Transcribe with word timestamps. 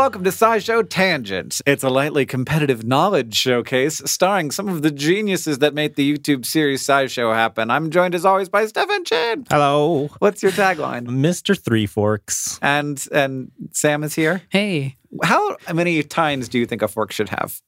Welcome 0.00 0.24
to 0.24 0.30
SciShow 0.30 0.82
Tangents. 0.88 1.60
It's 1.66 1.84
a 1.84 1.90
lightly 1.90 2.24
competitive 2.24 2.82
knowledge 2.82 3.34
showcase 3.34 4.00
starring 4.06 4.50
some 4.50 4.66
of 4.66 4.80
the 4.80 4.90
geniuses 4.90 5.58
that 5.58 5.74
made 5.74 5.94
the 5.94 6.16
YouTube 6.16 6.46
series 6.46 6.82
SciShow 6.82 7.34
happen. 7.34 7.70
I'm 7.70 7.90
joined 7.90 8.14
as 8.14 8.24
always 8.24 8.48
by 8.48 8.64
Stefan 8.64 9.04
Chin. 9.04 9.44
Hello, 9.50 10.08
What's 10.18 10.42
your 10.42 10.52
tagline? 10.52 11.06
Mr. 11.06 11.54
Three 11.54 11.84
Forks. 11.84 12.58
And 12.62 13.06
and 13.12 13.52
Sam 13.72 14.02
is 14.02 14.14
here. 14.14 14.40
Hey, 14.48 14.96
How 15.24 15.56
many 15.72 16.02
tines 16.02 16.48
do 16.48 16.58
you 16.58 16.66
think 16.66 16.82
a 16.82 16.88
fork 16.88 17.12
should 17.12 17.28
have? 17.30 17.60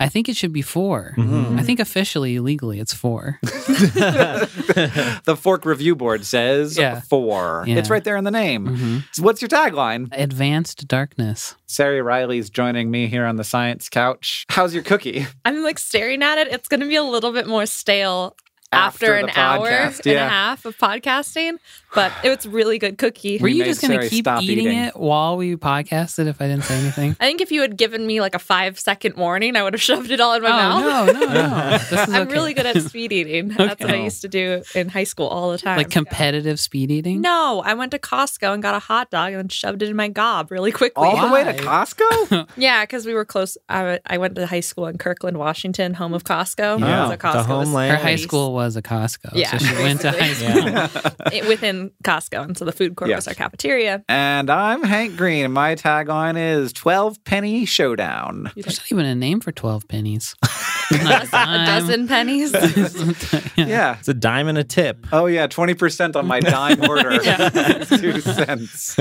I 0.00 0.08
think 0.08 0.28
it 0.28 0.36
should 0.36 0.52
be 0.54 0.62
4 0.62 1.14
Mhm. 1.18 1.58
I 1.58 1.62
think 1.62 1.80
officially, 1.80 2.38
legally, 2.38 2.80
it's 2.80 2.94
four. 2.94 3.38
the 3.42 5.36
fork 5.38 5.64
review 5.64 5.94
board 5.94 6.24
says 6.24 6.76
Yeah. 6.78 7.00
four. 7.00 7.64
Yeah. 7.66 7.76
It's 7.76 7.90
right 7.90 8.02
there 8.02 8.16
in 8.16 8.24
the 8.24 8.30
name. 8.30 8.66
hmm 8.66 8.98
So 9.12 9.22
what's 9.22 9.42
your 9.42 9.48
tagline? 9.48 10.08
Advanced 10.12 10.88
darkness. 10.88 11.54
Sari 11.66 12.00
Reilly's 12.02 12.50
joining 12.50 12.90
me 12.90 13.06
here 13.06 13.26
on 13.26 13.36
the 13.36 13.44
science 13.44 13.88
couch. 13.88 14.46
How's 14.48 14.74
your 14.74 14.82
cookie? 14.82 15.26
I'm 15.44 15.62
like 15.62 15.78
staring 15.78 16.22
at 16.22 16.38
it. 16.38 16.48
It's 16.48 16.68
going 16.68 16.80
to 16.80 16.88
be 16.88 16.96
a 16.96 17.02
little 17.04 17.32
bit 17.32 17.46
more 17.46 17.66
stale 17.66 18.36
After 18.72 19.14
after, 19.14 19.26
the 19.26 19.32
an 19.32 19.38
hour 19.38 19.68
podcast, 19.68 20.06
and 20.06 20.16
a 20.18 20.28
half 20.28 20.64
of 20.64 20.76
podcasting, 20.78 21.58
but 21.94 22.12
it 22.22 22.28
was 22.28 22.46
really 22.46 22.78
good 22.78 22.98
cookie. 22.98 23.38
Were 23.38 23.48
you 23.48 23.64
just 23.64 23.80
going 23.80 23.98
to 23.98 24.08
keep 24.08 24.26
eating, 24.26 24.66
eating. 24.66 24.78
it 24.78 24.96
while 24.96 25.36
we 25.36 25.56
podcasted 25.56 26.26
if 26.26 26.40
I 26.40 26.46
didn't 26.46 26.64
say 26.64 26.78
anything? 26.78 27.16
I 27.20 27.26
think 27.26 27.40
if 27.40 27.50
you 27.50 27.62
had 27.62 27.76
given 27.76 28.06
me 28.06 28.20
like 28.20 28.34
a 28.34 28.38
five 28.38 28.78
second 28.78 29.16
warning, 29.16 29.56
I 29.56 29.62
would 29.62 29.74
have 29.74 29.82
shoved 29.82 30.10
it 30.10 30.20
all 30.20 30.34
in 30.34 30.42
my 30.42 30.50
oh, 30.50 30.52
mouth. 30.52 31.06
no, 31.06 31.20
no, 31.20 31.26
no. 31.26 31.70
This 31.78 31.92
is 31.92 31.98
I'm 32.14 32.22
okay. 32.22 32.32
really 32.32 32.54
good 32.54 32.66
at 32.66 32.80
speed 32.82 33.12
eating. 33.12 33.48
That's 33.48 33.80
what 33.80 33.90
I 33.90 33.98
oh. 33.98 34.04
used 34.04 34.22
to 34.22 34.28
do 34.28 34.62
in 34.74 34.88
high 34.88 35.04
school 35.04 35.26
all 35.26 35.50
the 35.50 35.58
time. 35.58 35.76
Like 35.76 35.90
competitive 35.90 36.60
speed 36.60 36.90
eating? 36.90 37.20
no, 37.20 37.62
I 37.64 37.74
went 37.74 37.90
to 37.92 37.98
Costco 37.98 38.54
and 38.54 38.62
got 38.62 38.74
a 38.74 38.78
hot 38.78 39.10
dog 39.10 39.32
and 39.32 39.38
then 39.38 39.48
shoved 39.48 39.82
it 39.82 39.88
in 39.88 39.96
my 39.96 40.08
gob 40.08 40.50
really 40.50 40.72
quickly. 40.72 41.06
All 41.06 41.28
the 41.28 41.32
way 41.32 41.44
to 41.44 41.54
Costco? 41.54 42.48
Yeah, 42.56 42.84
because 42.84 43.06
we 43.06 43.14
were 43.14 43.24
close. 43.24 43.56
I, 43.68 43.98
I 44.06 44.18
went 44.18 44.34
to 44.36 44.46
high 44.46 44.60
school 44.60 44.86
in 44.86 44.98
Kirkland, 44.98 45.38
Washington, 45.38 45.94
home 45.94 46.14
of 46.14 46.24
Costco. 46.24 46.80
Yeah, 46.80 47.04
so 47.04 47.10
the 47.10 47.18
Costco 47.18 47.34
was 47.34 47.46
homeland. 47.46 47.96
Her 47.96 48.02
high 48.02 48.16
school 48.16 48.52
was 48.52 48.76
a 48.76 48.82
Costco. 48.82 49.30
Yeah, 49.34 49.56
So 49.56 49.58
she 49.58 49.74
went 49.74 50.00
to 50.02 50.10
high 50.12 50.18
basically. 50.18 50.88
school. 50.88 51.12
it- 51.32 51.48
within 51.48 51.79
Costco, 52.04 52.44
and 52.44 52.56
so 52.58 52.64
the 52.64 52.72
food 52.72 52.94
court 52.96 53.08
Yes. 53.10 53.16
was 53.18 53.28
our 53.28 53.34
cafeteria. 53.34 54.02
and 54.08 54.50
I'm 54.50 54.82
Hank 54.82 55.16
Green, 55.16 55.44
and 55.46 55.54
my 55.54 55.74
tagline 55.74 56.36
is 56.38 56.72
12 56.72 57.24
penny 57.24 57.64
showdown. 57.64 58.50
There's 58.54 58.78
not 58.78 58.92
even 58.92 59.06
a 59.06 59.14
name 59.14 59.40
for 59.40 59.52
12 59.52 59.88
pennies. 59.88 60.36
a 61.32 61.64
dozen 61.66 62.08
pennies. 62.08 62.52
Yeah. 63.56 63.98
It's 63.98 64.08
a 64.08 64.14
dime 64.14 64.48
and 64.48 64.58
a 64.58 64.64
tip. 64.64 65.06
Oh, 65.12 65.26
yeah, 65.26 65.46
20% 65.46 66.16
on 66.16 66.26
my 66.26 66.40
dime 66.40 66.82
order. 66.88 67.18
Two 67.84 68.20
cents. 68.20 68.98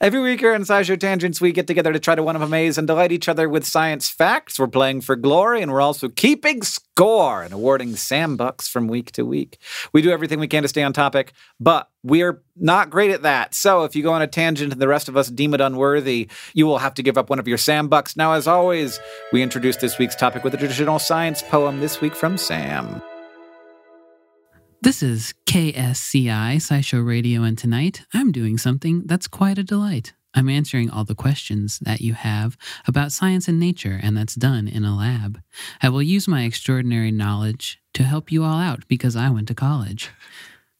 Every 0.00 0.20
week 0.20 0.40
here 0.40 0.54
on 0.54 0.62
SciShow 0.62 0.98
Tangents, 0.98 1.40
we 1.40 1.52
get 1.52 1.66
together 1.66 1.92
to 1.92 1.98
try 1.98 2.14
to 2.14 2.22
one 2.22 2.36
of 2.36 2.42
amaze 2.42 2.78
and 2.78 2.86
delight 2.86 3.12
each 3.12 3.28
other 3.28 3.48
with 3.48 3.66
science 3.66 4.08
facts. 4.08 4.58
We're 4.58 4.66
playing 4.66 5.02
for 5.02 5.16
glory, 5.16 5.62
and 5.62 5.72
we're 5.72 5.80
also 5.80 6.08
keeping 6.08 6.62
score 6.62 7.42
and 7.42 7.52
awarding 7.52 7.96
Sam 7.96 8.36
Bucks 8.36 8.68
from 8.68 8.88
week 8.88 9.12
to 9.12 9.24
week. 9.24 9.58
We 9.92 10.02
do 10.02 10.10
everything 10.10 10.40
we 10.40 10.48
can 10.48 10.62
to 10.62 10.68
stay 10.68 10.82
on 10.82 10.92
topic, 10.92 11.32
but 11.58 11.88
we're 12.02 12.42
not 12.56 12.90
great 12.90 13.10
at 13.10 13.22
that. 13.22 13.54
So 13.54 13.84
if 13.84 13.94
you 13.96 14.02
go 14.02 14.12
on 14.12 14.22
a 14.22 14.26
tangent 14.26 14.72
and 14.72 14.80
the 14.80 14.88
rest 14.88 15.08
of 15.08 15.16
us 15.16 15.28
deem 15.28 15.54
it 15.54 15.60
unworthy, 15.60 16.28
you 16.54 16.66
will 16.66 16.78
have 16.78 16.94
to 16.94 17.02
give 17.02 17.18
up 17.18 17.30
one 17.30 17.38
of 17.38 17.48
your 17.48 17.58
Sam 17.58 17.88
Bucks. 17.88 18.16
Now, 18.16 18.32
as 18.32 18.46
always, 18.46 19.00
we 19.32 19.42
introduce 19.42 19.76
this 19.76 19.98
week's 19.98 20.16
topic 20.16 20.44
with 20.44 20.54
a 20.54 20.58
traditional 20.58 20.98
science 20.98 21.42
poem 21.42 21.80
this 21.80 22.00
week 22.00 22.14
from 22.14 22.36
Sam. 22.36 23.02
This 24.82 25.02
is 25.02 25.34
KSCI 25.46 26.56
SciShow 26.56 27.06
Radio, 27.06 27.42
and 27.42 27.58
tonight 27.58 28.02
I'm 28.14 28.32
doing 28.32 28.56
something 28.56 29.02
that's 29.04 29.28
quite 29.28 29.58
a 29.58 29.62
delight. 29.62 30.14
I'm 30.32 30.48
answering 30.48 30.90
all 30.90 31.04
the 31.04 31.14
questions 31.14 31.80
that 31.80 32.00
you 32.00 32.14
have 32.14 32.56
about 32.86 33.12
science 33.12 33.48
and 33.48 33.58
nature, 33.58 33.98
and 34.02 34.16
that's 34.16 34.34
done 34.34 34.68
in 34.68 34.84
a 34.84 34.96
lab. 34.96 35.40
I 35.82 35.88
will 35.88 36.02
use 36.02 36.28
my 36.28 36.44
extraordinary 36.44 37.10
knowledge 37.10 37.78
to 37.94 38.04
help 38.04 38.30
you 38.30 38.44
all 38.44 38.58
out 38.58 38.86
because 38.88 39.16
I 39.16 39.28
went 39.28 39.48
to 39.48 39.54
college. 39.54 40.10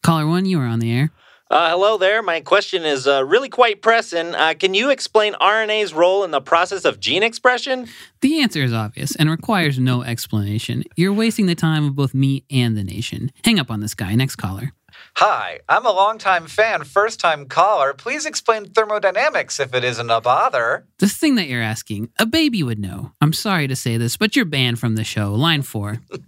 Caller 0.03 0.27
one, 0.27 0.47
you 0.47 0.59
are 0.61 0.67
on 0.67 0.79
the 0.79 0.93
air. 0.93 1.11
Uh, 1.51 1.71
hello 1.71 1.99
there. 1.99 2.23
My 2.23 2.41
question 2.41 2.85
is 2.85 3.09
uh, 3.09 3.25
really 3.25 3.49
quite 3.49 3.83
pressing. 3.83 4.37
Uh, 4.37 4.55
can 4.57 4.73
you 4.73 4.91
explain 4.91 5.33
RNA's 5.35 5.93
role 5.93 6.23
in 6.23 6.31
the 6.31 6.41
process 6.41 6.85
of 6.85 7.01
gene 7.01 7.25
expression? 7.25 7.89
The 8.21 8.41
answer 8.41 8.63
is 8.63 8.73
obvious 8.73 9.17
and 9.17 9.29
requires 9.29 9.77
no 9.77 10.05
explanation. 10.05 10.85
You're 10.95 11.13
wasting 11.13 11.47
the 11.47 11.57
time 11.57 11.85
of 11.85 11.97
both 11.97 12.15
me 12.15 12.45
and 12.53 12.77
the 12.77 12.85
nation. 12.85 13.33
Hang 13.45 13.59
up 13.59 13.69
on 13.69 13.81
this 13.81 13.97
guy. 13.97 14.15
Next 14.15 14.37
caller. 14.37 14.73
Hi, 15.17 15.59
I'm 15.69 15.87
a 15.87 15.91
longtime 15.91 16.47
fan, 16.47 16.85
first 16.85 17.19
time 17.19 17.47
caller. 17.47 17.95
Please 17.95 18.27
explain 18.27 18.67
thermodynamics 18.67 19.59
if 19.59 19.75
it 19.75 19.83
isn't 19.83 20.11
a 20.11 20.21
bother. 20.21 20.87
The 20.99 21.09
thing 21.09 21.35
that 21.35 21.49
you're 21.49 21.63
asking, 21.63 22.11
a 22.21 22.27
baby 22.27 22.63
would 22.63 22.79
know. 22.79 23.11
I'm 23.21 23.33
sorry 23.33 23.67
to 23.67 23.75
say 23.75 23.97
this, 23.97 24.17
but 24.17 24.37
you're 24.37 24.45
banned 24.45 24.79
from 24.79 24.95
the 24.95 25.03
show. 25.05 25.35
Line 25.35 25.63
four. 25.63 25.99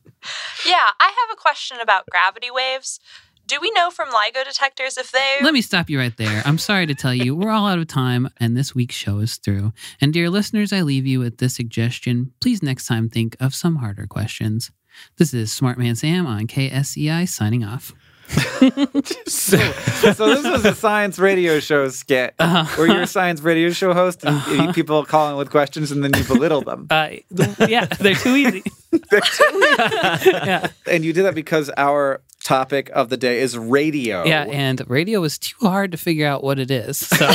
Yeah, 0.64 0.90
I 1.00 1.06
have 1.06 1.32
a 1.32 1.36
question 1.36 1.78
about 1.80 2.04
gravity 2.08 2.48
waves. 2.48 3.00
Do 3.46 3.58
we 3.60 3.70
know 3.72 3.90
from 3.90 4.08
LIGO 4.08 4.44
detectors 4.44 4.96
if 4.96 5.12
they. 5.12 5.38
Let 5.42 5.52
me 5.52 5.60
stop 5.62 5.90
you 5.90 5.98
right 5.98 6.16
there. 6.16 6.42
I'm 6.46 6.58
sorry 6.58 6.86
to 6.86 6.94
tell 6.94 7.14
you, 7.14 7.34
we're 7.34 7.50
all 7.50 7.66
out 7.66 7.78
of 7.78 7.86
time, 7.86 8.28
and 8.38 8.56
this 8.56 8.74
week's 8.74 8.94
show 8.94 9.18
is 9.18 9.36
through. 9.36 9.72
And 10.00 10.12
dear 10.12 10.30
listeners, 10.30 10.72
I 10.72 10.80
leave 10.82 11.06
you 11.06 11.18
with 11.18 11.38
this 11.38 11.54
suggestion. 11.56 12.32
Please 12.40 12.62
next 12.62 12.86
time 12.86 13.08
think 13.10 13.36
of 13.40 13.54
some 13.54 13.76
harder 13.76 14.06
questions. 14.06 14.70
This 15.18 15.34
is 15.34 15.52
Smart 15.52 15.76
Man 15.78 15.96
Sam 15.96 16.26
on 16.26 16.46
KSCI 16.46 17.28
signing 17.28 17.64
off. 17.64 17.92
So, 19.26 19.58
so 19.58 20.34
this 20.34 20.44
was 20.44 20.64
a 20.64 20.74
science 20.74 21.18
radio 21.18 21.60
show 21.60 21.88
skit 21.90 22.34
Uh-huh. 22.38 22.64
where 22.78 22.86
you're 22.86 23.02
a 23.02 23.06
science 23.06 23.40
radio 23.42 23.70
show 23.70 23.92
host 23.92 24.24
and 24.24 24.40
you- 24.46 24.72
people 24.72 25.04
call 25.04 25.30
in 25.30 25.36
with 25.36 25.50
questions 25.50 25.90
and 25.90 26.02
then 26.02 26.12
you 26.16 26.24
belittle 26.24 26.62
them. 26.62 26.86
Uh, 26.88 27.08
yeah, 27.68 27.84
they're 27.86 28.14
too 28.14 28.36
easy. 28.36 28.62
yeah, 29.12 30.68
And 30.86 31.04
you 31.04 31.12
did 31.12 31.24
that 31.24 31.34
because 31.34 31.70
our 31.76 32.22
topic 32.42 32.90
of 32.94 33.08
the 33.08 33.16
day 33.16 33.40
is 33.40 33.56
radio. 33.56 34.24
yeah, 34.24 34.44
and 34.44 34.82
radio 34.88 35.22
is 35.24 35.38
too 35.38 35.56
hard 35.60 35.92
to 35.92 35.98
figure 35.98 36.26
out 36.26 36.42
what 36.42 36.58
it 36.58 36.70
is. 36.70 36.98
So 36.98 37.26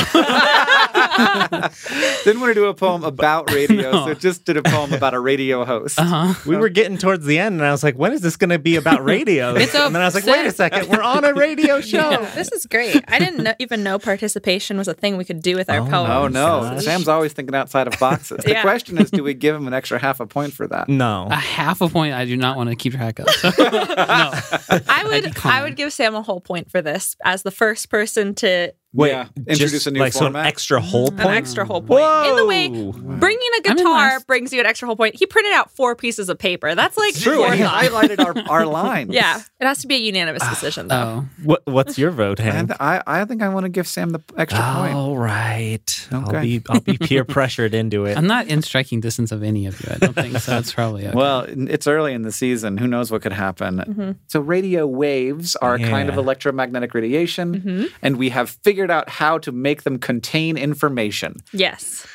Didn't 2.24 2.40
want 2.40 2.50
to 2.50 2.54
do 2.54 2.66
a 2.66 2.74
poem 2.74 3.04
about 3.04 3.50
radio, 3.54 3.90
No. 3.90 4.06
so 4.06 4.14
just 4.14 4.44
did 4.44 4.56
a 4.56 4.62
poem 4.62 4.92
about 4.92 5.14
a 5.14 5.20
radio 5.20 5.64
host. 5.64 5.98
uh-huh. 5.98 6.34
We 6.46 6.56
were 6.56 6.68
getting 6.68 6.98
towards 6.98 7.24
the 7.24 7.38
end, 7.38 7.54
and 7.56 7.64
I 7.64 7.70
was 7.72 7.82
like, 7.82 7.96
when 7.96 8.12
is 8.12 8.20
this 8.20 8.36
going 8.36 8.50
to 8.50 8.58
be 8.58 8.76
about 8.76 9.04
radio? 9.04 9.54
And 9.88 9.94
then 9.94 10.02
I 10.02 10.04
was 10.06 10.14
like, 10.14 10.26
wait 10.26 10.46
a 10.46 10.50
second, 10.52 10.88
we're 10.88 11.02
on 11.02 11.24
a 11.24 11.32
radio 11.34 11.80
show. 11.80 12.18
Oh, 12.20 12.30
this 12.34 12.50
is 12.52 12.66
great. 12.66 13.02
I 13.08 13.18
didn't 13.18 13.42
know, 13.44 13.54
even 13.58 13.82
know 13.82 13.98
participation 13.98 14.76
was 14.76 14.88
a 14.88 14.94
thing 14.94 15.16
we 15.16 15.24
could 15.24 15.40
do 15.42 15.56
with 15.56 15.68
our 15.70 15.80
Oh, 15.80 15.86
poems. 15.90 16.10
Oh 16.10 16.28
no, 16.28 16.60
gosh. 16.74 16.84
Sam's 16.84 17.08
always 17.08 17.32
thinking 17.32 17.54
outside 17.54 17.86
of 17.86 17.98
boxes. 17.98 18.38
The 18.44 18.50
Yeah. 18.52 18.62
question 18.62 18.98
is, 18.98 19.10
do 19.10 19.22
we 19.22 19.34
give 19.34 19.54
him 19.54 19.66
an 19.66 19.74
extra 19.74 19.98
half 19.98 20.20
a 20.20 20.26
point 20.26 20.52
for 20.52 20.66
that? 20.68 20.88
No. 20.88 21.28
a 21.30 21.34
half 21.36 21.80
a 21.80 21.88
point 21.88 22.14
I 22.14 22.24
do 22.24 22.36
not 22.36 22.56
want 22.56 22.70
to 22.70 22.76
keep 22.76 22.92
track 22.94 23.18
of. 23.18 23.26
no. 23.26 23.52
I 23.58 24.97
would. 25.04 25.36
I 25.44 25.62
would 25.62 25.76
give 25.76 25.92
Sam 25.92 26.14
a 26.14 26.22
whole 26.22 26.40
point 26.40 26.70
for 26.70 26.82
this 26.82 27.16
as 27.24 27.42
the 27.42 27.50
first 27.50 27.90
person 27.90 28.34
to 28.36 28.72
Wait, 28.98 29.10
Yeah, 29.10 29.28
introduce 29.36 29.70
just 29.70 29.86
a 29.86 29.90
new 29.92 30.00
like 30.00 30.12
so 30.12 30.26
an 30.26 30.34
extra 30.36 30.80
whole 30.80 31.08
point. 31.08 31.20
an 31.20 31.26
point. 31.26 31.36
extra 31.36 31.64
whole 31.64 31.82
point. 31.82 32.04
In 32.26 32.36
the 32.36 32.46
way 32.46 32.68
bringing 32.68 33.38
a 33.38 33.68
I'm 33.68 33.72
in 33.72 33.76
guitar 33.76 34.08
last. 34.08 34.26
brings 34.26 34.52
you 34.52 34.60
an 34.60 34.66
extra 34.66 34.86
whole 34.86 34.96
point. 34.96 35.14
He 35.14 35.24
printed 35.24 35.52
out 35.52 35.70
four 35.70 35.94
pieces 35.94 36.28
of 36.28 36.38
paper. 36.38 36.74
That's 36.74 36.96
like 36.96 37.14
True, 37.14 37.44
and 37.44 37.54
he 37.54 37.62
forethought. 37.62 37.84
highlighted 37.84 38.24
our, 38.24 38.50
our 38.50 38.66
lines. 38.80 39.14
Yeah, 39.14 39.40
it 39.60 39.66
has 39.66 39.82
to 39.82 39.86
be 39.86 39.94
a 39.94 39.98
unanimous 39.98 40.42
ah, 40.44 40.50
decision 40.50 40.88
though. 40.88 41.24
Oh, 41.24 41.28
What, 41.44 41.62
what's 41.66 41.96
your 41.96 42.10
vote, 42.10 42.38
Hank? 42.38 42.72
I, 42.80 43.02
I 43.06 43.24
think 43.24 43.42
I 43.42 43.48
want 43.48 43.64
to 43.64 43.68
give 43.70 43.86
Sam 43.86 44.10
the 44.10 44.20
extra 44.36 44.62
point. 44.62 44.94
All 44.94 45.16
right. 45.16 46.08
I'll 46.10 46.40
be 46.40 46.62
I'll 46.68 46.80
be 46.80 46.98
peer 46.98 47.24
pressured 47.36 47.74
into 47.74 48.04
it. 48.04 48.16
I'm 48.18 48.26
not 48.26 48.48
in 48.48 48.62
striking 48.62 49.00
distance 49.00 49.30
of 49.32 49.42
any 49.42 49.66
of 49.66 49.80
you. 49.80 49.92
I 49.94 49.98
don't 49.98 50.14
think 50.14 50.38
so. 50.38 50.50
That's 50.52 50.72
probably 50.72 51.06
okay. 51.06 51.16
Well, 51.16 51.46
it's 51.48 51.86
early 51.86 52.14
in 52.14 52.22
the 52.22 52.32
season. 52.32 52.78
Who 52.78 52.86
knows 52.86 53.10
what 53.10 53.22
could 53.22 53.32
happen? 53.32 53.78
Mm-hmm. 53.78 54.10
So, 54.26 54.40
radio 54.40 54.86
waves 54.86 55.54
are 55.56 55.74
a 55.74 55.78
kind 55.78 56.08
of 56.08 56.16
electromagnetic 56.16 56.92
radiation, 56.94 57.60
mm-hmm. 57.60 57.84
and 58.02 58.16
we 58.16 58.30
have 58.30 58.50
figured 58.50 58.87
out 58.90 59.08
how 59.08 59.38
to 59.38 59.52
make 59.52 59.82
them 59.82 59.98
contain 59.98 60.56
information. 60.56 61.36
Yes. 61.52 62.06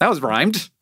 That 0.00 0.08
was 0.08 0.20
rhymed. 0.20 0.68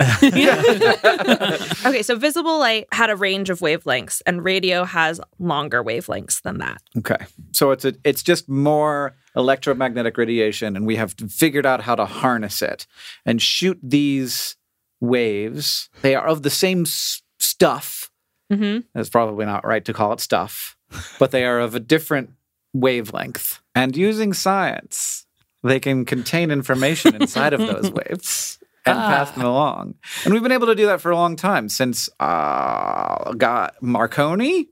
Okay, 1.87 2.03
so 2.03 2.17
visible 2.17 2.59
light 2.59 2.87
had 2.93 3.11
a 3.11 3.17
range 3.17 3.51
of 3.51 3.61
wavelengths 3.61 4.21
and 4.27 4.45
radio 4.45 4.85
has 4.85 5.21
longer 5.39 5.83
wavelengths 5.83 6.43
than 6.43 6.59
that. 6.59 6.83
Okay. 6.99 7.17
So 7.53 7.71
it's 7.71 7.85
a, 7.85 7.95
it's 8.05 8.23
just 8.23 8.49
more 8.49 9.15
electromagnetic 9.37 10.17
radiation, 10.19 10.77
and 10.77 10.87
we 10.87 10.97
have 10.97 11.15
figured 11.31 11.67
out 11.67 11.83
how 11.83 11.95
to 11.95 12.05
harness 12.07 12.63
it 12.63 12.87
and 13.25 13.41
shoot 13.41 13.79
these 13.83 14.57
waves. 15.01 15.89
They 16.03 16.15
are 16.15 16.27
of 16.27 16.43
the 16.43 16.51
same 16.51 16.83
s- 16.83 17.23
stuff. 17.39 18.11
Mhm. 18.53 18.85
That's 18.95 19.09
probably 19.11 19.45
not 19.47 19.65
right 19.67 19.85
to 19.85 19.93
call 19.93 20.13
it 20.13 20.21
stuff, 20.21 20.77
but 21.19 21.31
they 21.31 21.45
are 21.45 21.61
of 21.61 21.75
a 21.75 21.81
different 21.81 22.31
wavelength. 22.73 23.61
And 23.75 23.97
using 23.97 24.33
science, 24.33 25.26
they 25.67 25.81
can 25.81 26.05
contain 26.05 26.51
information 26.51 27.15
inside 27.15 27.53
of 27.53 27.61
those 27.61 27.91
waves 28.09 28.59
and 28.87 28.97
pass 28.97 29.31
them 29.33 29.45
along. 29.45 29.95
And 30.25 30.33
we've 30.33 30.43
been 30.43 30.53
able 30.53 30.69
to 30.69 30.75
do 30.75 30.87
that 30.87 31.01
for 31.01 31.11
a 31.11 31.17
long 31.17 31.37
time 31.37 31.69
since 31.69 32.09
uh, 32.21 33.33
got 33.35 33.83
Marconi. 33.83 34.69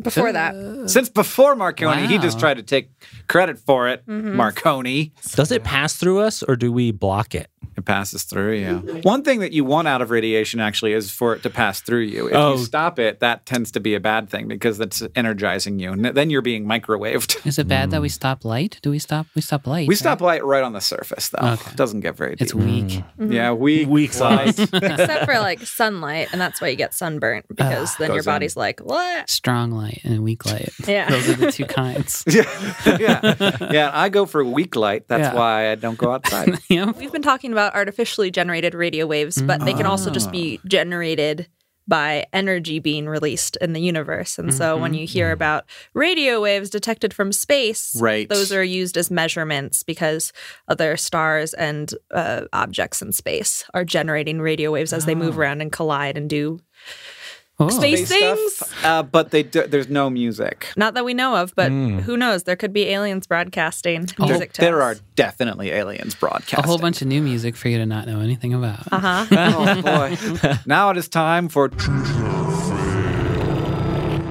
Before 0.00 0.32
that. 0.32 0.90
Since 0.90 1.08
before 1.08 1.54
Marconi, 1.54 2.06
he 2.06 2.18
just 2.18 2.38
tried 2.38 2.56
to 2.58 2.62
take 2.62 2.90
credit 3.28 3.58
for 3.58 3.88
it. 3.88 4.06
Mm-hmm. 4.06 4.36
Marconi. 4.36 5.12
Does 5.34 5.52
it 5.52 5.64
pass 5.64 5.94
through 5.94 6.20
us 6.20 6.42
or 6.42 6.56
do 6.56 6.72
we 6.72 6.90
block 6.90 7.34
it? 7.34 7.48
It 7.76 7.84
passes 7.84 8.24
through 8.24 8.54
you. 8.54 9.00
One 9.02 9.22
thing 9.22 9.38
that 9.38 9.52
you 9.52 9.64
want 9.64 9.86
out 9.86 10.02
of 10.02 10.10
radiation 10.10 10.58
actually 10.58 10.94
is 10.94 11.12
for 11.12 11.34
it 11.34 11.44
to 11.44 11.50
pass 11.50 11.80
through 11.80 12.00
you. 12.00 12.26
If 12.26 12.34
Oh. 12.34 12.54
you 12.54 12.64
stop 12.64 12.98
it, 12.98 13.20
that 13.20 13.46
tends 13.46 13.70
to 13.72 13.80
be 13.80 13.94
a 13.94 14.00
bad 14.00 14.28
thing 14.28 14.48
because 14.48 14.78
that's 14.78 15.00
energizing 15.14 15.78
you. 15.78 15.92
And 15.92 16.04
then 16.04 16.28
you're 16.28 16.42
being 16.42 16.66
microwaved. 16.66 17.46
is 17.46 17.56
it 17.56 17.68
bad 17.68 17.92
that 17.92 18.02
we 18.02 18.08
mm. 18.08 18.12
stop 18.12 18.44
light? 18.44 18.80
Do 18.82 18.90
we 18.90 18.98
stop? 18.98 19.28
We 19.36 19.42
stop 19.42 19.64
light. 19.68 19.86
We 19.86 19.92
right? 19.92 19.98
stop 19.98 20.20
light 20.20 20.44
right 20.44 20.64
on 20.64 20.72
the 20.72 20.80
surface, 20.80 21.28
though. 21.28 21.46
Okay. 21.46 21.70
It 21.70 21.76
doesn't 21.76 22.00
get 22.00 22.16
very 22.16 22.32
deep. 22.32 22.42
It's 22.42 22.54
weak. 22.54 22.84
Mm. 22.84 23.04
Mm-hmm. 23.20 23.32
Yeah, 23.32 23.52
weak. 23.52 23.88
Weak 23.88 24.18
light. 24.18 24.58
Except 24.72 25.24
for 25.24 25.38
like 25.38 25.60
sunlight, 25.60 26.30
and 26.32 26.40
that's 26.40 26.60
why 26.60 26.68
you 26.68 26.76
get 26.76 26.94
sunburnt 26.94 27.46
because 27.46 27.94
then 27.96 28.08
your 28.08 28.18
Goes 28.18 28.26
in. 28.26 28.32
body's 28.32 28.56
like, 28.56 28.80
what? 28.80 29.30
Strong 29.30 29.67
light 29.70 30.00
and 30.04 30.22
weak 30.22 30.46
light. 30.46 30.70
Yeah. 30.86 31.08
Those 31.08 31.28
are 31.28 31.34
the 31.34 31.52
two 31.52 31.64
kinds. 31.82 32.24
yeah, 32.26 32.74
yeah, 32.98 33.56
yeah. 33.70 33.90
I 33.92 34.08
go 34.08 34.26
for 34.26 34.44
weak 34.44 34.76
light. 34.76 35.08
That's 35.08 35.32
Yeah. 35.32 35.34
why 35.34 35.70
I 35.70 35.74
don't 35.74 35.98
go 35.98 36.12
outside. 36.12 36.58
yeah. 36.68 36.90
We've 36.92 37.12
been 37.12 37.22
talking 37.22 37.52
about 37.52 37.74
artificially 37.74 38.30
generated 38.30 38.74
radio 38.74 39.06
waves, 39.06 39.40
but 39.40 39.64
they 39.64 39.74
can 39.74 39.86
also 39.86 40.10
just 40.10 40.30
be 40.30 40.58
mm. 40.58 40.68
generated 40.68 41.48
by 41.88 42.26
energy 42.34 42.78
being 42.78 43.08
released 43.08 43.56
in 43.56 43.72
the 43.72 43.80
universe. 43.80 44.38
And 44.38 44.52
so 44.52 44.76
when 44.76 44.92
mm-hmm. 44.92 45.00
you 45.00 45.06
hear 45.06 45.30
mm. 45.30 45.32
about 45.32 45.64
radio 45.94 46.38
waves 46.38 46.68
detected 46.68 47.14
from 47.14 47.32
space, 47.32 47.96
Right. 47.98 48.28
those 48.28 48.52
are 48.52 48.62
used 48.62 48.98
as 48.98 49.10
measurements 49.10 49.82
because 49.82 50.34
other 50.68 50.98
stars 50.98 51.54
and 51.54 51.90
uh, 52.12 52.42
objects 52.52 53.00
in 53.00 53.12
space 53.12 53.64
are 53.72 53.86
generating 53.86 54.38
radio 54.38 54.70
waves 54.70 54.92
as 54.92 55.06
they 55.06 55.14
move 55.14 55.38
oh. 55.38 55.40
around 55.40 55.62
and 55.62 55.72
collide 55.72 56.18
and 56.18 56.28
do 56.28 56.60
Oh. 57.60 57.68
space 57.70 58.06
Space 58.06 58.20
things. 58.20 58.54
stuff, 58.54 58.84
uh, 58.84 59.02
but 59.02 59.32
they 59.32 59.42
do, 59.42 59.66
there's 59.66 59.88
no 59.88 60.08
music. 60.08 60.68
Not 60.76 60.94
that 60.94 61.04
we 61.04 61.12
know 61.12 61.34
of, 61.34 61.54
but 61.56 61.72
who 61.72 62.16
knows? 62.16 62.44
There 62.44 62.54
could 62.54 62.72
be 62.72 62.84
aliens 62.90 63.26
broadcasting 63.26 64.06
There, 64.16 64.28
music 64.28 64.52
to 64.54 64.60
there 64.60 64.80
us. 64.80 64.98
are 64.98 65.00
definitely 65.16 65.70
aliens 65.70 66.14
broadcasting. 66.14 66.64
A 66.64 66.66
whole 66.68 66.78
bunch 66.78 67.02
of 67.02 67.08
new 67.08 67.20
music 67.20 67.56
for 67.56 67.68
you 67.68 67.78
to 67.78 67.86
not 67.86 68.06
know 68.06 68.20
anything 68.20 68.54
about. 68.54 68.86
Uh-huh. 68.92 69.26
oh 69.32 69.82
boy. 69.82 70.52
now 70.66 70.90
it 70.90 70.96
is 70.96 71.08
time 71.08 71.48
for. 71.48 71.68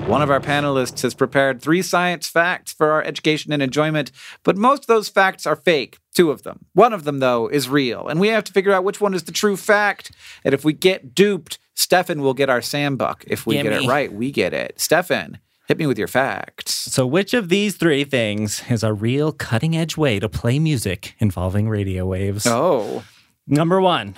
One 0.07 0.21
of 0.21 0.31
our 0.31 0.39
panelists 0.39 1.01
has 1.01 1.13
prepared 1.13 1.61
three 1.61 1.81
science 1.81 2.29
facts 2.29 2.71
for 2.71 2.91
our 2.91 3.03
education 3.03 3.51
and 3.51 3.61
enjoyment, 3.61 4.09
but 4.43 4.55
most 4.55 4.83
of 4.83 4.87
those 4.87 5.09
facts 5.09 5.45
are 5.45 5.57
fake. 5.57 5.97
Two 6.15 6.31
of 6.31 6.43
them. 6.43 6.63
One 6.73 6.93
of 6.93 7.03
them, 7.03 7.19
though, 7.19 7.49
is 7.49 7.67
real, 7.67 8.07
and 8.07 8.17
we 8.17 8.29
have 8.29 8.45
to 8.45 8.53
figure 8.53 8.71
out 8.71 8.85
which 8.85 9.01
one 9.01 9.13
is 9.13 9.23
the 9.23 9.33
true 9.33 9.57
fact. 9.57 10.11
And 10.45 10.53
if 10.53 10.63
we 10.63 10.71
get 10.71 11.13
duped, 11.13 11.59
Stefan 11.77 12.21
will 12.21 12.33
get 12.33 12.49
our 12.49 12.61
Sam 12.61 12.97
buck. 12.97 13.23
If 13.27 13.45
we 13.45 13.61
get 13.61 13.71
it 13.71 13.87
right, 13.87 14.11
we 14.11 14.31
get 14.31 14.51
it. 14.51 14.81
Stefan, 14.81 15.37
hit 15.67 15.77
me 15.77 15.85
with 15.85 15.99
your 15.99 16.07
facts. 16.07 16.73
So, 16.73 17.05
which 17.05 17.35
of 17.35 17.49
these 17.49 17.77
three 17.77 18.03
things 18.03 18.63
is 18.67 18.83
a 18.83 18.93
real 18.93 19.31
cutting 19.31 19.77
edge 19.77 19.95
way 19.95 20.19
to 20.19 20.27
play 20.27 20.57
music 20.57 21.13
involving 21.19 21.69
radio 21.69 22.07
waves? 22.07 22.47
Oh. 22.47 23.03
Number 23.45 23.79
one, 23.79 24.15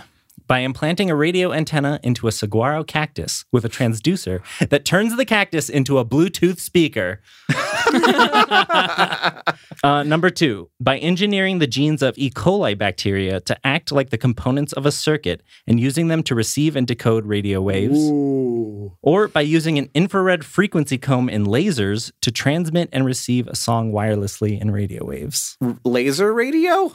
by 0.50 0.60
implanting 0.60 1.12
a 1.12 1.16
radio 1.16 1.54
antenna 1.54 2.00
into 2.02 2.28
a 2.28 2.32
saguaro 2.32 2.84
cactus 2.84 3.46
with 3.52 3.64
a 3.64 3.70
transducer 3.70 4.42
that 4.70 4.84
turns 4.84 5.16
the 5.16 5.24
cactus 5.24 5.70
into 5.70 6.00
a 6.00 6.04
Bluetooth 6.04 6.60
speaker. 6.60 7.22
uh, 9.84 10.04
number 10.04 10.32
two, 10.32 10.68
by 10.80 10.98
engineering 10.98 11.60
the 11.60 11.68
genes 11.68 12.02
of 12.02 12.18
E. 12.18 12.32
coli 12.32 12.76
bacteria 12.76 13.40
to 13.42 13.56
act 13.64 13.92
like 13.92 14.10
the 14.10 14.18
components 14.18 14.74
of 14.74 14.88
a 14.88 14.92
circuit 14.92 15.44
and 15.68 15.80
using 15.80 16.08
them 16.08 16.24
to 16.24 16.34
receive 16.34 16.76
and 16.76 16.88
decode 16.88 17.28
radio 17.28 17.62
waves. 17.62 18.00
Or 19.04 19.28
by 19.28 19.42
using 19.42 19.78
an 19.78 19.92
infrared 19.94 20.44
frequency 20.44 20.98
comb 20.98 21.30
in 21.30 21.46
lasers 21.46 22.12
to 22.22 22.32
transmit 22.32 22.90
and 22.92 23.06
receive 23.06 23.48
a 23.48 23.56
song 23.56 23.92
wirelessly 23.94 24.60
in 24.60 24.72
radio 24.72 25.06
waves. 25.06 25.58
Laser 25.86 26.34
radio? 26.34 26.92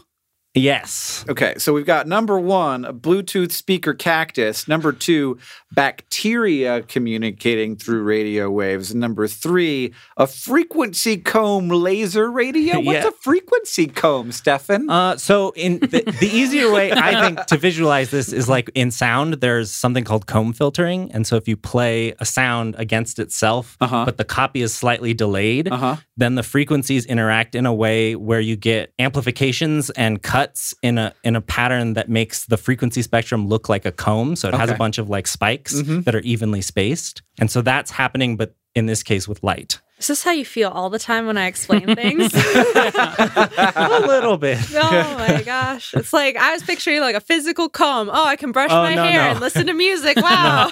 Yes. 0.56 1.24
Okay, 1.28 1.54
so 1.58 1.72
we've 1.72 1.84
got 1.84 2.06
number 2.06 2.38
one, 2.38 2.84
a 2.84 2.92
Bluetooth 2.94 3.50
speaker 3.50 3.92
cactus. 3.92 4.68
Number 4.68 4.92
two, 4.92 5.36
bacteria 5.72 6.82
communicating 6.82 7.74
through 7.74 8.04
radio 8.04 8.48
waves. 8.48 8.94
Number 8.94 9.26
three, 9.26 9.92
a 10.16 10.28
frequency 10.28 11.16
comb 11.16 11.68
laser 11.70 12.30
radio. 12.30 12.76
What's 12.80 13.02
Yeah. 13.02 13.08
a 13.08 13.10
frequency 13.10 13.88
comb, 13.88 14.30
Stefan? 14.30 14.88
Uh, 14.88 15.16
so 15.16 15.50
in 15.56 15.80
the, 15.80 16.04
the 16.20 16.30
easier 16.32 16.70
way 16.70 16.92
I 16.92 17.20
think 17.20 17.46
to 17.46 17.56
visualize 17.56 18.10
this 18.12 18.32
is 18.32 18.48
like 18.48 18.70
in 18.76 18.92
sound, 18.92 19.34
there's 19.34 19.72
something 19.72 20.04
called 20.04 20.26
comb 20.28 20.52
filtering, 20.52 21.10
and 21.10 21.26
so 21.26 21.34
if 21.34 21.48
you 21.48 21.56
play 21.56 22.14
a 22.20 22.24
sound 22.24 22.76
against 22.78 23.18
itself, 23.18 23.76
Uh-huh. 23.80 24.04
but 24.04 24.18
the 24.18 24.24
copy 24.24 24.62
is 24.62 24.72
slightly 24.72 25.14
delayed, 25.14 25.66
Uh-huh. 25.68 25.96
then 26.16 26.36
the 26.36 26.44
frequencies 26.44 27.04
interact 27.06 27.56
in 27.56 27.66
a 27.66 27.74
way 27.74 28.14
where 28.14 28.40
you 28.40 28.54
get 28.54 28.92
amplifications 29.00 29.90
and 29.90 30.22
cuts 30.22 30.43
in 30.82 30.98
a 30.98 31.12
in 31.22 31.36
a 31.36 31.40
pattern 31.40 31.94
that 31.94 32.08
makes 32.08 32.44
the 32.46 32.56
frequency 32.56 33.02
spectrum 33.02 33.48
look 33.48 33.68
like 33.68 33.84
a 33.84 33.92
comb. 33.92 34.36
So 34.36 34.48
it 34.48 34.54
has 34.54 34.70
a 34.70 34.74
bunch 34.74 34.98
of 34.98 35.08
like 35.08 35.26
spikes 35.26 35.74
Mhm. 35.74 36.04
that 36.04 36.14
are 36.14 36.20
evenly 36.20 36.62
spaced, 36.62 37.22
and 37.40 37.50
so 37.50 37.62
that's 37.62 37.90
happening, 37.90 38.36
but 38.36 38.54
in 38.74 38.86
this 38.86 39.02
case 39.02 39.28
with 39.28 39.42
light. 39.42 39.80
Is 39.98 40.08
this 40.08 40.24
how 40.24 40.32
you 40.32 40.44
feel 40.44 40.70
all 40.70 40.90
the 40.90 40.98
time 40.98 41.26
when 41.26 41.38
I 41.38 41.46
explain 41.46 41.94
things? 41.94 42.32
a 42.34 44.00
little 44.06 44.36
bit. 44.36 44.58
oh 44.74 45.14
my 45.18 45.42
gosh. 45.42 45.94
It's 45.94 46.12
like 46.12 46.36
I 46.36 46.52
was 46.52 46.62
picturing 46.64 47.00
like 47.00 47.14
a 47.14 47.20
physical 47.20 47.68
comb. 47.68 48.10
Oh, 48.12 48.24
I 48.24 48.34
can 48.36 48.50
brush 48.50 48.70
Oh, 48.72 48.82
my 48.82 48.96
no, 48.96 49.04
hair 49.04 49.22
no. 49.22 49.30
and 49.30 49.40
listen 49.40 49.66
to 49.66 49.72
music. 49.72 50.16
Wow. 50.24 50.68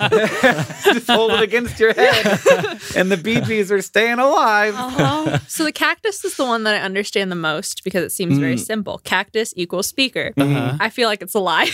Just 0.85 1.09
hold 1.09 1.33
it 1.33 1.43
against 1.43 1.79
your 1.79 1.93
head, 1.93 2.81
and 2.97 3.13
the 3.13 3.19
Bee 3.23 3.41
Gees 3.43 3.71
are 3.71 3.83
staying 3.83 4.19
alive. 4.19 4.75
Uh-huh. 4.75 5.39
So 5.47 5.65
the 5.65 5.73
cactus 5.73 6.25
is 6.25 6.37
the 6.37 6.47
one 6.47 6.65
that 6.65 6.75
I 6.75 6.79
understand 6.79 7.31
the 7.31 7.37
most 7.37 7.85
because 7.85 8.03
it 8.05 8.13
seems 8.13 8.39
very 8.39 8.57
simple. 8.57 8.99
Cactus 8.99 9.53
equals 9.57 9.87
speaker. 9.89 10.33
Uh-huh. 10.37 10.77
I 10.81 10.89
feel 10.91 11.09
like 11.09 11.21
it's 11.21 11.35
a 11.35 11.39
lie 11.39 11.67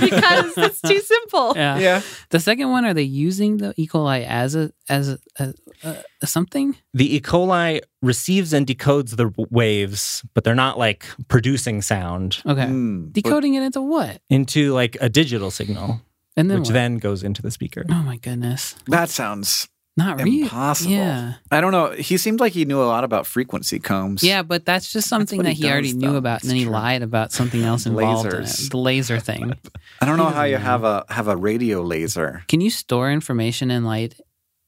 because 0.00 0.56
it's 0.56 0.80
too 0.80 1.00
simple. 1.00 1.54
Yeah. 1.56 1.78
Yeah. 1.78 2.02
The 2.30 2.38
second 2.40 2.70
one, 2.70 2.84
are 2.84 2.94
they 2.94 3.02
using 3.02 3.56
the 3.56 3.74
E. 3.76 3.88
coli 3.88 4.24
as 4.24 4.54
a 4.54 4.70
as 4.88 5.08
a, 5.08 5.18
a, 5.38 5.54
a, 5.82 5.90
a 5.90 6.04
something? 6.28 6.76
the 6.92 7.16
E. 7.16 7.20
coli 7.20 7.80
receives 8.02 8.52
and 8.52 8.66
decodes 8.66 9.16
the 9.16 9.30
waves, 9.50 10.24
but 10.34 10.44
they're 10.44 10.54
not 10.54 10.78
like 10.78 11.06
producing 11.28 11.82
sound 11.82 12.42
Okay. 12.46 12.66
Hmm, 12.66 13.04
but- 13.06 13.12
Decoding 13.14 13.54
it 13.54 13.62
into 13.62 13.80
what? 13.82 14.20
into 14.30 14.72
like 14.72 14.96
a 15.00 15.08
digital 15.08 15.50
signal, 15.50 16.00
And 16.36 16.50
then 16.50 16.58
which 16.60 16.68
what? 16.68 16.74
then 16.74 16.98
goes 16.98 17.22
into 17.22 17.42
the 17.42 17.50
speaker. 17.50 17.84
Oh 17.88 18.02
my 18.02 18.16
goodness. 18.16 18.74
that 18.88 19.08
sounds 19.08 19.68
Not 19.96 20.20
real. 20.20 20.42
impossible. 20.44 20.90
Yeah. 20.92 21.34
I 21.52 21.60
don't 21.60 21.70
know. 21.70 21.90
He 21.92 22.16
seemed 22.18 22.40
like 22.40 22.52
he 22.52 22.64
knew 22.64 22.82
a 22.82 22.90
lot 22.94 23.04
about 23.04 23.26
frequency 23.26 23.78
combs. 23.78 24.24
Yeah, 24.24 24.42
but 24.42 24.66
that's 24.66 24.92
just 24.92 25.08
something 25.08 25.38
what 25.38 25.44
that 25.46 25.52
he 25.52 25.62
he, 25.62 25.70
already 25.70 25.88
does, 25.92 25.96
knew 25.96 26.10
though. 26.12 26.16
about, 26.18 26.42
and 26.42 26.44
It's 26.44 26.48
then 26.48 26.56
he 26.56 26.64
lied 26.66 27.02
about 27.02 27.30
something 27.32 27.62
else 27.62 27.86
involved 27.86 28.32
in 28.34 28.42
it—the 28.42 28.76
laser 28.90 29.20
thing. 29.20 29.54
I 30.00 30.06
don't 30.06 30.16
know 30.18 30.24
how 30.30 30.42
you 30.42 30.54
doesn't 30.56 30.66
have 30.66 30.82
a 30.84 31.04
have 31.10 31.28
a 31.28 31.36
radio 31.36 31.82
laser. 31.82 32.42
Can 32.48 32.60
you 32.60 32.70
store 32.70 33.12
information 33.12 33.70
in 33.70 33.84
light 33.84 34.18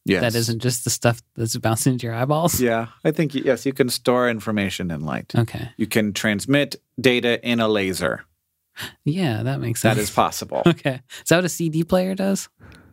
Yes. 0.07 0.23
that 0.23 0.39
isn't 0.39 0.63
just 0.63 0.85
the 0.85 0.91
stuff 0.91 1.21
that's 1.35 1.57
bouncing 1.57 1.95
into 1.95 2.07
your 2.07 2.15
eyeballs? 2.15 2.61
Yeah, 2.67 2.87
I 3.05 3.11
think 3.11 3.35
yes, 3.35 3.67
you 3.67 3.73
can 3.73 3.89
store 3.89 4.31
information 4.31 4.91
in 4.91 5.01
light. 5.01 5.33
Okay. 5.37 5.71
You 5.77 5.87
can 5.87 6.13
transmit 6.13 6.77
data 7.01 7.45
in 7.47 7.61
a 7.61 7.67
laser. 7.69 8.25
Yeah, 9.05 9.43
that 9.43 9.61
makes 9.61 9.81
sense. 9.81 9.97
That 9.97 10.03
is 10.03 10.11
possible. 10.11 10.63
Okay. 10.67 11.01
Is 11.23 11.29
that 11.29 11.37
what 11.37 11.45
a 11.45 11.49
CD 11.49 11.83
player 11.85 12.15
does? 12.15 12.49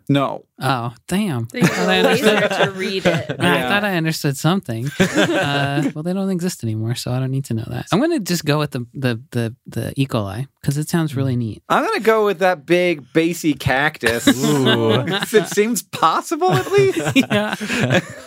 No. 0.10 0.46
Oh, 0.60 0.94
damn. 1.08 1.48
They 1.52 1.60
use 1.60 1.70
I 1.70 1.74
thought 1.74 1.90
I 1.90 1.96
a 1.96 2.04
laser 2.04 2.30
understood- 2.30 2.66
to 2.66 2.72
read 2.72 3.06
it. 3.06 3.36
I 3.40 3.44
Yeah. 3.56 3.70
thought 3.70 3.84
I 3.84 3.96
understood 3.98 4.38
something. 4.38 4.88
uh, 5.00 5.92
well, 5.94 6.04
they 6.04 6.14
don't 6.14 6.30
exist 6.30 6.64
anymore, 6.64 6.96
so 6.96 7.12
I 7.12 7.20
don't 7.20 7.32
need 7.32 7.46
to 7.46 7.54
know 7.54 7.66
that. 7.68 7.88
I'm 7.92 8.00
going 8.00 8.12
to 8.12 8.20
just 8.20 8.46
go 8.46 8.60
with 8.60 8.72
the 8.72 8.86
the 8.94 9.22
the, 9.32 9.56
the 9.68 9.94
E. 9.96 10.06
coli 10.08 10.48
because 10.62 10.78
it 10.78 10.90
sounds 10.90 11.16
really 11.16 11.36
neat. 11.36 11.64
I'm 11.70 11.86
gonna 11.86 12.00
go 12.00 12.26
with 12.26 12.40
that 12.40 12.66
big 12.66 13.12
bassy 13.14 13.54
cactus. 13.54 14.26
it 14.28 15.48
seems 15.50 15.82
possible 15.84 16.52
at 16.52 16.72
least. 16.72 17.00
yeah. 17.16 17.56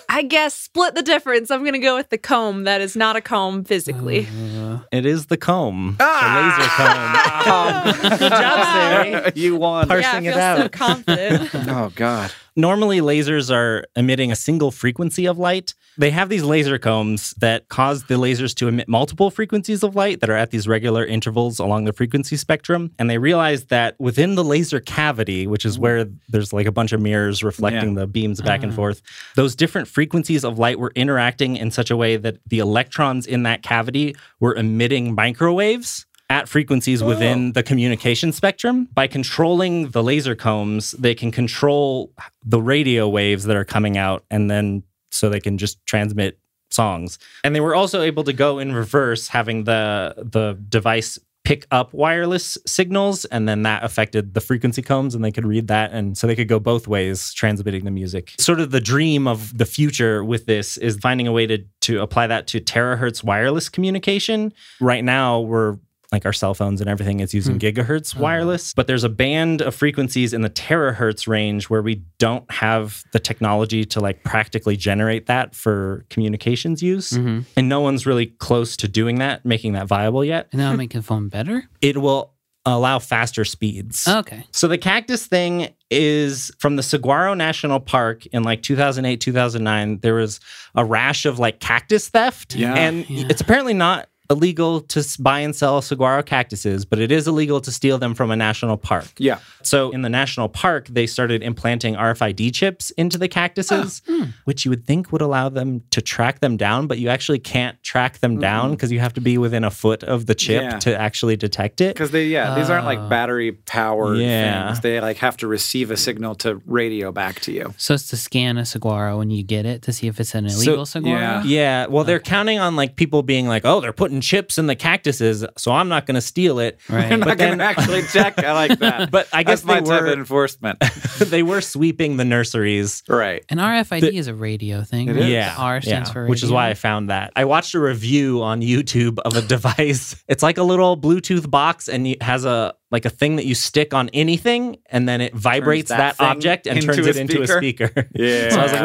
I 0.09 0.23
guess 0.23 0.55
split 0.55 0.95
the 0.95 1.03
difference. 1.03 1.51
I'm 1.51 1.61
going 1.61 1.73
to 1.73 1.79
go 1.79 1.97
with 1.97 2.11
the 2.11 2.19
comb 2.19 2.65
that 2.65 2.81
is 2.81 2.97
not 2.97 3.17
a 3.17 3.21
comb 3.21 3.65
physically. 3.65 4.27
Uh, 4.27 4.66
It 4.93 5.07
is 5.07 5.27
the 5.27 5.37
comb, 5.37 5.97
Ah! 6.01 7.95
the 8.01 8.03
laser 8.03 8.11
comb. 8.11 8.19
Good 8.19 8.31
job, 8.31 8.65
Sari. 8.65 9.33
you 9.35 9.57
won. 9.57 9.89
Par- 9.89 10.01
yeah, 10.01 10.09
I 10.09 10.13
parsing 10.13 10.25
it 10.27 10.35
feel 10.35 10.57
so 10.63 10.69
confident. 10.69 11.51
Oh 11.69 11.93
God. 11.95 12.31
Normally, 12.57 13.01
lasers 13.01 13.55
are 13.55 13.85
emitting 13.95 14.33
a 14.33 14.37
single 14.37 14.71
frequency 14.71 15.27
of 15.27 15.39
light. 15.39 15.75
They 15.99 16.11
have 16.11 16.31
these 16.31 16.43
laser 16.43 16.79
combs 16.79 17.35
that 17.39 17.69
cause 17.69 18.05
the 18.05 18.15
lasers 18.15 18.55
to 18.57 18.69
emit 18.69 18.89
multiple 18.89 19.31
frequencies 19.31 19.83
of 19.83 19.95
light 19.95 20.21
that 20.21 20.31
are 20.31 20.37
at 20.37 20.53
these 20.53 20.67
regular 20.67 21.05
intervals 21.05 21.59
along 21.59 21.85
the 21.85 21.93
frequency 21.93 22.37
spectrum. 22.37 22.93
And 22.99 23.11
they 23.11 23.19
realized 23.19 23.69
that 23.69 23.95
within 23.99 24.37
the 24.37 24.45
laser 24.45 24.81
cavity, 24.81 25.47
which 25.47 25.67
is 25.67 25.79
where 25.79 26.07
there's 26.31 26.55
like 26.55 26.67
a 26.67 26.73
bunch 26.73 26.93
of 26.93 27.01
mirrors 27.03 27.45
reflecting 27.45 27.95
the 27.95 28.07
beams 28.07 28.41
back 28.41 28.63
and 28.63 28.73
mm-hmm. 28.73 28.77
forth, 28.77 29.03
those 29.35 29.55
different 29.55 29.87
frequencies 29.87 30.43
of 30.43 30.59
light 30.59 30.79
were 30.79 30.93
interacting 30.95 31.57
in 31.57 31.71
such 31.71 31.91
a 31.91 31.97
way 31.97 32.17
that 32.17 32.39
the 32.47 32.59
electrons 32.59 33.27
in 33.27 33.43
that 33.43 33.63
cavity 33.63 34.17
were 34.41 34.55
emitting 34.55 35.15
microwaves 35.15 36.06
at 36.29 36.49
frequencies 36.49 37.03
within 37.03 37.53
the 37.53 37.63
communication 37.63 38.33
spectrum. 38.33 38.89
By 38.93 39.07
controlling 39.07 39.91
the 39.91 40.03
laser 40.03 40.35
combs, 40.35 40.93
they 40.93 41.15
can 41.15 41.31
control 41.31 42.13
the 42.45 42.61
radio 42.61 43.09
waves 43.09 43.45
that 43.45 43.57
are 43.57 43.65
coming 43.65 43.97
out 43.97 44.25
and 44.31 44.51
then 44.51 44.83
so 45.11 45.29
they 45.29 45.41
can 45.41 45.57
just 45.57 45.85
transmit 45.87 46.39
songs. 46.71 47.19
And 47.45 47.55
they 47.55 47.61
were 47.61 47.75
also 47.75 48.03
able 48.03 48.25
to 48.25 48.33
go 48.33 48.59
in 48.59 48.75
reverse 48.75 49.29
having 49.29 49.65
the 49.65 50.15
the 50.17 50.59
device 50.69 51.19
pick 51.45 51.65
up 51.71 51.95
wireless 51.95 52.59
signals 52.67 53.25
and 53.27 53.49
then 53.49 53.63
that 53.63 53.85
affected 53.85 54.35
the 54.35 54.41
frequency 54.41 54.83
combs 54.83 55.15
and 55.15 55.25
they 55.25 55.31
could 55.31 55.47
read 55.47 55.69
that 55.69 55.93
and 55.93 56.19
so 56.19 56.27
they 56.27 56.35
could 56.35 56.49
go 56.49 56.59
both 56.59 56.89
ways 56.89 57.33
transmitting 57.35 57.85
the 57.85 57.91
music. 57.91 58.35
Sort 58.41 58.59
of 58.59 58.73
the 58.73 58.81
dream 58.81 59.29
of 59.29 59.57
the 59.57 59.65
future 59.65 60.25
with 60.25 60.47
this 60.47 60.77
is 60.77 60.97
finding 60.97 61.29
a 61.29 61.33
way 61.33 61.47
to 61.47 61.65
to 61.83 62.03
apply 62.03 62.27
that 62.27 62.49
to 62.49 62.61
terahertz 62.61 63.23
wireless 63.23 63.69
communication. 63.69 64.53
Right 64.81 65.05
now 65.05 65.39
we're 65.39 65.77
like 66.13 66.25
our 66.25 66.33
cell 66.33 66.55
phones 66.55 66.81
and 66.81 66.89
everything 66.91 67.21
is 67.21 67.35
using 67.35 67.59
gigahertz 67.59 68.17
wireless 68.17 68.73
but 68.75 68.87
there's 68.87 69.05
a 69.05 69.09
band 69.09 69.61
of 69.63 69.75
frequencies 69.75 70.33
in 70.33 70.43
the 70.43 70.51
terahertz 70.51 71.27
range 71.27 71.69
where 71.71 71.83
we 71.83 72.03
don't 72.19 72.49
have 72.51 73.03
the 73.13 73.19
technology 73.19 73.85
to 73.85 74.01
like 74.01 74.23
practically 74.25 74.77
generate 74.77 75.27
that 75.27 75.55
for 75.55 76.05
communications 76.11 76.83
use 76.83 77.11
mhm. 77.13 77.45
and 77.57 77.69
no 77.69 77.81
one's 77.81 78.07
really 78.07 78.27
close 78.27 78.77
to 78.77 78.89
doing 78.89 79.19
that 79.19 79.45
making 79.45 79.73
that 79.73 79.87
viable 79.87 80.25
yet 80.25 80.49
And 80.53 80.61
that'll 80.61 80.77
make 80.77 80.93
the 80.93 81.03
phone 81.03 81.29
better? 81.29 81.69
it 81.81 81.99
will 81.99 82.33
allow 82.65 82.99
faster 82.99 83.45
speeds 83.45 84.09
Okay. 84.09 84.45
so 84.51 84.67
the 84.69 84.79
cactus 84.79 85.27
thing 85.27 85.69
is 85.89 86.51
from 86.59 86.75
the 86.75 86.83
Saguaro 86.83 87.35
National 87.35 87.79
Park 87.79 88.27
in 88.27 88.43
like 88.43 88.61
2008, 88.63 89.21
2009. 89.21 90.01
There 90.01 90.15
was 90.15 90.41
a 90.75 90.85
rash 90.85 91.25
of 91.27 91.39
like 91.39 91.61
cactus 91.61 92.09
theft. 92.09 92.57
Yeah. 92.57 92.75
And 92.75 93.09
Yeah. 93.09 93.27
it's 93.31 93.41
apparently 93.41 93.73
not 93.73 94.09
illegal 94.31 94.81
to 94.81 95.05
buy 95.21 95.41
and 95.41 95.55
sell 95.55 95.81
saguaro 95.83 96.23
cactuses, 96.23 96.85
but 96.85 96.99
it 96.99 97.11
is 97.13 97.27
illegal 97.27 97.61
to 97.61 97.73
steal 97.73 97.99
them 97.99 98.15
from 98.15 98.31
a 98.31 98.37
national 98.37 98.77
park. 98.77 99.07
Yeah. 99.19 99.39
So 99.63 99.91
in 99.91 100.03
the 100.03 100.09
national 100.09 100.49
park, 100.49 100.89
they 100.89 101.07
started 101.07 101.43
implanting 101.43 101.95
RFID 101.95 102.55
chips 102.55 102.91
into 102.93 103.19
the 103.19 103.29
cactuses, 103.29 104.03
ah, 104.09 104.13
hmm. 104.13 104.25
which 104.45 104.65
you 104.65 104.71
would 104.71 104.87
think 104.87 105.13
would 105.13 105.23
allow 105.23 105.49
them 105.49 105.83
to 105.91 106.01
track 106.01 106.41
them 106.41 106.57
down, 106.57 106.87
but 106.87 106.99
you 106.99 107.09
actually 107.09 107.39
can't 107.39 107.83
track 107.83 108.19
them 108.19 108.33
mm-hmm. 108.33 108.41
down 108.41 108.71
because 108.73 108.93
you 108.93 109.01
have 109.01 109.13
to 109.15 109.21
be 109.21 109.39
within 109.39 109.65
a 109.65 109.71
foot 109.71 110.03
of 110.05 110.27
the 110.27 110.35
chip 110.35 110.63
Yeah. 110.63 110.79
to 110.81 110.99
actually 110.99 111.37
detect 111.37 111.81
it. 111.81 111.95
Because 111.95 112.11
they, 112.11 112.27
yeah, 112.27 112.55
these 112.55 112.71
aren't 112.71 112.85
Oh. 112.85 112.89
like 112.89 112.99
ah. 112.99 113.09
battery 113.09 113.53
powered 113.53 114.19
Yeah. 114.19 114.67
things. 114.69 114.81
They 114.81 115.01
like 115.01 115.19
have 115.19 115.37
to 115.39 115.47
receive 115.47 115.91
a 115.91 115.97
signal 115.97 116.35
to 116.37 116.61
radio 116.67 117.13
back 117.13 117.41
to 117.41 117.53
you. 117.53 117.75
So 117.77 117.95
it's 117.95 118.09
to 118.09 118.17
scan 118.17 118.59
a 118.59 118.65
saguaro 118.65 119.19
when 119.19 119.31
you 119.31 119.43
get 119.43 119.67
it 119.67 119.83
to 119.83 119.93
see 119.93 120.07
if 120.07 120.21
it's 120.21 120.35
an 120.35 120.47
illegal 120.47 120.87
saguaro? 120.87 121.19
yeah. 121.19 121.43
Yeah, 121.45 121.87
well, 121.87 122.05
they're 122.05 122.21
counting 122.21 122.59
on 122.59 122.77
like 122.77 122.97
people 122.97 123.23
being 123.23 123.47
like, 123.49 123.65
"Oh, 123.65 123.81
they're 123.81 123.93
putting 123.93 124.16
chips 124.21 124.59
in 124.59 124.67
the 124.67 124.75
cactuses, 124.77 125.45
so 125.57 125.73
I'm 125.73 125.89
not 125.89 126.07
going 126.07 126.15
to 126.17 126.21
steal 126.21 126.59
it." 126.59 126.79
Right. 126.89 127.09
They're 127.09 127.19
not 127.19 127.29
But 127.29 127.39
going 127.39 127.51
then- 127.51 127.59
to 127.59 127.65
actually 127.65 128.03
check. 128.05 128.39
I 128.43 128.53
like 128.53 128.79
that. 128.81 129.11
But 129.11 129.29
I 129.33 129.43
guess 129.43 129.63
That's 129.63 129.65
my 129.65 129.81
they 129.81 129.87
type 129.91 130.03
were 130.03 130.07
of 130.13 130.19
enforcement. 130.19 130.79
they 131.19 131.43
were 131.43 131.61
sweeping 131.61 132.17
the 132.17 132.25
nurseries. 132.25 133.03
right. 133.09 133.45
And 133.49 133.61
RFID 133.61 134.13
is 134.13 134.27
a 134.29 134.35
radio 134.35 134.83
thing. 134.83 135.09
It 135.09 135.17
right? 135.17 135.25
Yeah, 135.25 135.55
The 135.55 135.61
R 135.61 135.81
stands 135.83 136.09
yeah, 136.11 136.13
for 136.13 136.27
which 136.27 136.43
is 136.43 136.51
why 136.51 136.69
I 136.71 136.75
found 136.75 137.11
that. 137.11 137.33
I 137.37 137.45
watched 137.45 137.75
a 137.75 137.81
review 137.81 138.43
on 138.43 138.61
YouTube 138.61 139.19
of 139.25 139.37
a 139.37 139.43
device. 139.57 140.23
It's 140.29 140.43
like 140.43 140.59
a 140.59 140.63
little 140.63 140.97
Bluetooth 140.97 141.51
box, 141.51 141.89
and 141.89 142.07
it 142.07 142.23
has 142.23 142.45
a 142.45 142.75
like 142.93 143.05
a 143.05 143.11
thing 143.11 143.35
that 143.37 143.45
you 143.45 143.55
stick 143.57 143.93
on 143.95 144.09
anything, 144.11 144.77
and 144.91 145.09
then 145.09 145.21
it 145.21 145.35
vibrates 145.35 145.89
that 145.89 146.17
that, 146.19 146.25
object 146.25 146.69
and 146.69 146.81
turns 146.81 146.99
a 147.05 147.11
it 147.11 147.17
into 147.17 147.43
a 147.43 147.47
speaker? 147.49 147.89
speaker. 147.89 148.09
Yeah. 148.15 148.51
So 148.51 148.61
I 148.61 148.63
was 148.63 148.73
like, 148.73 148.83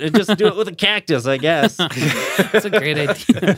well, 0.00 0.10
just 0.10 0.36
do 0.36 0.48
it 0.48 0.56
with 0.56 0.66
a 0.68 0.74
cactus, 0.74 1.24
I 1.26 1.36
guess. 1.36 1.76
That's 1.76 2.64
a 2.64 2.70
great 2.70 2.98
idea. 2.98 3.56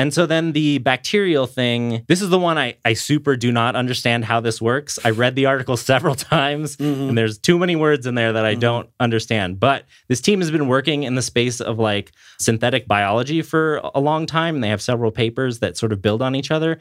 And 0.00 0.14
so 0.14 0.24
then 0.24 0.52
the 0.52 0.78
bacterial 0.78 1.46
thing, 1.46 2.06
this 2.08 2.22
is 2.22 2.30
the 2.30 2.38
one 2.38 2.56
I, 2.56 2.76
I 2.86 2.94
super 2.94 3.36
do 3.36 3.52
not 3.52 3.76
understand 3.76 4.24
how 4.24 4.40
this 4.40 4.58
works. 4.58 4.98
I 5.04 5.10
read 5.10 5.34
the 5.34 5.44
article 5.44 5.76
several 5.92 6.14
times 6.14 6.78
mm-hmm. 6.78 7.10
and 7.10 7.18
there's 7.18 7.36
too 7.36 7.58
many 7.58 7.76
words 7.76 8.06
in 8.06 8.14
there 8.14 8.32
that 8.32 8.46
I 8.46 8.52
mm-hmm. 8.52 8.60
don't 8.60 8.90
understand. 8.98 9.60
But 9.60 9.84
this 10.08 10.22
team 10.22 10.40
has 10.40 10.50
been 10.50 10.68
working 10.68 11.02
in 11.02 11.16
the 11.16 11.22
space 11.22 11.60
of 11.60 11.78
like 11.78 12.12
synthetic 12.38 12.88
biology 12.88 13.42
for 13.42 13.82
a 13.94 14.00
long 14.00 14.24
time 14.24 14.54
and 14.54 14.64
they 14.64 14.70
have 14.70 14.80
several 14.80 15.10
papers 15.10 15.58
that 15.58 15.76
sort 15.76 15.92
of 15.92 16.00
build 16.00 16.22
on 16.22 16.34
each 16.34 16.50
other. 16.50 16.78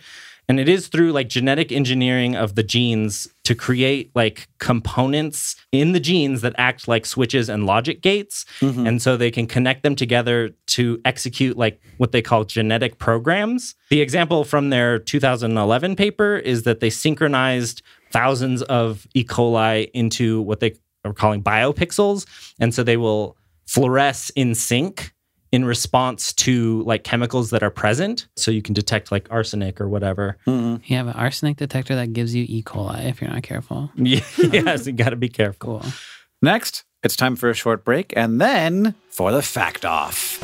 And 0.48 0.60
it 0.60 0.67
is 0.67 0.88
through 0.88 1.12
like 1.12 1.29
genetic 1.29 1.72
engineering 1.72 2.36
of 2.36 2.55
the 2.55 2.63
genes 2.63 3.27
to 3.43 3.55
create 3.55 4.12
like 4.15 4.48
components 4.60 5.55
in 5.72 5.91
the 5.91 6.00
genes 6.00 6.41
that 6.41 6.53
act 6.58 6.88
like 6.88 7.05
switches 7.05 7.50
and 7.50 7.65
logic 7.65 8.01
gates. 8.01 8.46
Mm-hmm. 8.60 8.88
And 8.88 9.01
so 9.01 9.17
they 9.17 9.31
can 9.31 9.48
connect 9.48 9.84
them 9.84 9.96
together 9.96 10.51
to 10.67 11.01
execute 11.05 11.58
like 11.58 11.81
what 11.98 12.12
they 12.12 12.22
call 12.22 12.43
genetic 12.46 12.98
programs. 12.98 13.75
The 13.89 14.01
example 14.01 14.43
from 14.43 14.69
their 14.69 15.00
2011 15.00 15.96
paper 15.96 16.38
is 16.38 16.63
that 16.63 16.79
they 16.79 16.89
synchronized 16.89 17.81
thousands 18.12 18.62
of 18.63 19.08
E. 19.13 19.24
coli 19.24 19.89
into 19.93 20.41
what 20.41 20.60
they 20.60 20.75
are 21.05 21.13
calling 21.13 21.43
biopixels. 21.43 22.25
And 22.60 22.74
so 22.74 22.84
they 22.84 22.98
will 22.98 23.38
fluoresce 23.67 24.31
in 24.36 24.55
sync 24.55 25.13
in 25.51 25.65
response 25.65 26.33
to 26.33 26.83
like 26.83 27.03
chemicals 27.03 27.49
that 27.49 27.63
are 27.63 27.71
present. 27.71 28.27
So 28.35 28.51
you 28.51 28.61
can 28.61 28.73
detect 28.73 29.11
like 29.11 29.27
arsenic 29.31 29.81
or 29.81 29.89
whatever. 29.89 30.37
Mm-hmm. 30.47 30.83
You 30.85 30.97
have 30.97 31.07
an 31.07 31.13
arsenic 31.13 31.57
detector 31.57 31.95
that 31.95 32.13
gives 32.13 32.35
you 32.35 32.45
E. 32.47 32.63
coli 32.63 33.05
if 33.09 33.21
you're 33.21 33.31
not 33.31 33.43
careful. 33.43 33.91
yes, 33.95 34.87
you 34.87 34.93
got 34.93 35.09
to 35.09 35.15
be 35.15 35.29
careful. 35.29 35.79
Cool. 35.79 35.91
Next, 36.41 36.85
it's 37.03 37.15
time 37.15 37.35
for 37.35 37.49
a 37.49 37.53
short 37.53 37.83
break 37.83 38.13
and 38.15 38.39
then 38.39 38.95
for 39.09 39.31
the 39.31 39.41
fact 39.41 39.85
off. 39.85 40.39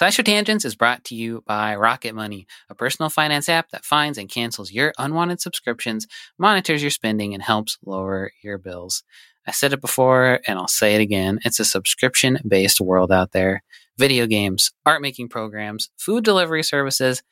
SciShow 0.00 0.24
Tangents 0.24 0.64
is 0.64 0.76
brought 0.76 1.02
to 1.04 1.16
you 1.16 1.42
by 1.44 1.74
Rocket 1.74 2.14
Money, 2.14 2.46
a 2.70 2.74
personal 2.74 3.10
finance 3.10 3.48
app 3.48 3.70
that 3.70 3.84
finds 3.84 4.16
and 4.16 4.28
cancels 4.28 4.70
your 4.70 4.92
unwanted 4.96 5.40
subscriptions, 5.40 6.06
monitors 6.38 6.82
your 6.82 6.90
spending, 6.92 7.34
and 7.34 7.42
helps 7.42 7.78
lower 7.84 8.30
your 8.40 8.58
bills. 8.58 9.02
I 9.44 9.50
said 9.50 9.72
it 9.72 9.80
before 9.80 10.38
and 10.46 10.56
I'll 10.58 10.68
say 10.68 10.94
it 10.94 11.00
again. 11.00 11.40
It's 11.44 11.58
a 11.58 11.64
subscription 11.64 12.38
based 12.46 12.80
world 12.80 13.10
out 13.10 13.32
there. 13.32 13.64
Video 13.96 14.26
games, 14.26 14.70
art 14.86 15.02
making 15.02 15.30
programs, 15.30 15.90
food 15.96 16.22
delivery 16.22 16.62
services. 16.62 17.22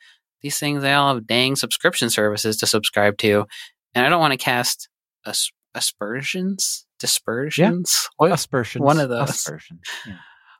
These 0.41 0.59
things, 0.59 0.81
they 0.81 0.91
all 0.91 1.13
have 1.13 1.25
dang 1.25 1.55
subscription 1.55 2.09
services 2.09 2.57
to 2.57 2.67
subscribe 2.67 3.17
to. 3.19 3.45
And 3.93 4.05
I 4.05 4.09
don't 4.09 4.19
want 4.19 4.33
to 4.33 4.37
cast 4.37 4.89
as- 5.25 5.51
aspersions, 5.73 6.85
dispersions. 6.99 8.09
Oh, 8.19 8.27
what- 8.27 8.31
Aspersions. 8.33 8.83
One 8.83 8.99
of 8.99 9.07
those. 9.07 9.29
Aspersions. 9.29 9.79
Yeah. 10.05 10.17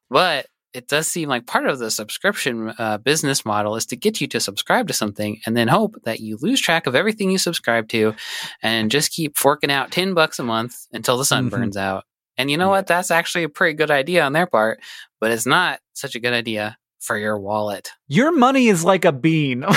but 0.09 0.45
it 0.77 0.87
does 0.87 1.07
seem 1.07 1.27
like 1.27 1.47
part 1.47 1.65
of 1.65 1.79
the 1.79 1.89
subscription 1.89 2.71
uh, 2.77 2.99
business 2.99 3.43
model 3.43 3.75
is 3.75 3.85
to 3.87 3.95
get 3.95 4.21
you 4.21 4.27
to 4.27 4.39
subscribe 4.39 4.87
to 4.87 4.93
something 4.93 5.39
and 5.45 5.57
then 5.57 5.67
hope 5.67 5.95
that 6.03 6.19
you 6.19 6.37
lose 6.39 6.61
track 6.61 6.85
of 6.85 6.93
everything 6.95 7.31
you 7.31 7.37
subscribe 7.39 7.87
to 7.89 8.13
and 8.61 8.91
just 8.91 9.11
keep 9.11 9.35
forking 9.37 9.71
out 9.71 9.89
10 9.91 10.13
bucks 10.13 10.37
a 10.37 10.43
month 10.43 10.75
until 10.93 11.17
the 11.17 11.25
sun 11.25 11.47
Mhm. 11.47 11.51
burns 11.51 11.77
out. 11.77 12.03
And 12.37 12.51
you 12.51 12.57
know 12.57 12.65
Yeah. 12.67 12.71
what? 12.77 12.87
That's 12.87 13.09
actually 13.09 13.43
a 13.45 13.49
pretty 13.49 13.73
good 13.73 13.89
idea 13.89 14.23
on 14.23 14.33
their 14.33 14.45
part, 14.45 14.79
but 15.19 15.31
it's 15.31 15.47
not 15.47 15.79
such 15.93 16.13
a 16.13 16.19
good 16.19 16.33
idea 16.33 16.77
for 16.99 17.17
your 17.17 17.39
wallet. 17.39 17.89
Your 18.07 18.31
money 18.31 18.67
is 18.67 18.83
like 18.85 19.03
a 19.05 19.11
bean. 19.11 19.65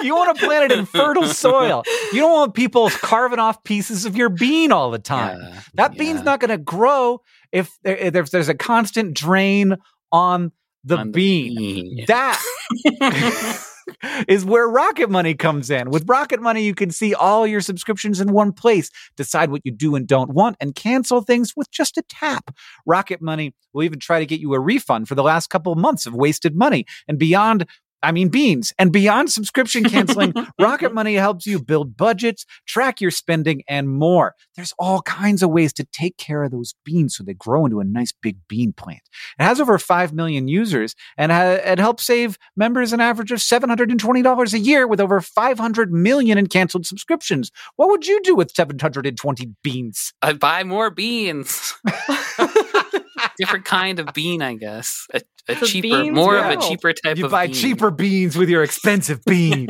you 0.00 0.14
want 0.14 0.36
to 0.38 0.44
plant 0.46 0.70
it 0.70 0.78
in 0.78 0.84
fertile 0.86 1.26
soil. 1.26 1.82
You 2.12 2.20
don't 2.20 2.32
want 2.32 2.54
people 2.54 2.90
carving 2.90 3.38
off 3.38 3.62
pieces 3.64 4.04
of 4.04 4.16
your 4.16 4.28
bean 4.28 4.72
all 4.72 4.90
the 4.90 4.98
time. 4.98 5.40
Yeah, 5.40 5.60
That 5.74 5.96
bean's 5.96 6.22
not 6.22 6.40
going 6.40 6.50
to 6.50 6.58
grow 6.58 7.20
if, 7.52 7.70
there, 7.82 7.96
if 7.96 8.30
there's 8.30 8.48
a 8.48 8.54
constant 8.54 9.14
drain 9.14 9.76
on 10.10 10.52
the 10.84 10.98
On 10.98 11.06
the 11.08 11.12
bean. 11.12 11.56
bean. 11.56 12.04
That 12.06 12.42
is 14.28 14.44
where 14.44 14.68
Rocket 14.68 15.10
Money 15.10 15.34
comes 15.34 15.70
in. 15.70 15.90
With 15.90 16.08
Rocket 16.08 16.40
Money, 16.40 16.64
you 16.64 16.74
can 16.74 16.90
see 16.90 17.14
all 17.14 17.46
your 17.46 17.60
subscriptions 17.60 18.20
in 18.20 18.32
one 18.32 18.52
place, 18.52 18.90
decide 19.16 19.50
what 19.50 19.60
you 19.64 19.72
do 19.72 19.94
and 19.94 20.06
don't 20.06 20.32
want, 20.32 20.56
and 20.60 20.74
cancel 20.74 21.20
things 21.20 21.52
with 21.56 21.70
just 21.70 21.96
a 21.98 22.02
tap. 22.08 22.54
Rocket 22.86 23.20
Money 23.22 23.54
will 23.72 23.84
even 23.84 23.98
try 23.98 24.18
to 24.18 24.26
get 24.26 24.40
you 24.40 24.54
a 24.54 24.60
refund 24.60 25.08
for 25.08 25.14
the 25.14 25.22
last 25.22 25.48
couple 25.50 25.72
of 25.72 25.78
months 25.78 26.06
of 26.06 26.14
wasted 26.14 26.56
money. 26.56 26.84
And 27.06 27.18
beyond, 27.18 27.66
I 28.02 28.12
mean, 28.12 28.28
beans. 28.28 28.72
And 28.78 28.92
beyond 28.92 29.30
subscription 29.30 29.84
canceling, 29.84 30.32
Rocket 30.60 30.92
Money 30.92 31.14
helps 31.14 31.46
you 31.46 31.62
build 31.62 31.96
budgets, 31.96 32.44
track 32.66 33.00
your 33.00 33.10
spending, 33.10 33.62
and 33.68 33.88
more. 33.88 34.34
There's 34.56 34.74
all 34.78 35.02
kinds 35.02 35.42
of 35.42 35.50
ways 35.50 35.72
to 35.74 35.84
take 35.92 36.16
care 36.16 36.42
of 36.42 36.50
those 36.50 36.74
beans 36.84 37.16
so 37.16 37.24
they 37.24 37.34
grow 37.34 37.64
into 37.64 37.80
a 37.80 37.84
nice 37.84 38.12
big 38.12 38.36
bean 38.48 38.72
plant. 38.72 39.02
It 39.38 39.44
has 39.44 39.60
over 39.60 39.78
5 39.78 40.12
million 40.12 40.48
users 40.48 40.94
and 41.16 41.32
ha- 41.32 41.60
it 41.64 41.78
helps 41.78 42.04
save 42.04 42.38
members 42.56 42.92
an 42.92 43.00
average 43.00 43.32
of 43.32 43.38
$720 43.38 44.52
a 44.52 44.58
year 44.58 44.86
with 44.86 45.00
over 45.00 45.20
500 45.20 45.92
million 45.92 46.38
in 46.38 46.46
canceled 46.46 46.86
subscriptions. 46.86 47.50
What 47.76 47.88
would 47.88 48.06
you 48.06 48.20
do 48.22 48.34
with 48.34 48.50
720 48.50 49.50
beans? 49.62 50.12
I'd 50.22 50.40
buy 50.40 50.64
more 50.64 50.90
beans. 50.90 51.74
Different 53.38 53.64
kind 53.64 53.98
of 53.98 54.12
bean, 54.14 54.42
I 54.42 54.54
guess. 54.54 55.06
A, 55.12 55.20
a 55.48 55.54
cheaper, 55.56 55.82
beans 55.82 56.14
more 56.14 56.36
of 56.36 56.50
a 56.50 56.60
cheaper 56.60 56.92
type 56.92 57.12
of 57.12 57.16
bean. 57.16 57.24
You 57.24 57.30
buy 57.30 57.46
bean. 57.46 57.54
cheaper 57.54 57.90
beans 57.90 58.36
with 58.36 58.48
your 58.48 58.62
expensive 58.62 59.24
beans. 59.26 59.68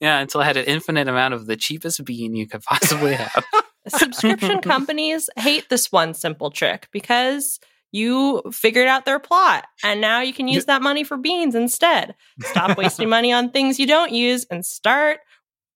yeah, 0.00 0.20
until 0.20 0.40
I 0.40 0.44
had 0.44 0.56
an 0.56 0.66
infinite 0.66 1.08
amount 1.08 1.34
of 1.34 1.46
the 1.46 1.56
cheapest 1.56 2.04
bean 2.04 2.34
you 2.34 2.46
could 2.46 2.62
possibly 2.62 3.14
have. 3.14 3.44
Subscription 3.88 4.60
companies 4.62 5.28
hate 5.36 5.68
this 5.68 5.92
one 5.92 6.14
simple 6.14 6.50
trick 6.50 6.88
because 6.92 7.60
you 7.92 8.42
figured 8.50 8.88
out 8.88 9.04
their 9.04 9.20
plot 9.20 9.66
and 9.84 10.00
now 10.00 10.20
you 10.20 10.32
can 10.32 10.48
use 10.48 10.64
that 10.64 10.82
money 10.82 11.04
for 11.04 11.16
beans 11.16 11.54
instead. 11.54 12.14
Stop 12.40 12.76
wasting 12.76 13.08
money 13.08 13.32
on 13.32 13.50
things 13.50 13.78
you 13.78 13.86
don't 13.86 14.10
use 14.12 14.46
and 14.50 14.66
start 14.66 15.20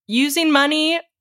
using 0.08 0.50
money 0.50 1.00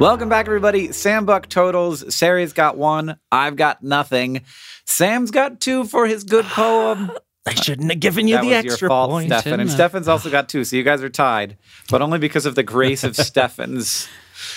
Welcome 0.00 0.28
back, 0.28 0.46
everybody. 0.46 0.92
Sam 0.92 1.24
Buck 1.24 1.48
totals. 1.48 2.12
Sari's 2.14 2.52
got 2.52 2.76
one. 2.76 3.16
I've 3.30 3.54
got 3.56 3.82
nothing. 3.82 4.42
Sam's 4.84 5.30
got 5.30 5.60
two 5.60 5.84
for 5.84 6.06
his 6.06 6.24
good 6.24 6.44
poem. 6.46 7.12
I 7.46 7.54
shouldn't 7.54 7.90
have 7.90 8.00
given 8.00 8.26
you 8.26 8.34
that 8.36 8.42
the 8.42 8.48
was 8.48 8.56
extra 8.56 8.80
your 8.80 8.88
fault, 8.88 9.10
point. 9.10 9.28
Stefan. 9.28 9.52
And 9.52 9.60
Shouldn't. 9.62 9.70
Stefan's 9.70 10.08
also 10.08 10.30
got 10.30 10.48
two, 10.48 10.64
so 10.64 10.76
you 10.76 10.82
guys 10.82 11.02
are 11.02 11.10
tied, 11.10 11.58
but 11.90 12.02
only 12.02 12.18
because 12.18 12.44
of 12.46 12.54
the 12.54 12.62
grace 12.62 13.04
of 13.04 13.14
Stefan's 13.16 14.08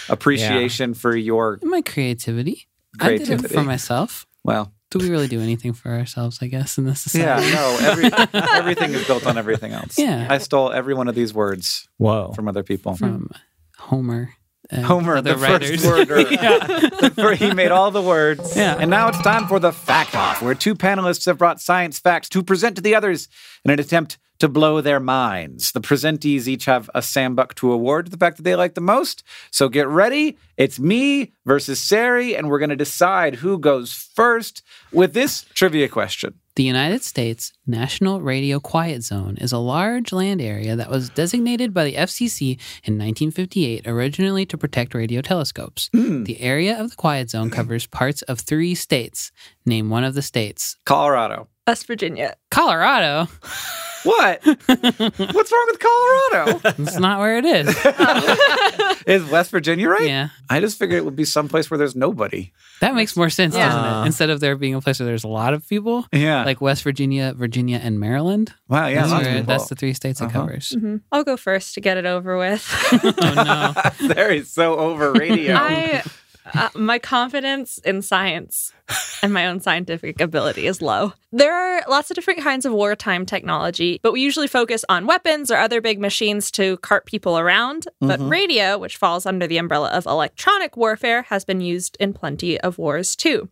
appreciation 0.10 0.94
for 0.94 1.16
your 1.16 1.60
My 1.64 1.82
creativity. 1.82 2.68
I 3.00 3.10
did 3.10 3.22
it 3.22 3.26
Creativity. 3.26 3.54
for 3.54 3.64
myself. 3.64 4.26
well. 4.44 4.74
Do 4.90 5.00
we 5.00 5.10
really 5.10 5.28
do 5.28 5.42
anything 5.42 5.74
for 5.74 5.92
ourselves, 5.92 6.40
I 6.42 6.48
guess, 6.48 6.78
in 6.78 6.86
this 6.86 7.02
society. 7.02 7.50
Yeah, 7.52 7.76
society? 7.76 8.10
no, 8.10 8.32
every, 8.32 8.40
everything 8.54 8.94
is 8.94 9.06
built 9.06 9.28
on 9.28 9.38
everything 9.38 9.74
else. 9.74 10.00
Yeah. 10.00 10.28
I 10.30 10.38
stole 10.38 10.72
every 10.72 10.94
one 10.94 11.10
of 11.10 11.14
these 11.16 11.34
words 11.34 11.90
Whoa. 11.98 12.32
from 12.34 12.48
other 12.48 12.64
people. 12.64 12.96
From 12.96 13.30
Homer. 13.78 14.30
And 14.70 14.86
Homer, 14.86 15.22
the 15.22 15.38
writers. 15.38 15.84
first 15.84 15.86
worder. 15.86 16.22
yeah. 16.32 17.36
He 17.36 17.54
made 17.54 17.72
all 17.72 17.92
the 17.92 18.02
words. 18.02 18.56
Yeah. 18.56 18.78
And 18.80 18.90
now 18.90 19.08
it's 19.08 19.22
time 19.22 19.48
for 19.48 19.60
the 19.60 19.72
fact 19.72 20.16
off, 20.16 20.42
where 20.42 20.56
two 20.56 20.76
panelists 20.76 21.26
have 21.26 21.38
brought 21.38 21.62
science 21.62 22.00
facts 22.00 22.30
to 22.30 22.44
present 22.44 22.76
to 22.76 22.82
the 22.82 22.96
others 22.96 23.28
in 23.64 23.72
an 23.72 23.80
attempt 23.80 24.18
to 24.40 24.48
blow 24.48 24.82
their 24.82 25.00
minds. 25.00 25.72
The 25.72 25.82
presentees 25.82 26.48
each 26.48 26.66
have 26.66 26.90
a 26.94 27.00
Sambuck 27.00 27.56
to 27.56 27.72
award 27.72 28.12
the 28.12 28.18
fact 28.18 28.38
that 28.38 28.44
they 28.44 28.56
like 28.56 28.76
the 28.76 28.82
most. 28.82 29.24
So 29.52 29.68
get 29.70 29.88
ready. 29.88 30.38
It's 30.58 30.80
me 30.80 31.34
versus 31.46 31.82
Sari, 31.82 32.36
and 32.36 32.50
we're 32.50 32.60
going 32.60 32.70
to 32.70 32.76
decide 32.76 33.36
who 33.36 33.58
goes 33.58 33.94
first 33.94 34.62
with 34.92 35.14
this 35.14 35.46
trivia 35.54 35.88
question. 35.88 36.36
The 36.56 36.64
United 36.64 37.04
States 37.04 37.54
National 37.70 38.22
Radio 38.22 38.60
Quiet 38.62 39.04
Zone 39.04 39.36
is 39.42 39.52
a 39.52 39.58
large 39.58 40.14
land 40.14 40.42
area 40.42 40.76
that 40.78 40.90
was 40.90 41.10
designated 41.10 41.74
by 41.74 41.84
the 41.84 41.96
FCC 41.96 42.52
in 42.84 42.94
1958 42.98 43.86
originally 43.86 44.46
to 44.46 44.58
protect 44.58 44.94
radio 44.94 45.22
telescopes. 45.22 45.90
Hmm. 45.94 46.24
The 46.24 46.40
area 46.40 46.80
of 46.80 46.92
the 46.92 46.96
Quiet 46.96 47.30
Zone 47.30 47.50
covers 47.50 47.86
parts 47.86 48.22
of 48.24 48.40
three 48.40 48.74
states. 48.74 49.32
Name 49.66 49.90
one 49.90 50.06
of 50.06 50.14
the 50.14 50.22
states. 50.22 50.78
Colorado. 50.86 51.50
West 51.68 51.86
Virginia. 51.88 52.36
Colorado. 52.50 53.28
What? 54.04 54.40
What's 54.46 55.52
wrong 55.52 55.68
with 55.68 55.80
Colorado? 55.80 56.60
That's 56.60 56.98
not 56.98 57.20
where 57.20 57.38
it 57.40 57.46
is. 57.46 57.68
Is 59.08 59.30
West 59.30 59.52
Virginia 59.52 59.90
right? 59.90 60.08
Yeah. 60.08 60.30
I 60.50 60.62
just 60.62 60.80
figured 60.80 60.98
it 61.00 61.04
would 61.06 61.16
be 61.16 61.26
someplace 61.26 61.70
where 61.70 61.78
there's 61.78 61.96
nobody. 61.96 62.54
That 62.80 62.96
makes 62.96 63.18
more 63.18 63.30
sense, 63.30 63.54
doesn't 63.56 63.84
it? 64.04 64.06
Instead 64.06 64.30
of 64.30 64.40
there 64.40 64.56
being 64.56 64.76
a 64.76 64.82
place 64.82 65.00
where 65.00 65.08
there's 65.08 65.24
a 65.26 65.28
lot 65.30 65.54
of 65.54 65.68
people, 65.68 66.06
Yeah. 66.14 66.46
like 66.46 66.62
West 66.62 66.84
Virginia, 66.84 67.34
Virginia, 67.36 67.57
and 67.58 68.00
Maryland. 68.00 68.54
wow. 68.68 68.88
Yeah. 68.88 69.02
that's, 69.02 69.12
lots 69.12 69.26
where, 69.26 69.42
that's 69.44 69.70
the 69.70 69.76
three 69.76 69.94
states 69.94 70.22
it 70.22 70.26
Uh-huh. 70.26 70.40
covers. 70.42 70.74
Mhm. 70.78 71.02
I'll 71.12 71.24
go 71.24 71.38
first 71.38 71.74
to 71.76 71.82
get 71.82 71.98
it 71.98 72.06
over 72.06 72.38
with. 72.38 72.64
Oh, 73.22 73.34
no. 74.02 74.08
there 74.14 74.32
is 74.32 74.52
so 74.52 74.78
over 74.78 75.12
radio. 75.14 75.56
I, 75.56 76.04
uh, 76.54 76.70
my 76.76 76.98
confidence 76.98 77.78
in 77.80 78.02
science 78.02 78.72
and 79.22 79.34
my 79.34 79.48
own 79.48 79.60
scientific 79.60 80.22
ability 80.22 80.66
is 80.66 80.82
low. 80.82 81.12
There 81.34 81.54
are 81.54 81.82
lots 81.90 82.10
of 82.10 82.16
different 82.16 82.42
kinds 82.42 82.66
of 82.66 82.72
wartime 82.72 83.26
technology, 83.26 84.00
but 84.02 84.14
we 84.14 84.22
usually 84.22 84.48
focus 84.48 84.86
on 84.88 85.06
weapons 85.08 85.52
or 85.52 85.58
other 85.58 85.82
big 85.82 86.00
machines 86.00 86.50
to 86.52 86.78
cart 86.78 87.06
people 87.06 87.38
around. 87.38 87.88
But 88.00 88.22
radio, 88.22 88.78
which 88.78 88.96
falls 88.96 89.26
under 89.26 89.46
the 89.46 89.58
umbrella 89.58 89.90
of 89.90 90.06
electronic 90.06 90.78
warfare, 90.78 91.24
has 91.24 91.44
been 91.44 91.60
used 91.60 91.98
in 92.00 92.14
plenty 92.14 92.58
of 92.62 92.78
wars 92.78 93.16
too. 93.18 93.50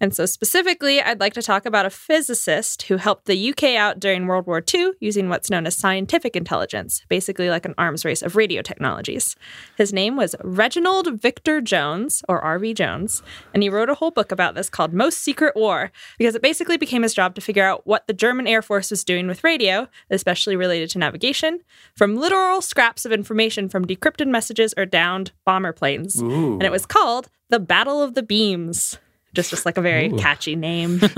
And 0.00 0.14
so, 0.14 0.26
specifically, 0.26 1.00
I'd 1.00 1.20
like 1.20 1.34
to 1.34 1.42
talk 1.42 1.64
about 1.64 1.86
a 1.86 1.90
physicist 1.90 2.82
who 2.82 2.96
helped 2.96 3.26
the 3.26 3.50
UK 3.50 3.74
out 3.74 4.00
during 4.00 4.26
World 4.26 4.46
War 4.46 4.62
II 4.72 4.92
using 5.00 5.28
what's 5.28 5.50
known 5.50 5.66
as 5.66 5.76
scientific 5.76 6.36
intelligence, 6.36 7.02
basically 7.08 7.48
like 7.48 7.64
an 7.64 7.74
arms 7.78 8.04
race 8.04 8.20
of 8.20 8.36
radio 8.36 8.60
technologies. 8.60 9.36
His 9.76 9.92
name 9.92 10.16
was 10.16 10.34
Reginald 10.42 11.20
Victor 11.20 11.60
Jones, 11.60 12.22
or 12.28 12.40
R.V. 12.40 12.74
Jones, 12.74 13.22
and 13.54 13.62
he 13.62 13.68
wrote 13.68 13.88
a 13.88 13.94
whole 13.94 14.10
book 14.10 14.32
about 14.32 14.54
this 14.54 14.68
called 14.68 14.92
Most 14.92 15.18
Secret 15.18 15.54
War, 15.54 15.92
because 16.18 16.34
it 16.34 16.42
basically 16.42 16.76
became 16.76 17.02
his 17.02 17.14
job 17.14 17.34
to 17.36 17.40
figure 17.40 17.64
out 17.64 17.86
what 17.86 18.06
the 18.06 18.12
German 18.12 18.46
Air 18.46 18.62
Force 18.62 18.90
was 18.90 19.04
doing 19.04 19.26
with 19.26 19.44
radio, 19.44 19.88
especially 20.10 20.56
related 20.56 20.90
to 20.90 20.98
navigation, 20.98 21.60
from 21.94 22.16
literal 22.16 22.60
scraps 22.60 23.04
of 23.04 23.12
information 23.12 23.68
from 23.68 23.86
decrypted 23.86 24.26
messages 24.26 24.74
or 24.76 24.86
downed 24.86 25.30
bomber 25.44 25.72
planes. 25.72 26.20
Ooh. 26.20 26.54
And 26.54 26.64
it 26.64 26.72
was 26.72 26.84
called 26.84 27.28
The 27.48 27.60
Battle 27.60 28.02
of 28.02 28.14
the 28.14 28.22
Beams. 28.22 28.98
Just, 29.34 29.50
just 29.50 29.66
like 29.66 29.76
a 29.76 29.82
very 29.82 30.10
catchy 30.12 30.56
name. 30.56 31.00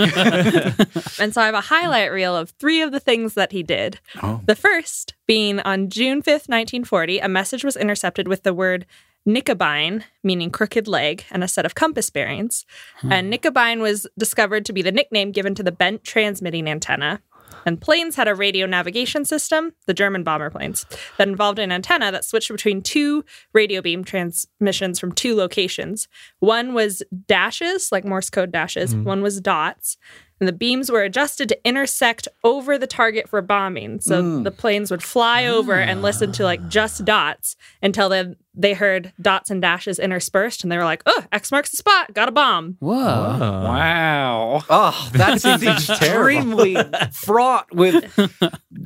and 1.19 1.33
so 1.35 1.41
I 1.41 1.47
have 1.47 1.55
a 1.55 1.61
highlight 1.61 2.11
reel 2.11 2.35
of 2.37 2.51
three 2.59 2.83
of 2.83 2.93
the 2.93 3.01
things 3.01 3.35
that 3.35 3.53
he 3.53 3.63
did. 3.63 4.01
Oh. 4.23 4.41
The 4.47 4.57
first 4.57 5.15
being 5.27 5.61
on 5.61 5.91
June 5.91 6.23
5th, 6.23 6.49
1940, 6.49 7.19
a 7.19 7.29
message 7.29 7.65
was 7.65 7.77
intercepted 7.77 8.27
with 8.27 8.43
the 8.43 8.55
word 8.55 8.87
Knickebein, 9.27 10.05
meaning 10.23 10.51
crooked 10.51 10.87
leg, 10.87 11.25
and 11.31 11.43
a 11.43 11.49
set 11.49 11.67
of 11.67 11.75
compass 11.75 12.11
bearings. 12.11 12.65
Hmm. 12.99 13.13
And 13.13 13.33
Knickebein 13.33 13.81
was 13.81 14.07
discovered 14.17 14.65
to 14.67 14.73
be 14.73 14.83
the 14.83 14.93
nickname 14.93 15.33
given 15.33 15.55
to 15.57 15.63
the 15.63 15.73
bent 15.73 16.05
transmitting 16.05 16.69
antenna. 16.69 17.21
And 17.67 17.81
planes 17.81 18.15
had 18.15 18.29
a 18.29 18.35
radio 18.35 18.65
navigation 18.65 19.25
system, 19.25 19.73
the 19.87 19.93
German 19.93 20.23
bomber 20.23 20.49
planes, 20.49 20.87
that 21.19 21.29
involved 21.29 21.59
an 21.59 21.73
antenna 21.73 22.13
that 22.13 22.25
switched 22.25 22.51
between 22.51 22.81
two 22.81 23.25
radio 23.53 23.83
beam 23.83 24.05
transmissions 24.05 24.99
from 24.99 25.13
two 25.13 25.35
locations. 25.35 26.07
One 26.39 26.73
was 26.73 27.03
dashes, 27.27 27.91
like 27.91 28.05
Morse 28.05 28.31
code 28.31 28.53
dashes, 28.53 28.95
mm-hmm. 28.95 29.05
one 29.05 29.23
was 29.23 29.41
dots. 29.41 29.99
And 30.39 30.47
the 30.47 30.53
beams 30.53 30.91
were 30.91 31.03
adjusted 31.03 31.49
to 31.49 31.59
intersect 31.67 32.29
over 32.45 32.77
the 32.77 32.87
target 32.87 33.29
for 33.29 33.41
bombing. 33.41 34.01
So 34.01 34.23
mm. 34.23 34.45
the 34.45 34.51
planes 34.51 34.91
would 34.91 35.03
fly 35.03 35.47
over 35.47 35.75
and 35.75 36.03
listen 36.03 36.31
to 36.33 36.45
like 36.45 36.61
ah. 36.63 36.69
just 36.69 37.07
dots 37.07 37.57
until 37.83 38.11
then 38.11 38.37
they 38.57 38.73
heard 38.73 39.13
dots 39.21 39.51
and 39.51 39.61
dashes 39.61 39.99
interspersed 39.99 40.63
and 40.63 40.73
they 40.73 40.79
were 40.79 40.85
like, 40.85 41.03
oh, 41.07 41.25
X 41.31 41.53
marks 41.53 41.71
the 41.71 41.77
spot, 41.77 42.15
got 42.15 42.29
a 42.29 42.33
bomb. 42.33 42.77
Whoa. 42.81 42.97
Wow. 42.97 44.63
Oh, 44.79 45.11
that 45.13 45.41
seems 45.41 45.63
extremely 45.91 46.77
fraught 47.13 47.73
with 47.75 48.05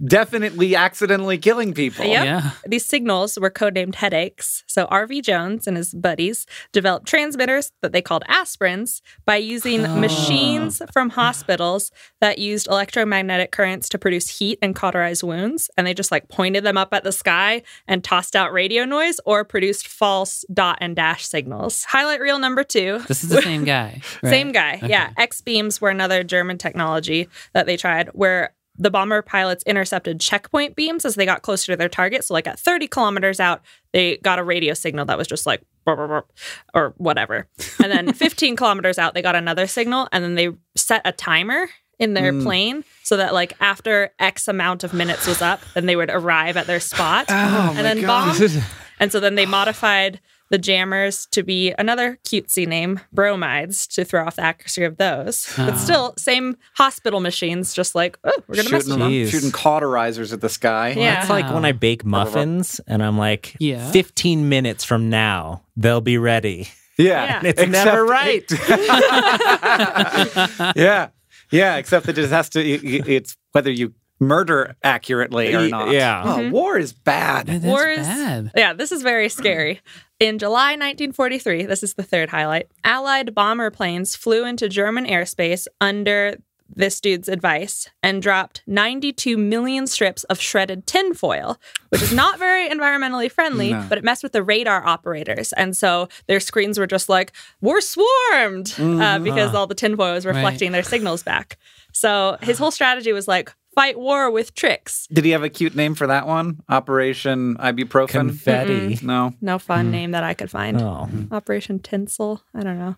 definitely 0.06 0.76
accidentally 0.76 1.36
killing 1.38 1.74
people. 1.74 2.04
Yep. 2.04 2.24
Yeah. 2.24 2.50
These 2.66 2.86
signals 2.86 3.38
were 3.38 3.50
codenamed 3.50 3.96
headaches. 3.96 4.62
So 4.66 4.86
R.V. 4.86 5.22
Jones 5.22 5.66
and 5.66 5.76
his 5.76 5.92
buddies 5.92 6.46
developed 6.72 7.06
transmitters 7.06 7.72
that 7.82 7.92
they 7.92 8.02
called 8.02 8.24
aspirins 8.28 9.00
by 9.24 9.36
using 9.36 9.84
oh. 9.84 9.96
machines 9.96 10.80
from 10.92 11.10
hospitals 11.10 11.90
that 12.20 12.38
used 12.38 12.68
electromagnetic 12.68 13.52
currents 13.52 13.88
to 13.90 13.98
produce 13.98 14.38
heat 14.38 14.58
and 14.62 14.74
cauterize 14.74 15.24
wounds. 15.24 15.70
And 15.76 15.86
they 15.86 15.94
just 15.94 16.12
like 16.12 16.28
pointed 16.28 16.64
them 16.64 16.76
up 16.76 16.94
at 16.94 17.04
the 17.04 17.12
sky 17.12 17.62
and 17.86 18.04
tossed 18.04 18.36
out 18.36 18.52
radio 18.52 18.84
noise 18.84 19.18
or 19.24 19.44
produced 19.44 19.59
false 19.86 20.44
dot 20.52 20.78
and 20.80 20.96
dash 20.96 21.26
signals. 21.26 21.84
Highlight 21.84 22.20
reel 22.20 22.38
number 22.38 22.64
two. 22.64 23.00
This 23.08 23.22
is 23.22 23.30
the 23.30 23.42
same 23.42 23.64
guy. 23.64 24.00
right? 24.22 24.30
Same 24.30 24.52
guy. 24.52 24.80
Yeah. 24.82 25.10
X 25.16 25.40
beams 25.40 25.80
were 25.80 25.90
another 25.90 26.24
German 26.24 26.58
technology 26.58 27.28
that 27.52 27.66
they 27.66 27.76
tried 27.76 28.08
where 28.08 28.54
the 28.80 28.90
bomber 28.90 29.20
pilots 29.20 29.62
intercepted 29.64 30.20
checkpoint 30.20 30.74
beams 30.74 31.04
as 31.04 31.14
they 31.14 31.26
got 31.26 31.42
closer 31.42 31.72
to 31.72 31.76
their 31.76 31.88
target. 31.88 32.24
So, 32.24 32.34
like 32.34 32.46
at 32.46 32.58
30 32.58 32.88
kilometers 32.88 33.38
out, 33.38 33.60
they 33.92 34.16
got 34.18 34.38
a 34.38 34.44
radio 34.44 34.74
signal 34.74 35.04
that 35.04 35.18
was 35.18 35.26
just 35.26 35.46
like, 35.46 35.62
burp, 35.84 35.98
burp, 35.98 36.08
burp, 36.08 36.32
or 36.74 36.94
whatever. 36.96 37.46
And 37.82 37.92
then 37.92 38.12
15 38.14 38.56
kilometers 38.56 38.98
out, 38.98 39.12
they 39.14 39.22
got 39.22 39.36
another 39.36 39.66
signal. 39.66 40.08
And 40.12 40.24
then 40.24 40.34
they 40.34 40.50
set 40.76 41.02
a 41.04 41.12
timer 41.12 41.68
in 41.98 42.14
their 42.14 42.32
mm. 42.32 42.42
plane 42.42 42.84
so 43.02 43.18
that, 43.18 43.34
like, 43.34 43.52
after 43.60 44.14
X 44.18 44.48
amount 44.48 44.82
of 44.82 44.94
minutes 44.94 45.26
was 45.26 45.42
up, 45.42 45.60
then 45.74 45.84
they 45.84 45.96
would 45.96 46.10
arrive 46.10 46.56
at 46.56 46.66
their 46.66 46.80
spot 46.80 47.26
oh 47.28 47.74
and 47.76 47.84
then 47.84 48.06
bomb. 48.06 48.34
And 49.00 49.10
so 49.10 49.18
then 49.18 49.34
they 49.34 49.46
modified 49.46 50.20
the 50.50 50.58
jammers 50.58 51.26
to 51.26 51.42
be 51.42 51.72
another 51.78 52.18
cutesy 52.24 52.66
name, 52.66 53.00
bromides, 53.12 53.86
to 53.86 54.04
throw 54.04 54.26
off 54.26 54.36
the 54.36 54.42
accuracy 54.42 54.84
of 54.84 54.98
those. 54.98 55.50
But 55.56 55.74
ah. 55.74 55.76
still, 55.76 56.14
same 56.18 56.56
hospital 56.74 57.20
machines, 57.20 57.72
just 57.72 57.94
like, 57.94 58.18
oh, 58.24 58.32
we're 58.48 58.56
going 58.56 58.66
to 58.66 58.72
mess 58.72 58.86
with 58.86 58.98
them. 58.98 59.26
Shooting 59.28 59.52
cauterizers 59.52 60.32
at 60.32 60.40
the 60.40 60.48
sky. 60.48 60.90
Yeah. 60.90 61.20
It's 61.20 61.30
like 61.30 61.52
when 61.54 61.64
I 61.64 61.72
bake 61.72 62.04
muffins 62.04 62.80
and 62.86 63.02
I'm 63.02 63.16
like, 63.16 63.56
Yeah. 63.60 63.90
15 63.92 64.48
minutes 64.48 64.84
from 64.84 65.08
now, 65.08 65.62
they'll 65.76 66.00
be 66.00 66.18
ready. 66.18 66.68
Yeah. 66.98 67.40
Yeah. 67.42 67.50
It's 67.50 67.66
never 67.66 68.04
right. 68.04 68.44
yeah. 70.76 71.08
Yeah. 71.50 71.76
Except 71.76 72.06
that 72.06 72.18
it 72.18 72.28
has 72.28 72.48
to, 72.50 72.60
it- 72.60 73.08
it's 73.08 73.36
whether 73.52 73.70
you 73.70 73.94
murder 74.20 74.76
accurately 74.82 75.54
or 75.54 75.68
not. 75.68 75.90
yeah. 75.90 76.22
Oh, 76.24 76.36
Mhm. 76.38 76.50
war 76.50 76.78
is 76.78 76.92
bad. 76.92 77.46
That's 77.46 77.64
is 77.64 78.06
bad. 78.06 78.52
Yeah, 78.56 78.72
this 78.74 78.92
is 78.92 79.02
very 79.02 79.28
scary. 79.28 79.80
In 80.20 80.38
July 80.38 80.76
1943, 80.76 81.64
this 81.64 81.82
is 81.82 81.94
the 81.94 82.02
third 82.02 82.28
highlight, 82.28 82.66
Allied 82.84 83.34
bomber 83.34 83.70
planes 83.70 84.14
flew 84.14 84.44
into 84.44 84.68
German 84.68 85.06
airspace 85.06 85.66
under 85.80 86.36
this 86.72 87.00
dude's 87.00 87.28
advice 87.28 87.88
and 88.00 88.22
dropped 88.22 88.62
92 88.66 89.36
million 89.36 89.88
strips 89.88 90.22
of 90.24 90.38
shredded 90.40 90.86
tinfoil, 90.86 91.58
which 91.88 92.00
is 92.00 92.12
not 92.12 92.38
very 92.38 92.68
environmentally 92.68 93.32
friendly, 93.32 93.72
No. 93.72 93.84
but 93.88 93.98
it 93.98 94.04
messed 94.04 94.22
with 94.22 94.30
the 94.30 94.42
radar 94.42 94.86
operators. 94.86 95.52
And 95.54 95.76
so 95.76 96.08
their 96.28 96.38
screens 96.38 96.78
were 96.78 96.86
just 96.86 97.08
like, 97.08 97.32
we're 97.60 97.80
swarmed 97.80 98.72
uh, 98.78 99.18
because 99.18 99.52
all 99.52 99.66
the 99.66 99.74
tinfoil 99.74 100.12
was 100.14 100.24
reflecting 100.26 100.70
their 100.70 100.84
signals 100.84 101.24
back. 101.24 101.58
So 101.92 102.36
his 102.40 102.58
whole 102.58 102.70
strategy 102.70 103.12
was 103.12 103.26
like, 103.26 103.52
fight 103.74 103.98
war 103.98 104.30
with 104.30 104.54
tricks. 104.54 105.06
Did 105.12 105.24
he 105.24 105.30
have 105.30 105.42
a 105.42 105.48
cute 105.48 105.74
name 105.74 105.94
for 105.94 106.06
that 106.06 106.26
one? 106.26 106.60
Operation 106.68 107.56
Ibuprofen? 107.56 108.08
Confetti. 108.08 108.98
no. 109.02 109.34
No 109.40 109.58
fun 109.58 109.86
hmm. 109.86 109.92
name 109.92 110.10
that 110.12 110.24
I 110.24 110.34
could 110.34 110.50
find. 110.50 110.80
Oh, 110.80 111.08
Operation 111.30 111.78
Tinsel. 111.78 112.42
I 112.54 112.62
don't 112.62 112.78
know. 112.78 112.96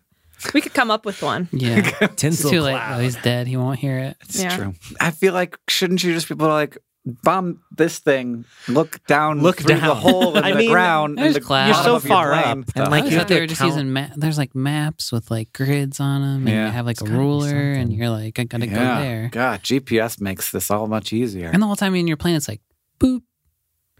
We 0.54 0.60
could 0.60 0.74
come 0.74 0.90
up 0.90 1.06
with 1.06 1.22
one. 1.22 1.48
Yeah. 1.52 1.88
it's 2.00 2.20
tinsel 2.20 2.50
too 2.50 2.62
late. 2.62 2.72
cloud. 2.72 2.98
Oh, 2.98 3.02
he's 3.02 3.16
dead. 3.16 3.46
He 3.46 3.56
won't 3.56 3.78
hear 3.78 3.98
it. 3.98 4.16
It's 4.22 4.42
Yeah. 4.42 4.56
true. 4.56 4.74
I 5.00 5.12
feel 5.12 5.32
like 5.32 5.56
shouldn't 5.68 6.02
you 6.02 6.12
just 6.12 6.28
be 6.28 6.34
able 6.34 6.46
to 6.46 6.52
like 6.52 6.78
bomb 7.04 7.60
this 7.76 7.98
thing, 7.98 8.44
look 8.68 9.04
down, 9.06 9.40
Look 9.40 9.56
through 9.58 9.74
the 9.80 9.94
hole 9.94 10.36
in 10.36 10.44
I 10.44 10.52
the 10.52 10.58
mean, 10.58 10.70
ground, 10.70 11.18
in 11.18 11.24
there's 11.24 11.34
the 11.34 11.40
clouds. 11.40 11.72
bottom 11.76 11.90
You're 11.92 12.00
so 12.00 12.04
of 12.06 12.08
far 12.08 12.30
plane 12.30 12.44
up, 12.44 12.56
and, 12.56 12.68
stuff. 12.68 12.90
like, 12.90 13.04
you 13.04 13.10
thought 13.10 13.18
have 13.30 13.38
to 13.40 13.46
just 13.48 13.60
count- 13.60 13.72
using 13.74 13.92
ma- 13.92 14.08
there's 14.16 14.38
like 14.38 14.54
maps 14.54 15.10
with 15.10 15.30
like 15.30 15.52
grids 15.52 15.98
on 16.00 16.20
them, 16.22 16.46
and 16.46 16.48
Yeah. 16.48 16.66
you 16.66 16.72
have 16.72 16.86
like 16.86 17.00
It's 17.00 17.10
a 17.10 17.12
ruler, 17.12 17.72
and 17.72 17.92
you're 17.92 18.10
like, 18.10 18.38
I 18.38 18.44
gotta 18.44 18.66
go 18.66 18.76
there. 18.76 19.28
God, 19.32 19.62
GPS 19.62 20.20
makes 20.20 20.50
this 20.52 20.70
all 20.70 20.86
much 20.86 21.12
easier. 21.12 21.50
And 21.52 21.60
the 21.60 21.66
whole 21.66 21.76
time 21.76 21.94
in 21.96 22.06
your 22.06 22.16
plane, 22.16 22.36
it's 22.36 22.48
like 22.48 22.60
boop, 23.00 23.22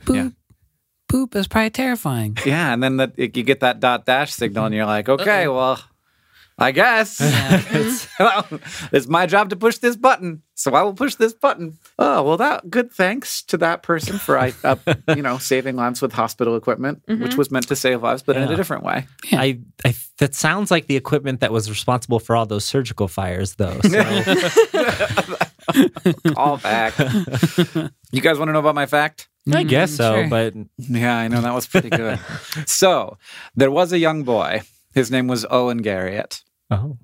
boop, 0.05 0.15
Yeah. 0.15 0.29
boop. 1.11 1.35
It's 1.35 1.49
probably 1.49 1.71
terrifying. 1.71 2.39
yeah, 2.47 2.73
and 2.73 2.83
then 2.83 2.99
the, 2.99 3.13
you 3.17 3.29
get 3.29 3.61
that 3.61 3.81
dot 3.81 4.07
dash 4.07 4.33
signal, 4.33 4.67
and 4.67 4.75
you're 4.75 4.87
like, 4.87 5.09
okay, 5.09 5.49
well, 5.49 5.81
I 6.63 6.71
guess 6.71 7.19
it's, 7.21 8.09
well, 8.19 8.47
it's 8.93 9.09
my 9.09 9.27
job 9.27 9.51
to 9.51 9.57
push 9.57 9.79
this 9.79 9.97
button, 9.97 10.43
so 10.55 10.73
I 10.75 10.83
will 10.83 10.95
push 10.95 11.17
this 11.17 11.35
button. 11.35 11.79
Oh 11.99 12.23
well, 12.23 12.37
that 12.37 12.71
good. 12.71 12.93
Thanks 12.93 13.43
to 13.45 13.57
that 13.59 13.83
person 13.83 14.19
for 14.19 14.39
I, 14.39 14.53
uh, 14.65 14.77
you 15.17 15.23
know, 15.23 15.39
saving 15.39 15.77
lives 15.77 16.01
with 16.01 16.13
hospital 16.13 16.57
equipment, 16.57 17.03
which 17.07 17.37
was 17.37 17.51
meant 17.51 17.69
to 17.69 17.77
save 17.77 18.03
lives, 18.03 18.23
but 18.23 18.37
in 18.37 18.45
a 18.51 18.57
different 18.57 18.85
way. 18.85 19.07
I, 19.33 19.59
I 19.85 19.95
that 20.19 20.35
sounds 20.35 20.71
like 20.71 20.87
the 20.87 20.97
equipment 20.97 21.41
that 21.41 21.53
was 21.53 21.69
responsible 21.69 22.21
for 22.21 22.37
all 22.37 22.47
those 22.47 22.65
surgical 22.65 23.09
fires, 23.09 23.57
though. 23.57 23.81
So 23.83 24.03
All 26.37 26.57
back. 26.59 26.99
you 26.99 28.21
guys 28.21 28.39
want 28.39 28.49
to 28.49 28.53
know 28.53 28.59
about 28.59 28.75
my 28.75 28.87
fact? 28.87 29.29
I 29.53 29.63
guess 29.65 29.93
Mm, 29.93 29.97
so, 29.97 30.15
sure. 30.15 30.29
but 30.29 30.55
Yeah, 30.79 31.17
I 31.17 31.29
know 31.29 31.41
that 31.41 31.55
was 31.55 31.67
pretty 31.67 31.91
good. 31.91 32.19
so 32.67 33.19
there 33.57 33.71
was 33.71 33.93
a 33.93 33.99
young 33.99 34.23
boy. 34.23 34.63
His 34.95 35.11
name 35.11 35.27
was 35.27 35.45
Owen 35.51 35.83
Garriott. 35.83 36.43
Oh, 36.73 36.97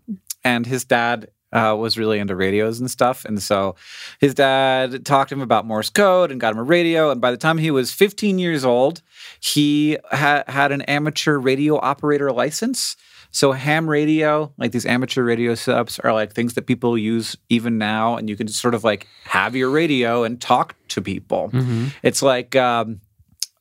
and 0.44 0.66
his 0.66 0.84
dad 0.84 1.28
uh, 1.52 1.74
was 1.78 1.96
really 1.96 2.18
into 2.18 2.36
radios 2.36 2.78
and 2.80 2.90
stuff. 2.90 3.24
And 3.24 3.42
so 3.42 3.74
his 4.20 4.34
dad 4.34 5.04
talked 5.06 5.30
to 5.30 5.34
him 5.34 5.40
about 5.40 5.64
Morse 5.66 5.88
code 5.90 6.30
and 6.30 6.40
got 6.40 6.52
him 6.52 6.58
a 6.58 6.62
radio. 6.62 7.10
And 7.10 7.20
by 7.20 7.30
the 7.30 7.36
time 7.38 7.56
he 7.58 7.70
was 7.70 7.90
15 7.92 8.38
years 8.38 8.64
old, 8.64 9.00
he 9.40 9.96
ha- 10.10 10.44
had 10.46 10.72
an 10.72 10.82
amateur 10.82 11.38
radio 11.38 11.78
operator 11.80 12.30
license. 12.32 12.96
So 13.30 13.52
ham 13.52 13.88
radio, 13.88 14.52
like 14.58 14.72
these 14.72 14.86
amateur 14.86 15.22
radio 15.22 15.52
setups, 15.52 15.98
are 16.04 16.12
like 16.12 16.32
things 16.32 16.54
that 16.54 16.66
people 16.66 16.96
use 16.96 17.36
even 17.50 17.76
now, 17.78 18.16
and 18.16 18.28
you 18.28 18.36
can 18.36 18.48
sort 18.48 18.74
of 18.74 18.84
like 18.84 19.06
have 19.24 19.54
your 19.54 19.70
radio 19.70 20.24
and 20.24 20.40
talk 20.40 20.74
to 20.88 21.02
people. 21.02 21.50
Mhm. 21.52 21.92
It's 22.02 22.22
like 22.22 22.56
um, 22.56 23.00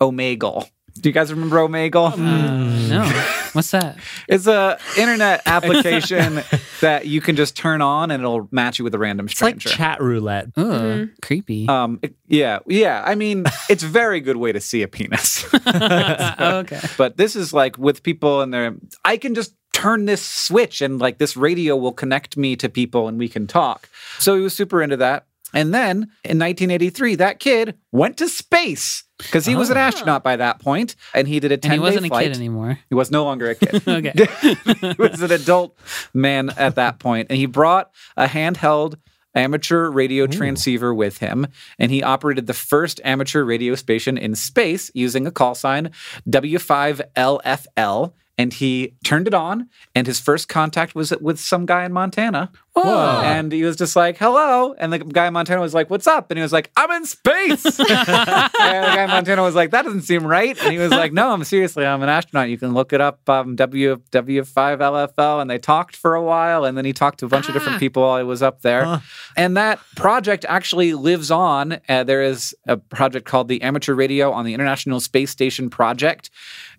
Omegle. 0.01 0.69
Do 0.99 1.09
you 1.09 1.13
guys 1.13 1.31
remember 1.31 1.57
Omegle? 1.57 2.13
Uh, 2.13 2.89
no, 2.89 3.05
what's 3.53 3.71
that? 3.71 3.97
It's 4.27 4.45
a 4.45 4.77
internet 4.97 5.41
application 5.45 6.43
that 6.81 7.07
you 7.07 7.21
can 7.21 7.35
just 7.35 7.55
turn 7.55 7.81
on 7.81 8.11
and 8.11 8.21
it'll 8.21 8.49
match 8.51 8.77
you 8.77 8.83
with 8.83 8.93
a 8.93 8.99
random 8.99 9.27
it's 9.27 9.41
like 9.41 9.59
chat 9.59 10.01
roulette. 10.01 10.53
Mm-hmm. 10.53 11.13
creepy. 11.21 11.67
um, 11.69 11.99
it- 12.01 12.15
yeah, 12.27 12.59
yeah. 12.67 13.03
I 13.05 13.15
mean, 13.15 13.45
it's 13.69 13.83
a 13.83 13.87
very 13.87 14.19
good 14.19 14.35
way 14.37 14.51
to 14.51 14.59
see 14.59 14.81
a 14.81 14.87
penis. 14.87 15.45
oh, 15.65 16.57
okay. 16.59 16.81
but 16.97 17.15
this 17.15 17.35
is 17.35 17.53
like 17.53 17.77
with 17.77 18.03
people 18.03 18.41
and 18.41 18.53
their. 18.53 18.75
I 19.05 19.17
can 19.17 19.33
just 19.33 19.53
turn 19.73 20.05
this 20.05 20.25
switch 20.25 20.81
and 20.81 20.99
like 20.99 21.19
this 21.19 21.37
radio 21.37 21.75
will 21.75 21.93
connect 21.93 22.35
me 22.35 22.55
to 22.57 22.67
people 22.67 23.07
and 23.07 23.17
we 23.17 23.29
can 23.29 23.47
talk. 23.47 23.87
So 24.19 24.35
he 24.35 24.41
was 24.41 24.55
super 24.55 24.81
into 24.81 24.97
that. 24.97 25.25
And 25.53 25.73
then 25.73 25.97
in 26.23 26.39
1983, 26.39 27.15
that 27.15 27.39
kid 27.39 27.77
went 27.91 28.17
to 28.17 28.27
space 28.27 29.03
because 29.17 29.45
he 29.45 29.55
was 29.55 29.69
an 29.69 29.77
Oh. 29.77 29.81
astronaut 29.81 30.23
by 30.23 30.35
that 30.35 30.59
point, 30.59 30.95
and 31.13 31.27
he 31.27 31.39
did 31.39 31.51
a 31.51 31.57
10 31.57 31.71
And 31.71 31.79
he 31.81 31.83
wasn't 31.83 32.05
a 32.05 32.09
flight. 32.09 32.27
kid 32.27 32.35
anymore. 32.37 32.79
He 32.89 32.95
was 32.95 33.09
no 33.11 33.23
longer 33.23 33.49
a 33.49 33.55
kid. 33.55 33.81
Okay. 33.87 34.13
he 34.41 34.95
was 34.97 35.21
an 35.21 35.31
adult 35.31 35.77
man 36.13 36.51
at 36.57 36.75
that 36.75 36.99
point, 36.99 37.27
and 37.29 37.37
he 37.37 37.45
brought 37.45 37.91
a 38.15 38.27
handheld 38.27 38.95
amateur 39.35 39.89
radio 39.91 40.25
transceiver 40.27 40.93
with 40.95 41.19
him, 41.19 41.45
and 41.77 41.91
he 41.91 42.01
operated 42.01 42.47
the 42.47 42.53
first 42.53 42.99
amateur 43.03 43.43
radio 43.43 43.75
station 43.75 44.17
in 44.17 44.33
space 44.35 44.89
using 44.95 45.27
a 45.27 45.31
call 45.31 45.53
sign 45.53 45.91
W5LFL. 46.29 48.13
And 48.37 48.53
he 48.53 48.93
turned 49.03 49.27
it 49.27 49.33
on, 49.33 49.69
and 49.95 50.05
his 50.05 50.19
first 50.19 50.47
contact 50.47 50.93
was 50.93 51.11
with 51.19 51.39
some 51.39 51.65
guy 51.65 51.85
in 51.85 51.93
Montana. 51.93 52.51
Whoa. 52.83 53.21
And 53.23 53.51
he 53.51 53.63
was 53.63 53.75
just 53.75 53.95
like, 53.95 54.17
hello. 54.17 54.75
And 54.77 54.93
the 54.93 54.99
guy 54.99 55.25
in 55.25 55.33
Montana 55.33 55.61
was 55.61 55.73
like, 55.73 55.89
what's 55.89 56.05
up? 56.05 56.29
And 56.29 56.37
he 56.37 56.43
was 56.43 56.53
like, 56.53 56.69
I'm 56.77 56.91
in 56.91 57.05
space. 57.05 57.65
and 57.79 57.87
the 57.87 58.53
guy 58.59 59.03
in 59.03 59.09
Montana 59.09 59.41
was 59.41 59.55
like, 59.55 59.71
that 59.71 59.83
doesn't 59.83 60.03
seem 60.03 60.25
right. 60.25 60.55
And 60.61 60.71
he 60.71 60.77
was 60.77 60.91
like, 60.91 61.13
no, 61.13 61.31
I'm 61.31 61.43
seriously, 61.43 61.85
I'm 61.85 62.03
an 62.03 62.09
astronaut. 62.09 62.49
You 62.49 62.57
can 62.57 62.73
look 62.73 62.93
it 62.93 63.01
up, 63.01 63.27
um, 63.27 63.55
W, 63.55 63.97
W5LFL. 64.11 65.41
And 65.41 65.49
they 65.49 65.57
talked 65.57 65.95
for 65.95 66.13
a 66.13 66.21
while. 66.21 66.65
And 66.65 66.77
then 66.77 66.85
he 66.85 66.93
talked 66.93 67.19
to 67.19 67.25
a 67.25 67.29
bunch 67.29 67.47
of 67.47 67.53
different 67.53 67.79
people 67.79 68.03
while 68.03 68.19
he 68.19 68.23
was 68.23 68.43
up 68.43 68.61
there. 68.61 68.85
Huh. 68.85 68.99
And 69.35 69.57
that 69.57 69.79
project 69.95 70.45
actually 70.47 70.93
lives 70.93 71.31
on. 71.31 71.79
Uh, 71.89 72.03
there 72.03 72.21
is 72.21 72.55
a 72.67 72.77
project 72.77 73.25
called 73.25 73.47
the 73.47 73.63
Amateur 73.63 73.95
Radio 73.95 74.31
on 74.31 74.45
the 74.45 74.53
International 74.53 74.99
Space 74.99 75.31
Station 75.31 75.71
Project. 75.71 76.29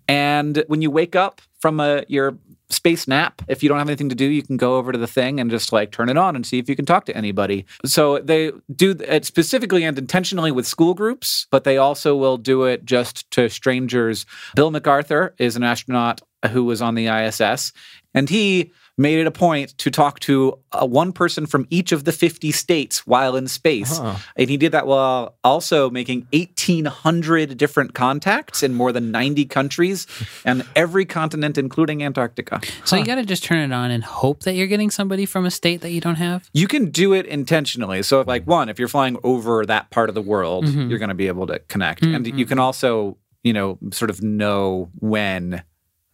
And 0.06 0.64
when 0.68 0.80
you 0.80 0.90
wake 0.90 1.16
up 1.16 1.42
from 1.60 1.80
a, 1.80 2.04
your 2.08 2.38
space 2.70 3.08
nap, 3.08 3.42
if 3.48 3.62
you 3.62 3.68
don't 3.68 3.78
have 3.78 3.88
anything 3.88 4.10
to 4.10 4.14
do, 4.14 4.26
you 4.26 4.42
can 4.42 4.56
go 4.56 4.76
over 4.76 4.92
to 4.92 4.98
the 4.98 5.06
thing 5.06 5.40
and 5.40 5.50
just 5.50 5.72
like 5.72 5.90
turn 5.90 6.08
it 6.08 6.16
on 6.16 6.36
and 6.36 6.46
see 6.46 6.58
if 6.58 6.68
you 6.68 6.76
can 6.76 6.84
talk 6.84 7.06
to 7.06 7.16
anybody. 7.16 7.64
So 7.84 8.18
they 8.18 8.52
do 8.74 8.94
it 9.00 9.24
specifically 9.24 9.84
and 9.84 9.98
intentionally 9.98 10.52
with 10.52 10.66
school 10.66 10.94
groups, 10.94 11.46
but 11.50 11.64
they 11.64 11.78
also 11.78 12.14
will 12.16 12.36
do 12.36 12.64
it 12.64 12.84
just 12.84 13.30
to 13.32 13.48
strangers. 13.48 14.26
Bill 14.54 14.70
McArthur 14.70 15.30
is 15.38 15.56
an 15.56 15.62
astronaut 15.62 16.20
who 16.50 16.64
was 16.64 16.82
on 16.82 16.94
the 16.94 17.08
ISS, 17.08 17.72
and 18.14 18.28
he 18.28 18.72
made 18.98 19.18
it 19.18 19.26
a 19.26 19.30
point 19.30 19.78
to 19.78 19.90
talk 19.90 20.18
to 20.20 20.58
uh, 20.72 20.84
one 20.84 21.12
person 21.12 21.46
from 21.46 21.66
each 21.70 21.92
of 21.92 22.04
the 22.04 22.12
50 22.12 22.50
states 22.52 23.06
while 23.06 23.36
in 23.36 23.46
space. 23.48 23.96
Huh. 23.98 24.16
And 24.36 24.50
he 24.50 24.56
did 24.56 24.72
that 24.72 24.86
while 24.86 25.36
also 25.44 25.88
making 25.88 26.26
1,800 26.32 27.56
different 27.56 27.94
contacts 27.94 28.62
in 28.62 28.74
more 28.74 28.92
than 28.92 29.10
90 29.10 29.44
countries 29.46 30.06
and 30.44 30.64
every 30.76 31.04
continent, 31.04 31.56
including 31.58 32.02
Antarctica. 32.02 32.60
So 32.84 32.96
you 32.96 33.04
got 33.04 33.14
to 33.16 33.24
just 33.24 33.44
turn 33.44 33.58
it 33.70 33.72
on 33.74 33.90
and 33.90 34.02
hope 34.04 34.42
that 34.42 34.54
you're 34.54 34.66
getting 34.66 34.90
somebody 34.90 35.24
from 35.26 35.46
a 35.46 35.50
state 35.50 35.80
that 35.82 35.90
you 35.92 36.00
don't 36.00 36.16
have. 36.16 36.50
You 36.52 36.66
can 36.66 36.90
do 36.90 37.12
it 37.12 37.26
intentionally. 37.26 38.02
So, 38.02 38.22
like, 38.26 38.44
one, 38.46 38.68
if 38.68 38.78
you're 38.78 38.88
flying 38.88 39.16
over 39.22 39.64
that 39.66 39.90
part 39.90 40.08
of 40.08 40.14
the 40.14 40.22
world, 40.22 40.64
Mhm. 40.66 40.90
you're 40.90 40.98
going 40.98 41.08
to 41.08 41.14
be 41.14 41.28
able 41.28 41.46
to 41.46 41.60
connect. 41.68 42.02
Mm, 42.02 42.16
And 42.16 42.38
you 42.38 42.46
can 42.46 42.58
also, 42.58 43.16
you 43.44 43.52
know, 43.52 43.78
sort 43.92 44.10
of 44.10 44.22
know 44.22 44.90
when 44.98 45.62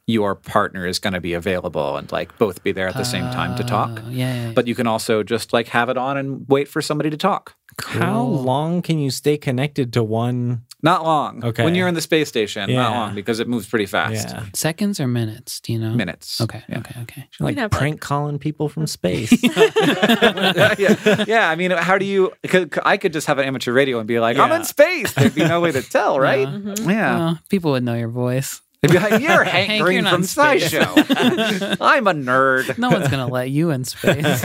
your 0.07 0.35
partner 0.35 0.87
is 0.87 0.99
going 0.99 1.15
to 1.15 1.21
be 1.21 1.33
available 1.33 1.97
and 1.97 2.11
like 2.13 2.37
both 2.39 2.63
be 2.63 2.73
there 2.73 2.89
at 2.89 2.95
the 2.95 3.05
same 3.05 3.25
time 3.33 3.57
to 3.57 3.63
oh, 3.63 3.67
talk. 3.67 4.03
Oh, 4.05 4.11
Yeah, 4.11 4.35
yeah, 4.35 4.47
yeah. 4.49 4.53
But 4.53 4.67
you 4.67 4.75
can 4.75 4.87
also 4.87 5.23
just 5.23 5.53
like 5.53 5.69
have 5.69 5.89
it 5.89 5.97
on 5.97 6.17
and 6.17 6.47
wait 6.49 6.69
for 6.69 6.83
somebody 6.83 7.11
to 7.11 7.17
talk. 7.17 7.55
How 7.81 8.23
long 8.23 8.83
can 8.83 8.99
you 8.99 9.11
stay 9.11 9.37
connected 9.37 9.93
to 9.95 10.05
one? 10.05 10.63
Not 10.83 11.03
long. 11.03 11.43
Okay. 11.43 11.65
When 11.65 11.75
you're 11.75 11.89
in 11.89 11.95
the 11.95 12.03
space 12.03 12.29
station, 12.29 12.71
not 12.73 12.93
long 12.93 13.15
because 13.15 13.41
it 13.41 13.49
moves 13.49 13.67
pretty 13.67 13.87
fast. 13.87 14.29
Yeah, 14.29 14.45
seconds 14.53 15.01
or 15.01 15.09
minutes? 15.09 15.61
Do 15.61 15.73
you 15.73 15.79
know? 15.79 15.95
Minutes. 15.95 16.41
Okay, 16.43 16.63
Yeah. 16.69 16.81
okay, 16.81 17.01
okay. 17.03 17.29
like 17.41 17.57
have, 17.57 17.73
like- 17.73 17.81
prank 17.81 18.01
calling 18.01 18.39
people 18.39 18.69
from 18.69 18.87
space. 18.87 19.33
yeah, 19.43 21.25
yeah. 21.27 21.49
I 21.51 21.57
mean, 21.57 21.71
how 21.71 21.97
do 21.97 22.05
you? 22.05 22.33
Cause 22.47 22.67
I 22.85 22.99
could 22.99 23.15
just 23.15 23.27
have 23.27 23.39
an 23.39 23.47
amateur 23.47 23.73
radio 23.73 23.99
and 23.99 24.07
be 24.07 24.21
like, 24.21 24.37
"I'm 24.37 24.53
in 24.53 24.65
space." 24.65 25.15
There'd 25.15 25.35
be 25.35 25.45
no 25.45 25.61
way 25.61 25.73
to 25.73 25.83
tell, 25.83 26.21
right? 26.31 26.47
Yeah. 26.47 26.75
Yeah. 26.81 27.19
Well, 27.19 27.41
people 27.49 27.73
would 27.73 27.83
know 27.83 27.95
your 27.95 28.11
voice. 28.11 28.61
They'd 28.87 28.93
be 28.93 28.99
like, 28.99 29.23
"You're 29.23 29.45
Hank, 29.45 29.69
Hank, 29.71 29.83
Green 29.83 30.03
you're 30.05 30.13
from. 30.13 30.23
SciShow." 30.23 31.77
I'm 31.81 32.07
a 32.07 32.15
nerd. 32.15 32.77
No 32.79 32.91
one's 32.91 33.09
gonna 33.09 33.29
let 33.29 33.51
you 33.51 33.71
in 33.71 33.85
space. 33.85 34.25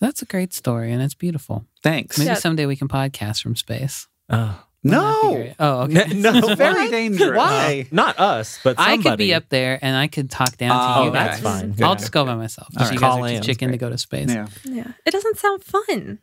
That's 0.00 0.22
a 0.22 0.26
great 0.26 0.54
story, 0.54 0.92
and 0.92 1.02
it's 1.02 1.14
beautiful. 1.14 1.66
Thanks. 1.82 2.18
Maybe 2.18 2.28
Yeah. 2.28 2.34
someday 2.34 2.66
we 2.66 2.76
can 2.76 2.88
podcast 2.88 3.42
from 3.42 3.56
space. 3.56 4.08
oh. 4.30 4.64
Wouldn't 4.82 5.02
that 5.02 5.22
be 5.22 5.28
No. 5.28 5.54
Oh, 5.60 5.80
okay. 5.82 6.14
no, 6.14 6.32
it's 6.38 6.54
very 6.54 6.84
what? 6.84 6.90
dangerous. 6.90 7.36
Why? 7.36 7.82
Uh, 7.84 7.88
not 7.94 8.18
us, 8.18 8.58
but 8.64 8.76
I 8.78 8.96
could 8.96 9.18
be 9.18 9.34
up 9.34 9.46
there 9.50 9.78
and 9.82 9.94
I 9.94 10.06
could 10.08 10.30
talk 10.30 10.56
down 10.56 10.70
to 10.70 11.00
Oh, 11.00 11.04
you 11.04 11.10
Oh, 11.10 11.12
guys. 11.12 11.28
that's 11.28 11.40
fine. 11.42 11.74
I'll 11.82 11.90
Yeah. 11.90 11.94
just 11.96 12.12
go 12.12 12.24
by 12.24 12.34
myself. 12.34 12.68
All 12.78 12.86
So 12.86 12.92
you 12.94 12.98
guys 12.98 13.10
Call 13.10 13.24
are 13.24 13.28
too 13.28 13.34
in. 13.34 13.42
chicken 13.42 13.72
to 13.72 13.76
go 13.76 13.90
to 13.90 13.98
space. 13.98 14.30
Yeah. 14.30 14.46
Yeah. 14.64 14.86
It 15.04 15.10
doesn't 15.10 15.36
sound 15.38 15.62
fun. 15.64 16.18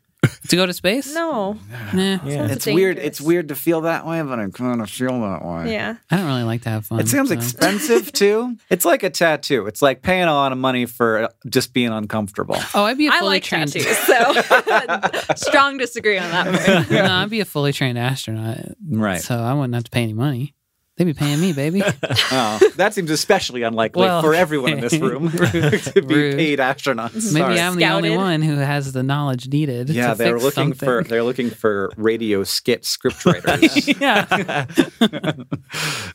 To 0.50 0.56
go 0.56 0.66
to 0.66 0.74
space? 0.74 1.14
No. 1.14 1.60
Nah. 1.94 1.94
Yeah. 1.94 2.18
Sounds 2.20 2.52
It's 2.52 2.66
weird. 2.66 2.98
It's 2.98 3.22
weird 3.22 3.50
to 3.50 3.56
feel 3.56 3.82
that 3.82 4.06
way, 4.06 4.22
but 4.24 4.40
I 4.40 4.48
kind 4.50 4.82
of 4.82 4.90
feel 4.90 5.22
that 5.22 5.46
way. 5.46 5.74
Yeah. 5.74 5.98
I 6.10 6.18
don't 6.18 6.26
really 6.26 6.44
like 6.44 6.64
to 6.64 6.70
have 6.70 6.86
fun. 6.86 7.00
It 7.00 7.08
sounds 7.08 7.30
so. 7.30 7.36
expensive 7.36 8.12
too. 8.12 8.58
It's 8.70 8.84
like 8.86 9.04
a 9.04 9.10
tattoo. 9.10 9.68
It's 9.68 9.82
like 9.82 10.02
paying 10.02 10.24
a 10.24 10.34
lot 10.34 10.52
of 10.52 10.58
money 10.58 10.86
for 10.86 11.24
uh, 11.24 11.28
just 11.48 11.74
being 11.74 11.90
uncomfortable. 11.90 12.58
Oh, 12.74 12.84
I'd 12.84 12.98
be 12.98 13.08
a 13.08 13.12
I 13.12 13.20
fully 13.20 13.30
like 13.30 13.44
trained. 13.44 13.72
tattoos, 13.72 13.98
so 15.28 15.36
strong 15.36 15.78
disagree 15.78 16.18
on 16.18 16.30
that 16.32 16.66
part. 16.66 16.92
no, 16.92 17.14
I'd 17.14 17.30
be 17.30 17.40
a 17.40 17.46
fully 17.46 17.72
trained 17.74 17.98
astronaut. 17.98 18.60
Right. 18.90 19.22
So 19.22 19.38
I 19.38 19.54
wouldn't 19.54 19.74
have 19.76 19.86
to 19.86 19.92
pay 19.92 20.04
any 20.04 20.14
money. 20.14 20.56
They'd 20.98 21.06
be 21.06 21.14
paying 21.14 21.40
me, 21.40 21.54
baby. 21.54 21.82
Oh, 22.32 22.60
that 22.76 22.94
seems 22.94 23.10
especially 23.12 23.62
unlikely 23.64 24.02
Well, 24.02 24.22
for 24.22 24.34
everyone 24.34 24.74
in 24.74 24.80
this 24.82 24.94
room 25.00 25.30
to 25.32 26.02
be 26.06 26.14
rude. 26.16 26.36
paid 26.38 26.60
astronauts. 26.60 27.14
Maybe 27.34 27.40
Sorry. 27.46 27.60
I'm 27.60 27.76
the 27.78 27.86
only 27.86 28.16
one 28.16 28.42
who 28.42 28.56
has 28.56 28.92
the 28.92 29.04
knowledge 29.04 29.48
needed. 29.48 29.90
Yeah, 29.90 30.10
to 30.12 30.16
they're 30.18 30.34
fix 30.34 30.44
looking 30.44 30.74
something. 30.74 30.86
for 30.88 31.04
they're 31.04 31.24
looking 31.24 31.50
for 31.52 31.92
radio 31.96 32.44
skit 32.44 32.84
script 32.86 33.26
writers. 33.26 33.88
yeah. 34.00 34.66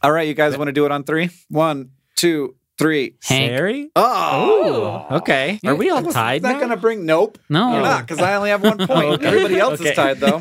All 0.03 0.11
right, 0.13 0.27
you 0.29 0.35
guys 0.35 0.57
want 0.59 0.69
to 0.69 0.73
do 0.73 0.85
it 0.85 0.91
on 0.93 1.05
three? 1.05 1.31
One, 1.49 1.91
two, 2.17 2.57
three. 2.79 3.15
Hank. 3.25 3.51
Harry? 3.53 3.91
Oh, 3.97 5.07
Okay. 5.13 5.61
Are 5.65 5.75
we 5.75 5.91
all 5.91 6.07
Is 6.07 6.15
tied 6.15 6.43
that 6.43 6.53
now? 6.55 6.59
going 6.59 6.71
to 6.71 6.77
bring? 6.77 7.07
Nope, 7.07 7.39
No. 7.49 7.73
you're 7.73 7.83
not 7.83 8.07
because 8.07 8.21
I 8.23 8.35
only 8.35 8.51
have 8.51 8.63
one 8.63 8.81
oh, 8.83 8.87
point. 8.87 9.23
Everybody 9.23 9.59
else 9.59 9.81
Okay. 9.81 9.91
is 9.91 9.97
tied 9.97 10.19
though. 10.21 10.39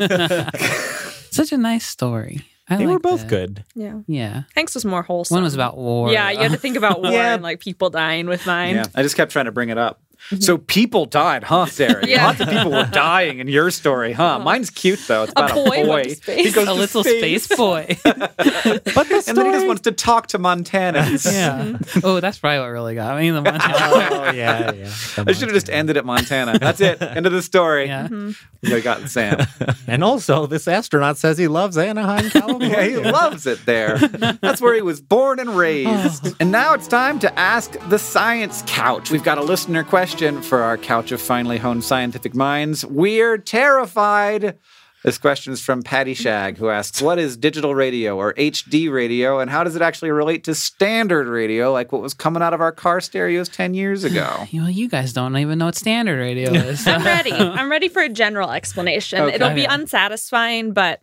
Such 1.32 1.52
a 1.52 1.58
nice 1.58 1.86
story. 1.88 2.42
I 2.72 2.78
They 2.78 2.86
like 2.86 2.94
were 2.94 3.00
both 3.00 3.22
that. 3.22 3.28
good. 3.30 3.64
Yeah. 3.76 4.00
Yeah. 4.08 4.44
Hanks 4.56 4.74
was 4.76 4.86
more 4.86 5.04
wholesome. 5.04 5.36
One 5.36 5.44
was 5.44 5.54
about 5.54 5.78
war. 5.78 6.10
Yeah, 6.12 6.32
you 6.32 6.40
had 6.40 6.52
to 6.52 6.58
think 6.58 6.78
about 6.78 7.02
war 7.04 7.12
Yeah. 7.12 7.34
and 7.34 7.44
like 7.44 7.60
people 7.60 7.90
dying 7.90 8.28
with 8.28 8.46
mine. 8.48 8.76
Yeah, 8.76 8.86
I 8.96 9.04
just 9.04 9.16
kept 9.18 9.32
trying 9.32 9.46
to 9.46 9.52
bring 9.52 9.70
it 9.70 9.78
up. 9.78 10.00
Mm-hmm. 10.30 10.42
So 10.42 10.58
people 10.58 11.06
died, 11.06 11.44
huh, 11.44 11.66
Sari? 11.78 12.10
Yeah. 12.10 12.28
Lots 12.28 12.40
of 12.42 12.50
people 12.50 12.72
were 12.72 12.86
dying 12.92 13.40
in 13.40 13.48
your 13.48 13.70
story, 13.72 14.14
huh? 14.14 14.38
Oh. 14.40 14.44
Mine's 14.44 14.70
cute 14.70 15.00
though. 15.08 15.24
It's 15.24 15.34
A 15.36 15.44
about 15.46 15.56
boy 15.56 15.84
a 15.84 15.86
boy. 15.86 16.04
space. 16.14 16.46
He 16.46 16.52
goes 16.52 16.68
a 16.70 16.74
little 16.74 17.04
space, 17.04 17.48
boy. 17.48 17.98
But 18.06 19.08
the 19.10 19.24
and 19.28 19.38
then 19.38 19.46
he 19.48 19.52
just 19.52 19.68
wants 19.68 19.82
to 19.84 19.92
talk 19.92 20.28
to 20.28 20.40
Montanans. 20.40 21.26
yeah. 21.32 21.78
Oh, 22.04 22.20
that's 22.20 22.40
probably 22.40 22.60
what 22.60 22.68
really 22.68 22.96
got 22.96 23.18
me. 23.20 23.30
The 23.30 23.42
Montana. 23.42 23.76
oh, 24.12 24.32
yeah, 24.32 24.72
yeah. 24.74 24.92
I 25.18 25.32
should 25.34 25.48
have 25.50 25.54
just 25.54 25.70
ended 25.70 25.98
at 25.98 26.06
Montana. 26.06 26.58
That's 26.60 26.80
it. 26.82 27.02
End 27.02 27.26
of 27.26 27.32
the 27.32 27.42
story. 27.42 27.86
yeah. 27.88 28.08
Mm-hmm. 28.08 28.32
You 28.68 28.82
got 28.82 29.10
Sam. 29.10 29.40
And 29.88 30.04
also, 30.04 30.46
this 30.46 30.68
astronaut 30.68 31.18
says 31.18 31.38
he 31.38 31.48
loves 31.48 31.78
Anaheim, 31.78 32.30
California. 32.30 32.70
Yeah, 32.70 32.84
he 32.84 32.98
loves 32.98 33.48
it 33.48 33.66
there. 33.66 33.98
That's 33.98 34.62
where 34.62 34.76
he 34.76 34.82
was 34.82 35.02
born 35.02 35.40
and 35.40 35.58
raised. 35.58 36.28
Oh. 36.28 36.34
And 36.40 36.52
now 36.52 36.74
it's 36.74 36.88
time 36.88 37.18
to 37.20 37.40
ask 37.40 37.76
the 37.90 37.98
science 38.00 38.64
couch. 38.68 39.10
We've 39.12 39.24
got 39.24 39.38
a 39.40 39.44
listener 39.44 39.84
question 39.84 40.11
for 40.12 40.62
our 40.62 40.78
couch 40.78 41.14
of 41.14 41.22
finely 41.22 41.58
honed 41.58 41.84
scientific 41.86 42.36
minds. 42.36 42.86
We're 42.86 43.38
terrified. 43.38 44.58
This 45.06 45.18
question 45.18 45.54
is 45.54 45.62
from 45.62 45.82
Patty 45.84 46.14
Shag, 46.14 46.58
who 46.58 46.70
asks, 46.70 47.02
What 47.02 47.18
is 47.18 47.38
digital 47.38 47.74
radio 47.74 48.18
or 48.18 48.34
HD 48.34 48.92
radio, 48.92 49.40
and 49.40 49.50
how 49.50 49.64
does 49.64 49.76
it 49.78 49.82
actually 49.82 50.12
relate 50.12 50.44
to 50.44 50.54
standard 50.54 51.28
radio, 51.28 51.72
like 51.72 51.94
what 51.94 52.02
was 52.02 52.14
coming 52.14 52.44
out 52.44 52.54
of 52.54 52.60
our 52.60 52.74
car 52.74 53.00
stereos 53.00 53.48
10 53.50 53.74
years 53.74 54.04
ago? 54.04 54.46
Well, 54.54 54.70
you 54.70 54.90
guys 54.90 55.14
don't 55.14 55.36
even 55.38 55.58
know 55.58 55.66
what 55.68 55.76
standard 55.76 56.18
radio 56.20 56.52
is. 56.54 56.84
so- 56.84 56.92
I'm 56.92 57.06
ready. 57.06 57.32
I'm 57.32 57.72
ready 57.72 57.88
for 57.88 58.02
a 58.02 58.10
general 58.10 58.52
explanation. 58.52 59.22
Okay. 59.22 59.36
It'll 59.36 59.54
be 59.56 59.66
unsatisfying, 59.66 60.74
but 60.74 61.02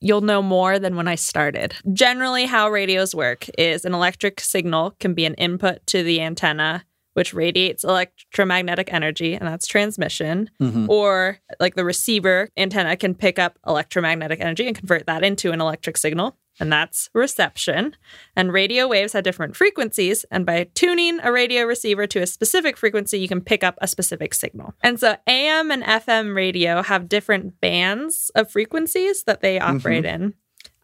you'll 0.00 0.20
know 0.20 0.42
more 0.42 0.78
than 0.78 0.96
when 0.96 1.08
I 1.08 1.14
started. 1.14 1.74
Generally, 1.94 2.44
how 2.46 2.68
radios 2.68 3.14
work 3.14 3.46
is 3.58 3.84
an 3.86 3.94
electric 3.94 4.38
signal 4.40 4.92
can 5.00 5.14
be 5.14 5.24
an 5.24 5.34
input 5.34 5.84
to 5.88 6.02
the 6.02 6.20
antenna, 6.20 6.84
which 7.14 7.34
radiates 7.34 7.84
electromagnetic 7.84 8.92
energy, 8.92 9.34
and 9.34 9.46
that's 9.48 9.66
transmission. 9.66 10.50
Mm-hmm. 10.60 10.90
Or, 10.90 11.38
like 11.58 11.74
the 11.74 11.84
receiver 11.84 12.48
antenna 12.56 12.96
can 12.96 13.14
pick 13.14 13.38
up 13.38 13.58
electromagnetic 13.66 14.40
energy 14.40 14.66
and 14.66 14.76
convert 14.76 15.06
that 15.06 15.24
into 15.24 15.52
an 15.52 15.60
electric 15.60 15.96
signal. 15.96 16.36
And 16.60 16.70
that's 16.70 17.08
reception. 17.14 17.96
And 18.36 18.52
radio 18.52 18.86
waves 18.86 19.14
have 19.14 19.24
different 19.24 19.56
frequencies. 19.56 20.24
And 20.30 20.44
by 20.44 20.68
tuning 20.74 21.18
a 21.22 21.32
radio 21.32 21.64
receiver 21.64 22.06
to 22.08 22.20
a 22.20 22.26
specific 22.26 22.76
frequency, 22.76 23.18
you 23.18 23.28
can 23.28 23.40
pick 23.40 23.64
up 23.64 23.78
a 23.80 23.88
specific 23.88 24.34
signal. 24.34 24.74
And 24.82 25.00
so 25.00 25.16
AM 25.26 25.70
and 25.70 25.82
FM 25.82 26.36
radio 26.36 26.82
have 26.82 27.08
different 27.08 27.60
bands 27.62 28.30
of 28.34 28.50
frequencies 28.50 29.24
that 29.24 29.40
they 29.40 29.58
mm-hmm. 29.58 29.76
operate 29.76 30.04
in. 30.04 30.34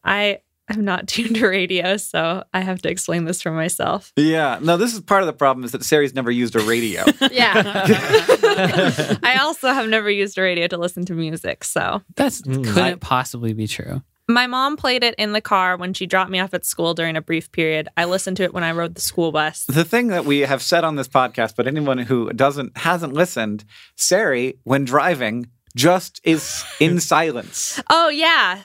I 0.02 0.38
am 0.68 0.84
not 0.84 1.06
tuned 1.08 1.36
to 1.36 1.46
radio, 1.48 1.96
so 1.96 2.44
I 2.54 2.60
have 2.60 2.82
to 2.82 2.90
explain 2.90 3.24
this 3.24 3.40
for 3.42 3.50
myself. 3.52 4.12
Yeah, 4.16 4.58
no, 4.62 4.76
this 4.76 4.94
is 4.94 5.00
part 5.00 5.22
of 5.22 5.26
the 5.26 5.32
problem 5.32 5.64
is 5.64 5.72
that 5.72 5.84
Sari's 5.84 6.14
never 6.14 6.30
used 6.30 6.56
a 6.56 6.60
radio. 6.60 7.04
Yeah. 7.30 7.86
I 9.22 9.38
also 9.42 9.68
have 9.72 9.88
never 9.88 10.10
used 10.10 10.38
a 10.38 10.42
radio 10.42 10.66
to 10.68 10.76
listen 10.76 11.04
to 11.06 11.12
music. 11.14 11.64
So 11.64 12.02
That's 12.16 12.42
Mm, 12.42 12.64
couldn't 12.64 12.78
I- 12.78 12.94
possibly 12.96 13.52
be 13.52 13.66
true. 13.66 14.02
my 14.28 14.46
mom 14.46 14.76
played 14.76 15.04
it 15.04 15.14
in 15.18 15.32
the 15.32 15.40
car 15.40 15.76
when 15.76 15.92
she 15.94 16.06
dropped 16.06 16.30
me 16.30 16.40
off 16.40 16.52
at 16.54 16.64
school 16.64 16.94
during 16.94 17.16
a 17.16 17.20
brief 17.22 17.50
period. 17.52 17.88
I 17.96 18.04
listened 18.06 18.36
to 18.38 18.42
it 18.44 18.52
when 18.54 18.64
I 18.64 18.72
rode 18.72 18.94
the 18.94 19.00
school 19.00 19.32
bus. 19.32 19.64
the 19.66 19.84
thing 19.84 20.08
that 20.08 20.24
we 20.24 20.40
have 20.40 20.62
said 20.62 20.82
on 20.84 20.96
this 20.96 21.08
podcast, 21.08 21.54
but 21.56 21.66
anyone 21.66 21.98
who 21.98 22.32
doesn't 22.32 22.76
hasn't 22.78 23.12
listened, 23.12 23.64
Sari, 23.96 24.58
when 24.64 24.84
driving, 24.84 25.50
just 25.76 26.20
is 26.24 26.64
in 26.80 26.98
silence. 27.00 27.80
Oh, 27.90 28.08
yeah. 28.08 28.62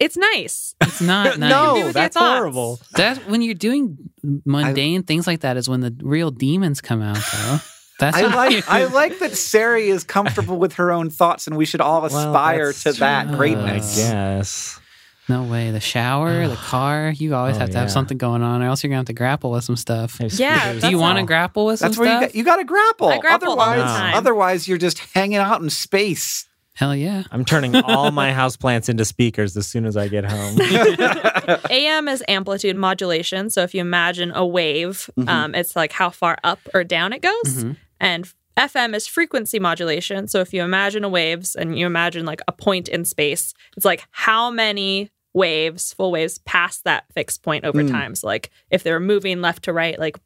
It's 0.00 0.16
nice. 0.16 0.74
It's 0.80 1.00
not 1.00 1.38
nice. 1.38 1.50
no, 1.50 1.90
that's 1.92 2.16
horrible. 2.16 2.80
That's 2.92 3.18
when 3.26 3.42
you're 3.42 3.54
doing 3.54 3.98
mundane 4.44 5.02
things 5.02 5.26
like 5.26 5.40
that 5.40 5.56
is 5.56 5.68
when 5.68 5.80
the 5.80 5.94
real 6.02 6.30
demons 6.30 6.80
come 6.80 7.02
out 7.02 7.16
though. 7.32 7.58
That's 7.98 8.16
I 8.16 8.22
like 8.34 8.52
you- 8.52 8.62
I 8.68 8.84
like 8.84 9.18
that 9.18 9.36
Sari 9.36 9.88
is 9.88 10.04
comfortable 10.04 10.56
with 10.58 10.74
her 10.74 10.92
own 10.92 11.10
thoughts, 11.10 11.46
and 11.48 11.56
we 11.56 11.64
should 11.64 11.80
all 11.80 12.04
aspire 12.04 12.66
that's 12.66 12.82
to 12.84 12.92
that 12.94 13.26
true. 13.28 13.36
greatness. 13.36 13.98
I 13.98 14.02
guess. 14.12 14.80
No 15.28 15.42
way. 15.42 15.72
The 15.72 15.80
shower, 15.80 16.46
the 16.48 16.54
car, 16.70 17.10
you 17.10 17.34
always 17.34 17.56
Oh, 17.56 17.60
have 17.60 17.70
to 17.70 17.78
have 17.78 17.90
something 17.90 18.16
going 18.16 18.42
on, 18.42 18.62
or 18.62 18.66
else 18.68 18.82
you're 18.84 18.88
gonna 18.88 18.98
have 19.00 19.06
to 19.06 19.12
grapple 19.12 19.50
with 19.50 19.64
some 19.64 19.76
stuff. 19.76 20.16
There's- 20.18 20.38
Yeah, 20.38 20.74
Do 20.74 20.88
you 20.90 20.98
want 20.98 21.18
to 21.18 21.24
grapple 21.24 21.66
with 21.66 21.80
some 21.80 21.88
That's 21.90 21.98
where 21.98 22.14
you 22.14 22.20
got, 22.20 22.34
you 22.36 22.44
got 22.44 22.56
to 22.56 22.64
grapple. 22.64 23.08
I 23.08 23.18
grapple 23.18 23.50
all 23.50 23.56
the 23.56 23.62
otherwise, 23.62 23.90
time. 23.98 24.14
otherwise 24.14 24.68
you're 24.68 24.78
just 24.78 24.98
hanging 25.12 25.38
out 25.38 25.60
in 25.60 25.68
space. 25.68 26.47
Hell 26.78 26.94
yeah. 26.94 27.24
I'm 27.32 27.44
turning 27.44 27.74
all 27.74 28.12
my 28.12 28.30
houseplants 28.30 28.88
into 28.88 29.04
speakers 29.04 29.56
as 29.56 29.66
soon 29.66 29.84
as 29.84 29.96
I 29.96 30.06
get 30.06 30.24
home. 30.24 30.58
AM 31.70 32.06
is 32.06 32.22
amplitude 32.28 32.76
modulation. 32.76 33.50
So 33.50 33.62
if 33.62 33.74
you 33.74 33.80
imagine 33.80 34.30
a 34.32 34.46
wave, 34.46 35.10
um, 35.26 35.56
it's 35.56 35.74
like 35.74 35.90
how 35.90 36.10
far 36.10 36.38
up 36.44 36.60
or 36.72 36.84
down 36.84 37.12
it 37.12 37.20
goes. 37.22 37.64
Mhm. 37.64 37.76
And 38.00 38.28
FM 38.56 38.94
is 38.94 39.08
frequency 39.08 39.58
modulation. 39.58 40.28
So 40.28 40.40
if 40.40 40.52
you 40.54 40.62
imagine 40.62 41.02
a 41.02 41.08
waves 41.08 41.56
and 41.56 41.76
you 41.76 41.84
imagine 41.84 42.24
like 42.24 42.42
a 42.46 42.52
point 42.52 42.88
in 42.88 43.04
space, 43.04 43.54
it's 43.76 43.84
like 43.84 44.04
how 44.12 44.48
many 44.50 45.10
waves, 45.34 45.92
full 45.92 46.12
waves, 46.12 46.38
pass 46.38 46.78
that 46.82 47.04
fixed 47.12 47.42
point 47.42 47.64
over 47.64 47.82
Mm. 47.82 47.90
time. 47.90 48.14
So 48.14 48.26
like 48.28 48.50
if 48.70 48.84
they're 48.84 49.00
moving 49.00 49.40
left 49.40 49.64
to 49.64 49.72
right, 49.72 49.98
like 49.98 50.16
bzz, 50.16 50.22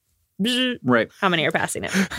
Right. 0.83 1.11
how 1.21 1.29
many 1.29 1.45
are 1.47 1.51
passing 1.51 1.85
it? 1.85 1.91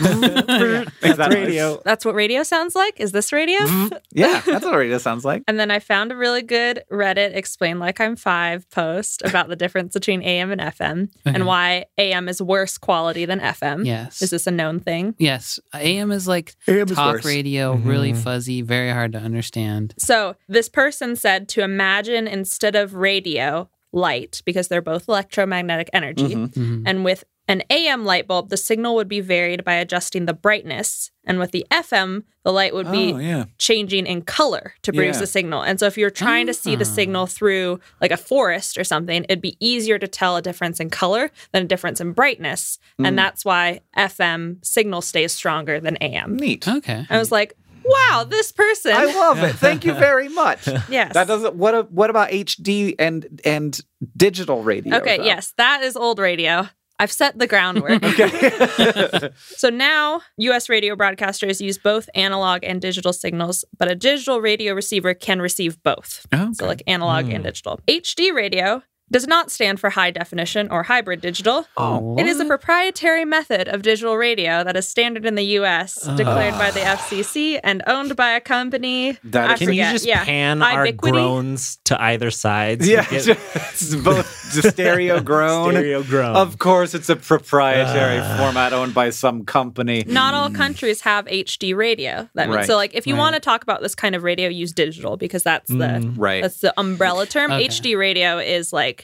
Is 1.02 1.16
that 1.16 1.30
radio. 1.32 1.80
That's 1.84 2.04
what 2.04 2.14
radio 2.14 2.42
sounds 2.42 2.74
like. 2.74 2.98
Is 3.00 3.12
this 3.12 3.32
radio? 3.32 3.58
Yeah, 4.16 4.40
that's 4.46 4.64
what 4.64 4.76
radio 4.76 4.98
sounds 4.98 5.24
like. 5.24 5.42
And 5.48 5.58
then 5.58 5.70
I 5.72 5.80
found 5.80 6.12
a 6.12 6.16
really 6.16 6.42
good 6.42 6.84
Reddit 6.90 7.34
explain 7.34 7.80
like 7.80 8.00
I'm 8.00 8.14
five 8.14 8.68
post 8.70 9.22
about 9.22 9.48
the 9.48 9.56
difference 9.56 9.92
between 9.94 10.22
AM 10.22 10.52
and 10.52 10.60
FM 10.60 11.08
Okay. 11.26 11.34
and 11.34 11.46
why 11.46 11.86
AM 11.98 12.28
is 12.28 12.40
worse 12.40 12.78
quality 12.78 13.24
than 13.24 13.40
FM. 13.40 13.84
Yes. 13.84 14.22
Is 14.22 14.30
this 14.30 14.46
a 14.46 14.50
known 14.52 14.78
thing? 14.78 15.14
yes. 15.18 15.58
AM 15.74 16.12
is 16.12 16.28
like 16.28 16.54
AM 16.68 16.88
is 16.88 16.94
talk 16.96 17.14
worse. 17.16 17.24
radio, 17.24 17.74
really 17.74 18.12
Mhm. 18.12 18.22
fuzzy, 18.22 18.62
very 18.62 18.90
hard 18.90 19.12
to 19.12 19.18
understand. 19.18 19.94
So 19.98 20.36
this 20.48 20.68
person 20.68 21.16
said 21.16 21.48
to 21.50 21.62
imagine 21.62 22.28
instead 22.28 22.76
of 22.76 22.94
radio, 22.94 23.68
light, 23.94 24.42
because 24.44 24.68
they're 24.68 24.82
both 24.82 25.08
electromagnetic 25.08 25.88
energy. 25.92 26.34
Mhm. 26.34 26.48
Mhm. 26.52 26.82
And 26.86 27.04
with 27.04 27.24
an 27.46 27.62
AM 27.68 28.04
light 28.06 28.26
bulb, 28.26 28.48
the 28.48 28.56
signal 28.56 28.94
would 28.94 29.08
be 29.08 29.20
varied 29.20 29.64
by 29.64 29.74
adjusting 29.74 30.24
the 30.24 30.32
brightness. 30.32 31.10
And 31.26 31.38
with 31.38 31.50
the 31.52 31.66
FM, 31.70 32.24
the 32.42 32.52
light 32.52 32.74
would 32.74 32.90
be 32.90 33.12
Oh, 33.12 33.18
yeah. 33.18 33.44
changing 33.58 34.06
in 34.06 34.22
color 34.22 34.72
to 34.82 34.92
produce 34.92 35.18
Yeah. 35.18 35.24
a 35.24 35.26
signal. 35.26 35.62
And 35.62 35.78
so 35.78 35.86
if 35.86 35.98
you're 35.98 36.10
trying 36.10 36.46
to 36.46 36.54
see 36.54 36.74
the 36.74 36.84
Ah. 36.86 36.88
signal 36.98 37.26
through 37.26 37.80
like 38.00 38.10
a 38.10 38.16
forest 38.16 38.78
or 38.78 38.84
something, 38.84 39.24
it'd 39.24 39.42
be 39.42 39.56
easier 39.60 39.98
to 39.98 40.08
tell 40.08 40.36
a 40.36 40.42
difference 40.42 40.80
in 40.80 40.88
color 40.88 41.30
than 41.52 41.64
a 41.64 41.66
difference 41.66 42.00
in 42.00 42.12
brightness. 42.12 42.78
Mm. 42.98 43.08
And 43.08 43.18
that's 43.18 43.44
why 43.44 43.80
FM 43.96 44.58
signal 44.62 45.02
stays 45.02 45.32
stronger 45.32 45.80
than 45.80 45.96
AM. 46.00 46.36
Neat. 46.36 46.66
Okay. 46.66 47.04
I 47.10 47.18
was 47.18 47.30
like, 47.30 47.54
wow, 47.84 48.24
this 48.28 48.52
person. 48.52 48.92
I 48.94 49.04
love 49.04 49.42
it. 49.42 49.54
Thank 49.56 49.84
you 49.84 49.92
very 50.08 50.28
much. 50.28 50.66
yes. 50.88 51.14
That 51.14 51.26
doesn't. 51.26 51.54
What? 51.54 51.74
A, 51.74 51.82
what 51.82 52.10
about 52.10 52.30
HD 52.30 52.94
and 52.98 53.40
and 53.44 53.80
digital 54.16 54.62
radio? 54.62 54.96
okay, 54.96 55.18
though? 55.18 55.24
yes, 55.24 55.52
that 55.56 55.82
is 55.82 55.96
old 55.96 56.18
radio. 56.18 56.68
I've 56.98 57.12
set 57.12 57.38
the 57.38 57.46
groundwork. 57.46 58.02
Okay. 58.14 59.30
So 59.56 59.68
now 59.68 60.20
US 60.36 60.68
radio 60.68 60.94
broadcasters 60.94 61.60
use 61.60 61.78
both 61.78 62.08
analog 62.14 62.60
and 62.62 62.80
digital 62.80 63.12
signals, 63.12 63.64
but 63.78 63.90
a 63.90 63.94
digital 63.94 64.40
radio 64.40 64.74
receiver 64.74 65.14
can 65.14 65.40
receive 65.42 65.82
both. 65.82 66.26
Oh, 66.32 66.52
So 66.52 66.66
like 66.66 66.82
analog 66.86 67.24
and 67.24 67.38
hmm. 67.38 67.42
digital. 67.42 67.80
HD 67.88 68.32
radio 68.32 68.82
does 69.10 69.26
not 69.26 69.50
stand 69.50 69.78
for 69.78 69.90
high 69.90 70.10
definition 70.10 70.68
or 70.70 70.82
hybrid 70.82 71.20
digital. 71.20 71.66
Oh, 71.76 72.16
It 72.18 72.26
is 72.26 72.40
a 72.40 72.44
proprietary 72.46 73.24
method 73.24 73.68
of 73.68 73.82
digital 73.82 74.16
radio 74.16 74.64
that 74.64 74.76
is 74.76 74.88
standard 74.88 75.24
in 75.26 75.34
the 75.34 75.44
US, 75.60 76.00
declared 76.16 76.54
by 76.54 76.70
the 76.70 76.80
FCC 76.80 77.60
and 77.62 77.82
owned 77.86 78.16
by 78.16 78.30
a 78.30 78.40
company. 78.40 79.18
That 79.24 79.50
I 79.50 79.56
Can 79.56 79.66
forget. 79.68 79.86
you 79.88 79.92
just 79.92 80.06
yeah. 80.06 80.24
pan 80.24 80.62
our 80.62 80.86
Ibiquity? 80.86 81.12
groans 81.12 81.78
to 81.84 82.00
either 82.02 82.30
side? 82.30 82.82
so 82.82 82.90
yeah, 82.90 83.04
get 83.08 83.28
it's 83.54 83.94
both 83.96 84.54
the 84.54 84.70
stereo 84.70 85.20
groan. 85.20 85.72
stereo 85.72 86.02
groan. 86.02 86.34
Of 86.36 86.58
course, 86.58 86.94
it's 86.94 87.08
a 87.10 87.16
proprietary 87.16 88.18
Ah. 88.22 88.36
format 88.38 88.72
owned 88.72 88.94
by 88.94 89.10
some 89.10 89.44
company. 89.44 90.04
Not 90.06 90.34
all 90.34 90.50
countries 90.50 91.02
have 91.02 91.26
HD 91.26 91.74
radio. 91.76 92.28
That 92.34 92.48
means 92.48 92.56
Right. 92.56 92.66
so 92.66 92.76
like 92.76 92.94
if 92.94 93.06
you 93.06 93.14
Right. 93.14 93.20
want 93.20 93.34
to 93.34 93.40
talk 93.40 93.62
about 93.62 93.82
this 93.82 93.94
kind 93.94 94.14
of 94.14 94.22
radio, 94.22 94.48
use 94.48 94.72
digital 94.72 95.16
because 95.16 95.42
that's 95.42 95.68
the 95.68 95.74
Mm. 95.84 96.14
Right. 96.16 96.42
that's 96.42 96.58
the 96.60 96.72
umbrella 96.78 97.26
term. 97.26 97.52
Okay. 97.52 97.66
HD 97.66 97.96
radio 97.96 98.38
is 98.38 98.72
like 98.72 99.03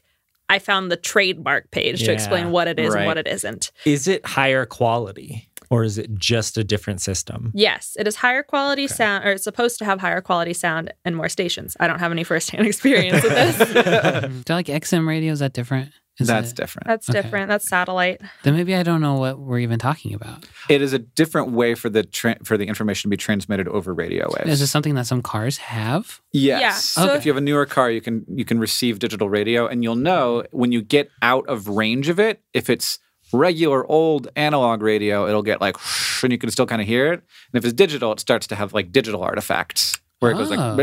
I 0.50 0.58
found 0.58 0.90
the 0.90 0.96
trademark 0.96 1.70
page 1.70 2.04
to 2.04 2.12
explain 2.12 2.50
what 2.50 2.68
it 2.68 2.78
is 2.78 2.92
Right. 2.92 3.00
and 3.00 3.06
what 3.06 3.16
it 3.18 3.26
isn't. 3.26 3.70
Is 3.86 4.06
it 4.08 4.26
higher 4.26 4.66
quality 4.66 5.48
or 5.70 5.84
is 5.84 5.96
it 5.98 6.12
just 6.16 6.58
a 6.58 6.64
different 6.64 7.00
system? 7.00 7.52
Yes, 7.54 7.96
it 7.98 8.06
is 8.08 8.16
higher 8.16 8.42
quality 8.42 8.86
sound, 8.88 9.24
or 9.24 9.30
it's 9.30 9.44
supposed 9.44 9.78
to 9.78 9.84
have 9.84 10.00
higher 10.00 10.20
quality 10.20 10.52
sound 10.52 10.92
and 11.04 11.14
more 11.16 11.28
stations. 11.28 11.76
I 11.78 11.86
don't 11.86 12.00
have 12.00 12.10
any 12.10 12.24
firsthand 12.24 12.66
experience 12.72 13.22
with 13.22 13.32
this. 13.32 14.44
Do 14.44 14.52
like 14.52 14.66
XM 14.66 15.06
radio? 15.06 15.32
Is 15.32 15.38
that 15.38 15.52
different? 15.52 15.92
Is 16.20 16.26
That's 16.26 16.50
it- 16.50 16.56
different. 16.56 16.86
That's 16.86 17.08
Okay. 17.08 17.22
different. 17.22 17.48
That's 17.48 17.68
satellite. 17.68 18.20
Then 18.42 18.54
maybe 18.54 18.74
I 18.74 18.82
don't 18.82 19.00
know 19.00 19.14
what 19.14 19.38
we're 19.38 19.58
even 19.60 19.78
talking 19.78 20.14
about. 20.14 20.44
It 20.68 20.82
is 20.82 20.92
a 20.92 20.98
different 20.98 21.50
way 21.52 21.74
for 21.74 21.88
the 21.88 22.02
tra- 22.02 22.36
for 22.44 22.56
the 22.56 22.66
information 22.66 23.08
to 23.08 23.10
be 23.10 23.16
transmitted 23.16 23.66
over 23.68 23.94
radio 23.94 24.28
waves. 24.36 24.50
Is 24.50 24.60
this 24.60 24.70
something 24.70 24.94
that 24.96 25.06
some 25.06 25.22
cars 25.22 25.58
have? 25.58 26.20
Yes. 26.32 26.60
Yeah, 26.60 27.04
so- 27.06 27.14
If 27.14 27.24
you 27.26 27.30
have 27.32 27.38
a 27.38 27.40
newer 27.44 27.66
car, 27.66 27.90
you 27.90 28.00
can 28.00 28.24
you 28.28 28.44
can 28.44 28.58
receive 28.58 28.98
digital 28.98 29.28
radio, 29.28 29.66
and 29.66 29.82
you'll 29.82 29.96
know 29.96 30.44
when 30.52 30.72
you 30.72 30.82
get 30.82 31.10
out 31.22 31.46
of 31.48 31.68
range 31.68 32.08
of 32.08 32.20
it 32.20 32.40
if 32.52 32.68
it's 32.70 32.98
regular 33.32 33.86
old 33.90 34.28
analog 34.36 34.82
radio, 34.82 35.26
it'll 35.28 35.42
get 35.42 35.60
like, 35.60 35.76
and 36.22 36.32
you 36.32 36.38
can 36.38 36.50
still 36.50 36.66
kind 36.66 36.82
of 36.82 36.88
hear 36.88 37.12
it. 37.12 37.20
And 37.52 37.54
if 37.58 37.64
it's 37.64 37.72
digital, 37.72 38.12
it 38.12 38.20
starts 38.20 38.46
to 38.48 38.54
have 38.56 38.72
like 38.74 38.90
digital 38.92 39.22
artifacts 39.22 39.98
where 40.18 40.32
it 40.32 40.34
goes 40.34 40.50
Oh. 40.50 40.56
like, 40.56 40.76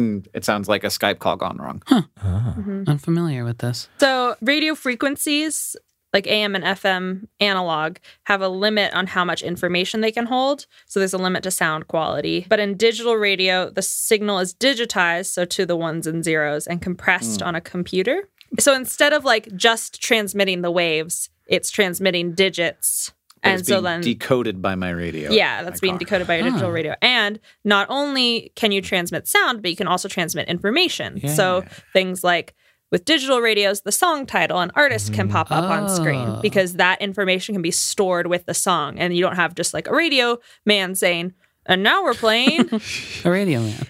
and 0.00 0.28
it 0.34 0.44
sounds 0.44 0.68
like 0.68 0.82
a 0.82 0.88
Skype 0.88 1.18
call 1.18 1.36
gone 1.36 1.58
wrong. 1.58 1.82
Ah. 2.22 2.54
Unfamiliar 2.86 3.44
with 3.44 3.58
this. 3.58 3.88
So 3.98 4.36
radio 4.40 4.74
frequencies 4.74 5.76
like 6.12 6.26
AM 6.26 6.54
and 6.56 6.64
FM 6.64 7.28
analog 7.38 7.98
have 8.24 8.42
a 8.42 8.48
limit 8.48 8.92
on 8.94 9.06
how 9.06 9.24
much 9.24 9.42
information 9.42 10.00
they 10.00 10.10
can 10.10 10.26
hold. 10.26 10.66
So 10.86 10.98
there's 10.98 11.12
a 11.12 11.18
limit 11.18 11.42
to 11.44 11.50
sound 11.50 11.86
quality. 11.86 12.46
But 12.48 12.60
in 12.60 12.76
digital 12.76 13.14
radio, 13.14 13.70
the 13.70 13.82
signal 13.82 14.40
is 14.40 14.52
digitized, 14.52 15.26
so 15.26 15.44
to 15.44 15.64
the 15.64 15.76
ones 15.76 16.06
and 16.06 16.24
zeros, 16.24 16.66
and 16.66 16.82
compressed 16.82 17.42
on 17.42 17.54
a 17.54 17.60
computer. 17.60 18.28
So 18.58 18.74
instead 18.74 19.12
of 19.12 19.24
like 19.24 19.54
just 19.54 20.02
transmitting 20.02 20.62
the 20.62 20.70
waves, 20.70 21.30
it's 21.46 21.70
transmitting 21.70 22.32
digits. 22.32 23.12
But 23.42 23.48
and 23.50 23.60
it's 23.60 23.68
so 23.68 23.76
being 23.76 23.84
then 23.84 24.00
decoded 24.02 24.60
by 24.62 24.74
my 24.74 24.90
radio. 24.90 25.30
yeah, 25.30 25.62
that's 25.62 25.80
being 25.80 25.94
car. 25.94 25.98
decoded 26.00 26.26
by 26.26 26.36
your 26.36 26.44
digital 26.44 26.68
Oh. 26.68 26.72
radio. 26.72 26.94
And 27.00 27.40
not 27.64 27.86
only 27.88 28.52
can 28.54 28.70
you 28.72 28.82
transmit 28.82 29.26
sound, 29.26 29.62
but 29.62 29.70
you 29.70 29.76
can 29.76 29.86
also 29.88 30.08
transmit 30.08 30.48
information. 30.48 31.26
So 31.28 31.64
things 31.92 32.22
like 32.22 32.54
with 32.92 33.04
digital 33.04 33.40
radios, 33.40 33.82
the 33.82 33.92
song 33.92 34.26
title 34.26 34.58
and 34.60 34.72
artist 34.74 35.14
can 35.14 35.28
pop 35.28 35.50
up 35.52 35.64
on 35.64 35.88
screen 35.88 36.28
Oh. 36.28 36.40
because 36.42 36.74
that 36.74 37.00
information 37.00 37.54
can 37.54 37.62
be 37.62 37.70
stored 37.70 38.26
with 38.26 38.46
the 38.46 38.54
song. 38.54 38.98
And 38.98 39.14
you 39.16 39.22
don't 39.22 39.36
have 39.36 39.54
just 39.54 39.72
like 39.72 39.86
a 39.88 39.94
radio 39.94 40.38
man 40.66 40.94
saying, 40.94 41.32
and 41.66 41.82
now 41.82 42.02
we're 42.02 42.14
playing. 42.14 42.68
A 43.24 43.30
radio 43.30 43.60
man. 43.60 43.86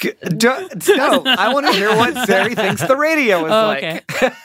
G- 0.00 0.12
d- 0.36 0.46
no, 0.96 1.22
I 1.26 1.52
want 1.54 1.66
to 1.66 1.72
hear 1.72 1.94
what 1.94 2.26
Sari 2.26 2.54
thinks 2.54 2.82
the 2.82 2.96
radio 2.96 3.44
is 3.46 3.52
Oh, 3.52 3.66
like. 3.68 4.04
okay. 4.10 4.30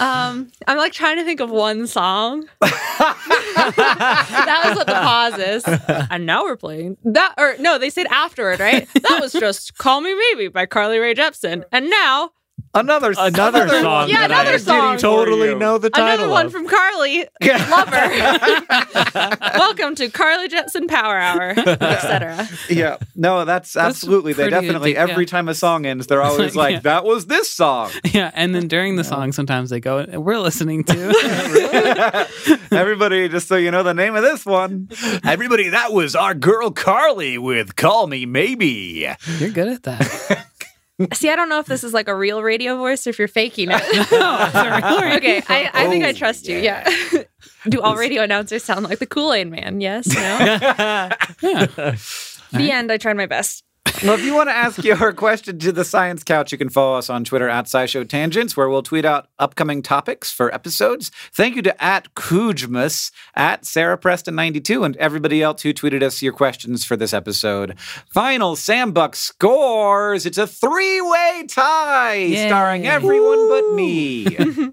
um, 0.00 0.50
I'm 0.66 0.78
like 0.78 0.92
trying 0.92 1.16
to 1.16 1.24
think 1.24 1.40
of 1.40 1.50
one 1.50 1.86
song. 1.86 2.48
that 2.60 4.62
was 4.64 4.76
what 4.76 4.86
the 4.86 4.94
pause 4.94 5.38
is. 5.38 5.64
And 6.10 6.26
now 6.26 6.44
we're 6.44 6.56
playing 6.56 6.96
that, 7.04 7.34
or 7.38 7.56
no, 7.58 7.78
they 7.78 7.90
said 7.90 8.06
afterward, 8.06 8.60
right? 8.60 8.88
That 8.94 9.18
was 9.20 9.32
just 9.32 9.76
"Call 9.78 10.00
Me 10.00 10.14
Maybe" 10.14 10.48
by 10.48 10.66
Carly 10.66 10.98
Rae 10.98 11.14
Jepsen, 11.14 11.64
and 11.72 11.90
now 11.90 12.30
Another 12.74 13.12
Another 13.18 13.68
song. 13.68 14.08
Yeah, 14.08 14.28
that 14.28 14.46
another 14.46 14.54
I 14.54 14.56
song. 14.56 14.96
Totally 14.96 15.54
know 15.54 15.76
the 15.76 15.90
title. 15.90 16.06
another 16.24 16.30
one 16.30 16.46
of. 16.46 16.52
from 16.52 16.66
Carly 16.66 17.26
Lover. 17.42 19.38
Welcome 19.58 19.94
to 19.96 20.08
Carly 20.08 20.48
Jepsen 20.48 20.88
Power 20.88 21.18
Hour, 21.18 21.50
etc. 21.50 22.48
Yeah, 22.70 22.96
no, 23.14 23.44
that's, 23.44 23.74
That's 23.74 23.88
absolutely. 23.96 24.32
They 24.32 24.48
definitely 24.48 24.94
good, 24.94 24.98
every 25.00 25.24
yeah. 25.24 25.28
time 25.30 25.48
a 25.50 25.54
song 25.54 25.84
ends, 25.84 26.06
they're 26.06 26.22
always 26.22 26.56
like, 26.62 26.72
Yeah. 26.76 26.80
"That 26.80 27.04
was 27.04 27.26
this 27.26 27.50
song." 27.50 27.90
Yeah, 28.10 28.30
and 28.32 28.54
then 28.54 28.68
during 28.68 28.96
the 28.96 29.04
song, 29.04 29.32
sometimes 29.32 29.68
they 29.68 29.80
go, 29.80 30.06
"We're 30.10 30.38
listening 30.38 30.84
to." 30.84 32.26
Everybody, 32.72 33.28
just 33.28 33.48
so 33.48 33.56
you 33.56 33.70
know 33.70 33.82
the 33.82 33.92
name 33.92 34.16
of 34.16 34.22
this 34.22 34.46
one. 34.46 34.88
Everybody, 35.24 35.68
that 35.68 35.92
was 35.92 36.16
our 36.16 36.32
girl 36.32 36.70
Carly 36.70 37.36
with 37.36 37.76
"Call 37.76 38.06
Me 38.06 38.24
Maybe." 38.24 39.06
You're 39.38 39.50
good 39.50 39.68
at 39.68 39.82
that. 39.82 40.46
See, 41.14 41.30
I 41.30 41.36
don't 41.36 41.48
know 41.48 41.58
if 41.58 41.66
this 41.66 41.84
is 41.84 41.92
like 41.92 42.08
a 42.08 42.14
real 42.14 42.42
radio 42.42 42.76
voice 42.76 43.06
or 43.06 43.10
if 43.10 43.18
you're 43.18 43.28
faking 43.28 43.68
it. 43.70 43.82
okay, 44.12 45.42
I, 45.48 45.70
I 45.72 45.88
think 45.88 46.04
I 46.04 46.12
trust 46.12 46.48
you. 46.48 46.58
Yeah. 46.58 46.88
Do 47.68 47.80
all 47.80 47.96
radio 47.96 48.22
announcers 48.22 48.64
sound 48.64 48.84
like 48.84 48.98
the 48.98 49.06
Kool 49.06 49.32
Aid 49.32 49.48
Man? 49.48 49.80
Yes. 49.80 50.06
No. 50.08 50.20
Yeah. 50.20 51.96
the 52.52 52.70
end. 52.70 52.90
I 52.90 52.96
tried 52.98 53.16
my 53.16 53.26
best. 53.26 53.64
Well, 54.02 54.14
if 54.14 54.24
you 54.24 54.34
want 54.34 54.48
to 54.48 54.54
ask 54.54 54.82
your 54.82 55.12
question 55.12 55.60
to 55.60 55.70
the 55.70 55.84
Science 55.84 56.24
Couch, 56.24 56.50
you 56.50 56.58
can 56.58 56.68
follow 56.68 56.98
us 56.98 57.08
on 57.08 57.22
Twitter 57.22 57.48
at 57.48 57.66
SciShow 57.66 58.08
Tangents, 58.08 58.56
where 58.56 58.68
we'll 58.68 58.82
tweet 58.82 59.04
out 59.04 59.28
upcoming 59.38 59.80
topics 59.80 60.32
for 60.32 60.52
episodes. 60.52 61.12
Thank 61.32 61.54
you 61.54 61.62
to 61.62 61.82
at 61.84 62.12
Kujmas, 62.14 63.12
at 63.36 63.64
Sarah 63.64 63.96
Preston92, 63.96 64.84
and 64.84 64.96
everybody 64.96 65.40
else 65.40 65.62
who 65.62 65.72
tweeted 65.72 66.02
us 66.02 66.20
your 66.20 66.32
questions 66.32 66.84
for 66.84 66.96
this 66.96 67.12
episode. 67.12 67.78
Final 68.12 68.56
Sam 68.56 68.90
Buck 68.90 69.14
scores. 69.14 70.26
It's 70.26 70.38
a 70.38 70.48
three-way 70.48 71.46
tie, 71.48 72.14
Yay. 72.14 72.48
starring 72.48 72.86
everyone 72.88 73.48
but 73.48 73.74
me. 73.74 74.36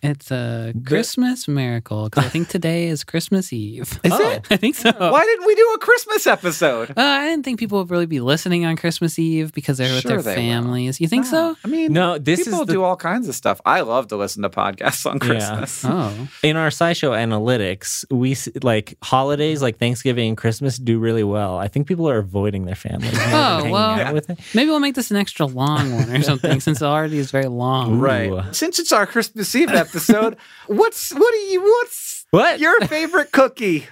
It's 0.00 0.30
a 0.30 0.72
Christmas 0.86 1.48
miracle 1.48 2.04
because 2.04 2.24
I 2.24 2.28
think 2.28 2.48
today 2.56 2.86
is 2.86 3.02
Christmas 3.02 3.52
Eve. 3.52 3.98
Is 4.04 4.12
Oh, 4.12 4.30
it? 4.30 4.46
I 4.48 4.56
think 4.56 4.76
so. 4.76 4.92
Why 4.96 5.24
didn't 5.24 5.44
we 5.46 5.54
do 5.56 5.72
a 5.74 5.78
Christmas 5.78 6.26
episode? 6.26 6.90
Uh, 6.90 6.94
I 7.02 7.26
didn't 7.28 7.44
think 7.44 7.58
people 7.58 7.78
would 7.78 7.90
really 7.90 8.06
be 8.06 8.20
listening 8.20 8.64
on 8.64 8.76
Christmas 8.76 9.18
Eve 9.18 9.52
because 9.52 9.78
they're 9.78 9.92
with 9.92 10.04
their 10.04 10.22
they 10.22 10.30
will. 10.30 10.36
families. 10.36 11.00
You 11.00 11.08
think 11.08 11.26
so? 11.26 11.56
I 11.64 11.68
mean, 11.68 11.92
No, 11.92 12.16
this 12.16 12.44
people 12.44 12.60
is 12.60 12.66
the 12.68 12.74
do 12.74 12.84
all 12.84 12.96
kinds 12.96 13.28
of 13.28 13.34
stuff. 13.34 13.60
I 13.66 13.80
love 13.80 14.06
to 14.08 14.16
listen 14.16 14.42
to 14.44 14.50
podcasts 14.50 15.04
on 15.10 15.18
Christmas. 15.18 15.84
Oh, 15.84 16.28
in 16.44 16.56
our 16.56 16.68
SciShow 16.68 17.10
analytics, 17.16 18.04
we 18.10 18.32
s- 18.32 18.48
like 18.62 18.96
holidays 19.02 19.62
like 19.62 19.78
Thanksgiving 19.78 20.28
and 20.28 20.36
Christmas 20.36 20.78
do 20.78 21.00
really 21.00 21.24
well. 21.24 21.58
I 21.58 21.66
think 21.66 21.88
people 21.88 22.08
are 22.08 22.18
avoiding 22.18 22.66
their 22.66 22.76
families. 22.76 23.14
Oh, 23.14 23.18
hanging 23.18 23.70
well. 23.72 23.90
out 24.00 24.14
with 24.14 24.30
it. 24.30 24.38
maybe 24.54 24.70
we'll 24.70 24.78
make 24.80 24.94
this 24.94 25.10
an 25.10 25.16
extra 25.16 25.46
long 25.46 25.92
one 25.92 26.08
or 26.14 26.22
something 26.30 26.60
since 26.60 26.80
it 26.82 26.84
already 26.84 27.18
is 27.18 27.32
very 27.32 27.48
long. 27.48 27.98
Right. 27.98 28.30
Ooh. 28.30 28.42
Since 28.52 28.78
it's 28.78 28.92
our 28.92 29.04
Christmas 29.06 29.52
Eve 29.56 29.70
episode, 29.70 29.88
what's 30.66 31.12
what 31.12 31.32
do 31.32 31.38
you 31.38 31.62
what's 31.62 32.26
What? 32.30 32.60
your 32.60 32.80
favorite 32.86 33.32
cookie? 33.32 33.86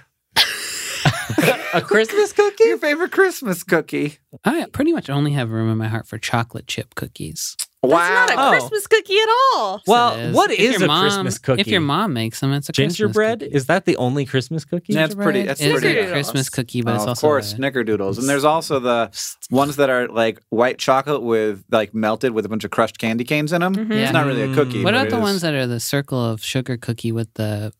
a 1.73 1.81
Christmas 1.81 2.33
cookie? 2.33 2.63
Your 2.65 2.77
favorite 2.77 3.11
Christmas 3.11 3.63
cookie? 3.63 4.17
I 4.45 4.65
pretty 4.71 4.93
much 4.93 5.09
only 5.09 5.31
have 5.33 5.51
room 5.51 5.69
in 5.69 5.77
my 5.77 5.87
heart 5.87 6.07
for 6.07 6.17
chocolate 6.17 6.67
chip 6.67 6.95
cookies. 6.95 7.55
That's 7.83 7.93
not 7.93 8.31
a 8.31 8.47
Oh. 8.47 8.49
Christmas 8.49 8.87
cookie 8.87 9.17
at 9.17 9.27
all. 9.53 9.81
Well, 9.87 10.17
Yes, 10.17 10.29
it 10.29 10.33
what 10.35 10.51
If 10.51 10.59
is 10.59 10.81
a 10.81 10.87
mom- 10.87 11.01
Christmas 11.03 11.37
cookie? 11.37 11.61
If 11.61 11.67
your 11.67 11.79
mom 11.81 12.11
makes 12.13 12.39
them, 12.39 12.51
it's 12.53 12.67
a 12.69 12.73
Christmas 12.73 12.95
Gingerbread? 12.97 13.39
cookie. 13.41 13.53
Is 13.55 13.67
that 13.67 13.85
the 13.85 13.95
only 13.97 14.25
Christmas 14.25 14.65
cookie? 14.65 14.93
That's 14.93 15.13
pretty- 15.15 15.43
that's 15.43 15.61
is 15.61 15.79
pretty- 15.79 15.99
a 15.99 16.11
Christmas 16.11 16.49
cookie, 16.49 16.81
but 16.81 16.93
Oh, 16.93 16.95
it's 16.95 17.05
of 17.05 17.19
course, 17.19 17.53
a- 17.53 17.57
snickerdoodles. 17.57 18.17
And 18.17 18.27
there's 18.27 18.43
also 18.43 18.79
the 18.79 19.11
ones 19.51 19.75
that 19.75 19.89
are 19.89 20.07
like 20.07 20.39
white 20.49 20.79
chocolate 20.79 21.21
with 21.21 21.63
like 21.71 21.93
melted 21.93 22.31
with 22.33 22.45
a 22.45 22.49
bunch 22.49 22.63
of 22.63 22.71
crushed 22.71 22.97
candy 22.97 23.23
canes 23.23 23.53
in 23.53 23.61
them. 23.61 23.75
Mhm. 23.75 23.91
It's 23.91 24.11
not 24.11 24.25
really 24.25 24.41
a 24.51 24.53
cookie. 24.55 24.79
Mm. 24.79 24.83
What 24.83 24.93
about 24.95 25.09
the 25.09 25.19
ones 25.19 25.41
that 25.41 25.53
are 25.53 25.67
the 25.67 25.79
circle 25.79 26.19
of 26.23 26.43
sugar 26.43 26.77
cookie 26.77 27.11
with 27.11 27.31
the 27.35 27.71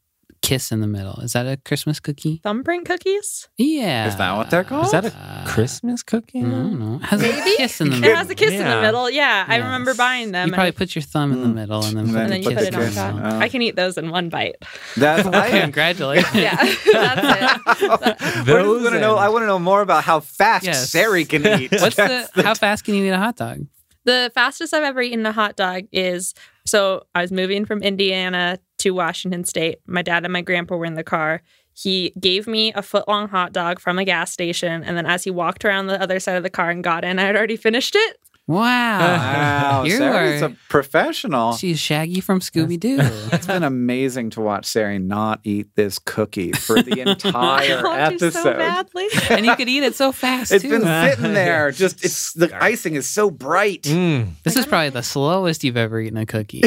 kiss 0.48 0.72
in 0.72 0.80
the 0.80 0.88
middle? 0.88 1.20
Is 1.22 1.34
that 1.34 1.46
a 1.46 1.58
Christmas 1.58 2.00
cookie? 2.00 2.40
Thumbprint 2.44 2.86
cookies? 2.86 3.50
Yeah. 3.58 4.08
Is 4.08 4.16
that 4.16 4.38
what 4.38 4.50
they're 4.50 4.64
called? 4.64 4.86
Is 4.86 4.92
that 4.92 5.06
a 5.06 5.14
Uh, 5.14 5.46
Christmas 5.46 6.04
cookie? 6.04 6.40
I 6.40 6.44
don't 6.44 6.80
know. 6.80 6.98
Has 7.00 7.22
a 7.22 7.32
kiss 7.58 7.82
in 7.82 7.90
the 7.90 7.98
It 7.98 8.00
middle. 8.00 8.16
has 8.16 8.30
a 8.30 8.36
kiss 8.36 8.52
in 8.54 8.60
Yeah. 8.62 8.76
the 8.76 8.82
middle. 8.82 9.10
Yeah, 9.10 9.46
I 9.48 9.58
remember 9.58 9.94
buying 9.94 10.32
them. 10.32 10.48
You 10.48 10.54
probably 10.54 10.70
and, 10.70 10.78
put 10.78 10.96
your 10.96 11.02
thumb 11.02 11.34
in 11.34 11.42
the 11.42 11.48
Mm. 11.50 11.54
middle 11.56 11.84
and 11.84 11.98
then, 11.98 12.06
And 12.06 12.14
put 12.14 12.20
and 12.22 12.28
the 12.28 12.34
then 12.34 12.44
you 12.44 12.50
put 12.58 12.64
it 12.68 12.74
in 12.74 13.00
on 13.00 13.22
top. 13.24 13.34
Oh. 13.34 13.40
I 13.40 13.50
can 13.50 13.62
eat 13.62 13.76
those 13.76 13.98
in 13.98 14.10
one 14.10 14.30
bite. 14.30 14.56
That's 14.96 15.28
I, 15.44 15.60
Congratulations. 15.62 16.34
Yeah, 16.36 16.56
that's 16.94 17.82
it. 17.82 18.18
I 18.22 18.44
Those 18.46 18.82
want 18.84 18.94
to 18.96 19.00
know. 19.02 19.16
I 19.18 19.28
want 19.30 19.44
to 19.44 19.48
know 19.48 19.60
more 19.60 19.82
about 19.82 20.04
how 20.06 20.20
fast 20.22 20.66
Yes. 20.66 20.90
Sari 20.90 21.26
can 21.26 21.46
eat. 21.46 21.72
What's 21.74 21.96
the, 21.98 22.30
That's 22.34 22.46
how 22.48 22.54
fast 22.56 22.84
can 22.86 22.96
you 22.96 23.04
eat 23.06 23.10
a 23.10 23.18
hot 23.18 23.36
dog? 23.36 23.66
The 24.06 24.32
fastest 24.34 24.74
I've 24.74 24.84
ever 24.84 25.02
eaten 25.02 25.26
a 25.26 25.34
hot 25.34 25.58
dog 25.58 25.84
is 25.92 26.34
so 26.66 27.04
I 27.14 27.22
was 27.22 27.32
moving 27.32 27.66
from 27.66 27.84
Indiana 27.84 28.60
to 28.80 28.92
Washington 28.92 29.44
State. 29.44 29.80
My 29.86 30.02
dad 30.02 30.24
and 30.24 30.34
my 30.34 30.42
grandpa 30.42 30.76
were 30.76 30.86
in 30.86 30.96
the 30.96 31.04
car. 31.04 31.42
He 31.74 32.14
gave 32.20 32.48
me 32.48 32.74
a 32.74 32.82
foot 32.82 33.08
long 33.08 33.28
hot 33.28 33.54
dog 33.54 33.80
from 33.80 34.00
a 34.00 34.06
gas 34.06 34.32
station. 34.32 34.84
And 34.84 34.98
then 34.98 35.06
as 35.06 35.24
he 35.24 35.32
walked 35.32 35.64
around 35.64 35.88
the 35.88 36.02
other 36.02 36.20
side 36.20 36.38
of 36.38 36.44
the 36.44 36.50
car 36.50 36.70
and 36.72 36.84
got 36.84 37.04
in, 37.04 37.20
I 37.20 37.24
had 37.24 37.36
already 37.36 37.58
finished 37.58 37.96
it. 37.96 38.18
Wow. 38.48 39.00
Wow, 39.00 39.84
You 39.86 39.98
Sari's 39.98 40.42
are- 40.42 40.46
a 40.48 40.56
professional. 40.70 41.54
She's 41.54 41.80
Shaggy 41.80 42.22
from 42.22 42.40
Scooby 42.40 42.80
Doo. 42.80 42.98
It's 43.34 43.46
been 43.46 43.64
amazing 43.64 44.30
to 44.32 44.42
watch 44.42 44.66
Sari 44.66 45.00
not 45.00 45.42
eat 45.44 45.68
this 45.76 46.00
cookie 46.00 46.54
for 46.54 46.82
the 46.82 47.02
entire 47.10 47.80
I 47.80 47.84
want 47.84 48.02
episode. 48.14 48.34
so 48.34 48.54
badly. 48.54 49.08
and 49.30 49.46
you 49.46 49.56
could 49.58 49.68
eat 49.68 49.84
it 49.84 49.96
so 49.96 50.12
fast 50.14 50.52
It's 50.54 50.64
too. 50.64 50.70
been 50.80 50.82
sitting 51.10 51.34
there. 51.34 51.72
Just 51.72 52.06
it's 52.06 52.32
the 52.34 52.50
icing 52.64 52.96
is 52.96 53.10
so 53.10 53.30
bright. 53.30 53.84
Mm. 53.84 54.30
this 54.44 54.56
is 54.56 54.66
probably 54.66 54.90
the 54.92 55.04
slowest 55.04 55.64
you've 55.66 55.76
ever 55.78 56.00
eaten 56.00 56.18
a 56.18 56.26
cookie. 56.26 56.64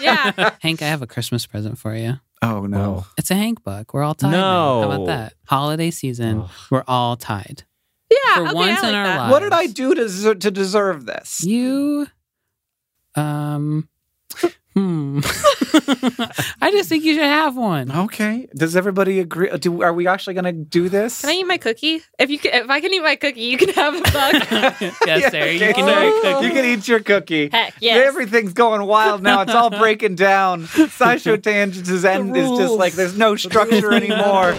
yeah. 0.00 0.50
Hank, 0.60 0.82
I 0.82 0.86
have 0.86 1.00
a 1.02 1.06
Christmas 1.06 1.46
present 1.46 1.78
for 1.78 1.96
you. 1.96 2.14
Oh 2.42 2.66
no. 2.66 3.06
It's 3.16 3.30
a 3.30 3.34
Hank 3.36 3.62
book. 3.64 3.94
We're 3.94 4.02
all 4.02 4.14
tied. 4.14 4.32
now. 4.32 4.82
How 4.82 4.90
about 4.90 5.06
that? 5.06 5.32
Holiday 5.46 5.90
season. 5.90 6.44
We're 6.70 6.84
all 6.86 7.16
tied. 7.16 7.64
Yeah. 8.26 8.36
For 8.36 8.42
okay, 8.48 8.54
once 8.54 8.82
I 8.82 8.88
in 8.88 8.94
our 8.94 9.04
that. 9.04 9.16
lives. 9.18 9.30
What 9.32 9.40
did 9.40 9.52
I 9.52 9.66
do 9.66 9.94
to 9.94 10.34
to 10.34 10.50
deserve 10.50 11.06
this? 11.06 11.42
You, 11.44 12.06
um, 13.14 13.88
hmm. 14.74 15.20
I 16.60 16.70
just 16.70 16.88
think 16.88 17.04
you 17.04 17.14
should 17.14 17.22
have 17.24 17.56
one. 17.56 17.90
Okay. 17.90 18.48
Does 18.54 18.76
everybody 18.76 19.20
agree? 19.20 19.50
Do 19.58 19.82
are 19.82 19.92
we 19.92 20.06
actually 20.06 20.34
going 20.34 20.44
to 20.44 20.52
do 20.52 20.88
this? 20.88 21.20
Can 21.22 21.30
I 21.30 21.34
eat 21.34 21.44
my 21.46 21.58
cookie? 21.58 22.02
If 22.18 22.30
you 22.30 22.38
can, 22.38 22.52
if 22.64 22.70
I 22.70 22.80
can 22.80 22.92
eat 22.92 23.02
my 23.02 23.16
cookie, 23.16 23.40
you 23.42 23.58
can 23.58 23.70
have 23.70 23.94
a 23.94 24.00
bug. 24.00 24.12
yes, 24.80 24.96
Yeah, 25.06 25.30
Sari, 25.30 25.52
you 25.52 25.74
can 25.74 25.86
Sari, 25.86 26.08
eat 26.08 26.22
cookie. 26.22 26.46
You 26.46 26.52
can 26.52 26.64
eat 26.64 26.88
your 26.88 27.00
cookie. 27.00 27.48
Heck 27.52 27.74
yes. 27.80 28.06
Everything's 28.06 28.52
going 28.52 28.86
wild 28.86 29.22
now. 29.22 29.42
It's 29.42 29.52
all 29.52 29.70
breaking 29.70 30.14
down. 30.14 30.62
SciShow 30.66 31.42
Tangents' 31.42 32.04
end 32.04 32.36
is 32.36 32.48
just 32.50 32.74
like 32.74 32.92
there's 32.94 33.16
no 33.16 33.36
structure 33.36 33.92
anymore. 33.92 34.54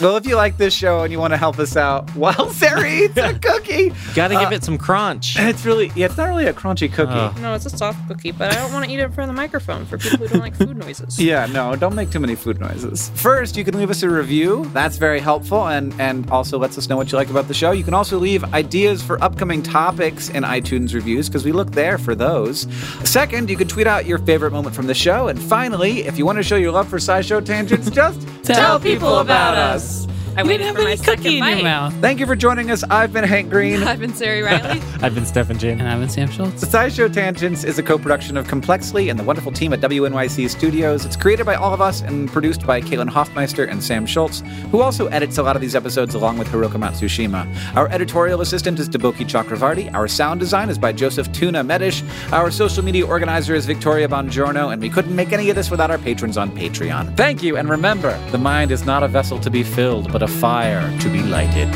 Well, 0.00 0.16
if 0.16 0.26
you 0.26 0.34
like 0.34 0.56
this 0.56 0.74
show 0.74 1.02
and 1.04 1.12
you 1.12 1.20
want 1.20 1.32
to 1.34 1.36
help 1.36 1.58
us 1.60 1.76
out, 1.76 2.10
while 2.16 2.50
Sari 2.50 3.04
eats 3.04 3.16
a 3.16 3.38
cookie, 3.38 3.92
Gotta 4.14 4.34
give 4.34 4.48
Uh, 4.50 4.56
it 4.56 4.64
some 4.64 4.76
crunch. 4.76 5.36
it's 5.38 5.64
really 5.64 5.92
yeah, 5.94 6.06
it's 6.06 6.16
not 6.16 6.28
really 6.28 6.46
a 6.46 6.52
crunchy 6.52 6.92
cookie. 6.92 7.12
Oh. 7.12 7.32
no, 7.40 7.54
it's 7.54 7.66
a 7.66 7.70
soft 7.70 8.06
cookie, 8.08 8.32
but 8.32 8.52
I 8.52 8.56
don't 8.56 8.72
want 8.72 8.84
to 8.86 8.90
eat 8.90 8.98
it 8.98 9.04
in 9.04 9.12
front 9.12 9.30
of 9.30 9.36
the 9.36 9.40
microphone 9.40 9.53
for 9.60 9.98
people 9.98 10.18
who 10.18 10.28
don't 10.28 10.40
like 10.40 10.54
food 10.56 10.76
noises. 10.76 11.18
Yeah, 11.24 11.46
no, 11.46 11.74
don't 11.74 11.94
make 11.94 12.10
too 12.10 12.20
many 12.20 12.34
food 12.34 12.60
noises. 12.60 13.10
First, 13.14 13.56
you 13.56 13.64
can 13.64 13.76
leave 13.78 13.90
us 13.90 14.02
a 14.02 14.10
review. 14.10 14.68
That's 14.72 14.96
very 14.96 15.20
helpful 15.20 15.68
and 15.68 15.98
and 16.00 16.28
also 16.30 16.58
lets 16.58 16.76
us 16.76 16.88
know 16.88 16.96
what 16.96 17.10
you 17.12 17.18
like 17.18 17.30
about 17.30 17.48
the 17.48 17.54
show. 17.54 17.70
You 17.70 17.84
can 17.84 17.94
also 17.94 18.18
leave 18.18 18.44
ideas 18.52 19.02
for 19.02 19.22
upcoming 19.22 19.62
topics 19.62 20.28
in 20.28 20.42
iTunes 20.42 20.94
reviews 20.94 21.28
because 21.28 21.44
we 21.44 21.52
look 21.52 21.70
there 21.72 21.98
for 21.98 22.14
those. 22.14 22.66
Second, 23.04 23.48
you 23.48 23.56
can 23.56 23.68
tweet 23.68 23.86
out 23.86 24.06
your 24.06 24.18
favorite 24.18 24.52
moment 24.52 24.74
from 24.74 24.86
the 24.86 24.94
show. 24.94 25.28
And 25.28 25.40
finally, 25.40 26.00
if 26.00 26.18
you 26.18 26.26
want 26.26 26.36
to 26.36 26.42
show 26.42 26.56
your 26.56 26.72
love 26.72 26.88
for 26.88 26.98
SciShow 26.98 27.44
Tangents, 27.44 27.90
just 27.90 28.20
Tell 28.44 28.78
people 28.78 29.18
about 29.18 29.56
us. 29.56 30.06
I 30.36 30.42
You 30.42 30.48
waited 30.48 30.64
didn't 30.64 30.66
have 30.66 30.76
for 30.76 30.82
my 30.82 30.88
any 30.90 30.96
second 30.96 31.16
cookie 31.22 31.38
in 31.38 31.44
your 31.44 31.56
bite. 31.56 31.62
mouth. 31.64 31.94
Thank 32.00 32.18
you 32.18 32.26
for 32.26 32.34
joining 32.34 32.70
us. 32.72 32.82
I've 32.90 33.12
been 33.12 33.22
Hank 33.24 33.50
Green. 33.50 33.82
I've 33.84 34.00
been 34.00 34.14
Sari 34.14 34.42
Reilly. 34.42 34.80
I've 35.00 35.14
been 35.14 35.24
Stefan 35.26 35.58
Chin. 35.58 35.78
And 35.80 35.88
I've 35.88 36.00
been 36.00 36.08
Sam 36.08 36.28
Schultz. 36.28 36.60
The 36.60 36.66
SciShow 36.66 37.12
Tangents 37.12 37.62
is 37.62 37.78
a 37.78 37.82
co-production 37.84 38.36
of 38.36 38.48
Complexly 38.48 39.10
and 39.10 39.18
the 39.18 39.22
wonderful 39.22 39.52
team 39.52 39.72
at 39.72 39.80
WNYC 39.80 40.50
Studios. 40.50 41.04
It's 41.04 41.14
created 41.16 41.46
by 41.46 41.54
all 41.54 41.72
of 41.72 41.80
us 41.80 42.00
and 42.02 42.28
produced 42.28 42.66
by 42.66 42.80
Caitlin 42.80 43.08
Hofmeister 43.08 43.70
and 43.70 43.82
Sam 43.82 44.06
Schultz, 44.06 44.42
who 44.72 44.80
also 44.80 45.06
edits 45.06 45.38
a 45.38 45.42
lot 45.44 45.54
of 45.54 45.62
these 45.62 45.76
episodes 45.76 46.16
along 46.16 46.38
with 46.38 46.48
Hiroko 46.48 46.80
Matsushima. 46.80 47.46
Our 47.76 47.88
editorial 47.90 48.40
assistant 48.40 48.80
is 48.80 48.88
Deboki 48.88 49.24
Chakravarti. 49.24 49.92
Our 49.94 50.08
sound 50.08 50.40
design 50.40 50.68
is 50.68 50.78
by 50.78 50.90
Joseph 50.92 51.30
Tuna 51.32 51.62
Medish. 51.62 52.02
Our 52.32 52.50
social 52.50 52.82
media 52.82 53.06
organizer 53.06 53.54
is 53.54 53.66
Victoria 53.66 54.08
Bongiorno, 54.08 54.72
and 54.72 54.82
we 54.82 54.90
couldn't 54.90 55.14
make 55.14 55.32
any 55.32 55.48
of 55.50 55.54
this 55.54 55.70
without 55.70 55.92
our 55.92 55.98
patrons 55.98 56.36
on 56.36 56.50
Patreon. 56.50 57.16
Thank 57.16 57.42
you, 57.42 57.56
and 57.56 57.68
remember, 57.68 58.18
the 58.32 58.38
mind 58.38 58.72
is 58.72 58.84
not 58.84 59.04
a 59.04 59.08
vessel 59.08 59.38
to 59.38 59.48
be 59.50 59.62
filled, 59.62 60.10
but 60.10 60.23
a 60.24 60.26
fire 60.26 60.90
to 61.00 61.10
be 61.10 61.22
lighted. 61.22 61.68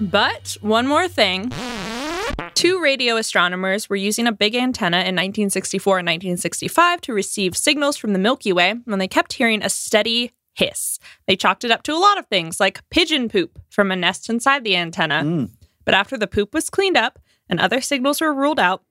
But 0.00 0.56
one 0.62 0.86
more 0.86 1.06
thing. 1.06 1.52
Two 2.54 2.80
radio 2.82 3.16
astronomers 3.16 3.90
were 3.90 3.96
using 3.96 4.26
a 4.26 4.32
big 4.32 4.54
antenna 4.54 4.96
in 4.96 5.14
1964 5.14 5.98
and 5.98 6.06
1965 6.06 7.02
to 7.02 7.12
receive 7.12 7.54
signals 7.54 7.98
from 7.98 8.14
the 8.14 8.18
Milky 8.18 8.54
Way 8.54 8.76
when 8.86 8.98
they 8.98 9.06
kept 9.06 9.34
hearing 9.34 9.62
a 9.62 9.68
steady 9.68 10.32
hiss. 10.58 10.98
They 11.26 11.36
chalked 11.36 11.64
it 11.64 11.70
up 11.70 11.82
to 11.84 11.92
a 11.92 11.98
lot 11.98 12.18
of 12.18 12.26
things, 12.26 12.58
like 12.60 12.82
pigeon 12.90 13.28
poop 13.28 13.58
from 13.70 13.90
a 13.90 13.96
nest 13.96 14.28
inside 14.28 14.64
the 14.64 14.76
antenna. 14.76 15.22
Mm. 15.24 15.50
But 15.84 15.94
after 15.94 16.18
the 16.18 16.26
poop 16.26 16.52
was 16.52 16.68
cleaned 16.68 16.96
up 16.96 17.18
and 17.48 17.60
other 17.60 17.80
signals 17.80 18.20
were 18.20 18.34
ruled 18.34 18.60
out, 18.60 18.82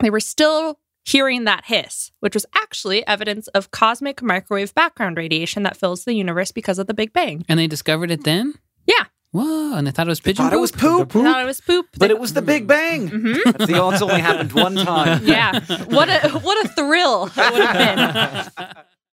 they 0.00 0.10
were 0.10 0.20
still 0.20 0.78
hearing 1.04 1.44
that 1.44 1.64
hiss, 1.66 2.10
which 2.20 2.34
was 2.34 2.44
actually 2.54 3.06
evidence 3.06 3.46
of 3.48 3.70
cosmic 3.70 4.20
microwave 4.20 4.74
background 4.74 5.16
radiation 5.16 5.62
that 5.62 5.76
fills 5.76 6.04
the 6.04 6.14
universe 6.14 6.50
because 6.50 6.78
of 6.80 6.88
the 6.88 6.94
Big 6.94 7.12
Bang. 7.12 7.44
And 7.48 7.58
they 7.58 7.68
discovered 7.68 8.10
it 8.10 8.24
then? 8.24 8.54
Yeah. 8.86 9.04
Whoa, 9.30 9.74
and 9.76 9.86
they 9.86 9.90
thought 9.92 10.06
it 10.08 10.10
was 10.10 10.20
pigeon 10.20 10.44
Thought 10.44 10.52
it 10.54 10.60
was 10.60 10.72
poop? 10.72 11.10
poop, 11.10 11.22
I 11.22 11.32
thought 11.32 11.42
it 11.42 11.46
was 11.46 11.60
poop. 11.60 11.86
but 11.98 12.10
it 12.10 12.18
was 12.18 12.32
the 12.32 12.42
Big 12.42 12.66
Bang. 12.66 13.08
Mm-hmm. 13.08 13.50
That's 13.50 13.66
the, 13.66 13.88
it's 13.92 14.02
only 14.02 14.20
happened 14.20 14.52
one 14.52 14.74
time. 14.76 15.24
Yeah. 15.26 15.60
What 15.86 16.08
a 16.08 16.30
what 16.40 16.64
a 16.64 16.68
thrill 16.68 17.26
it 17.36 17.52
would 17.52 17.62
have 17.62 18.52
been. 18.56 18.76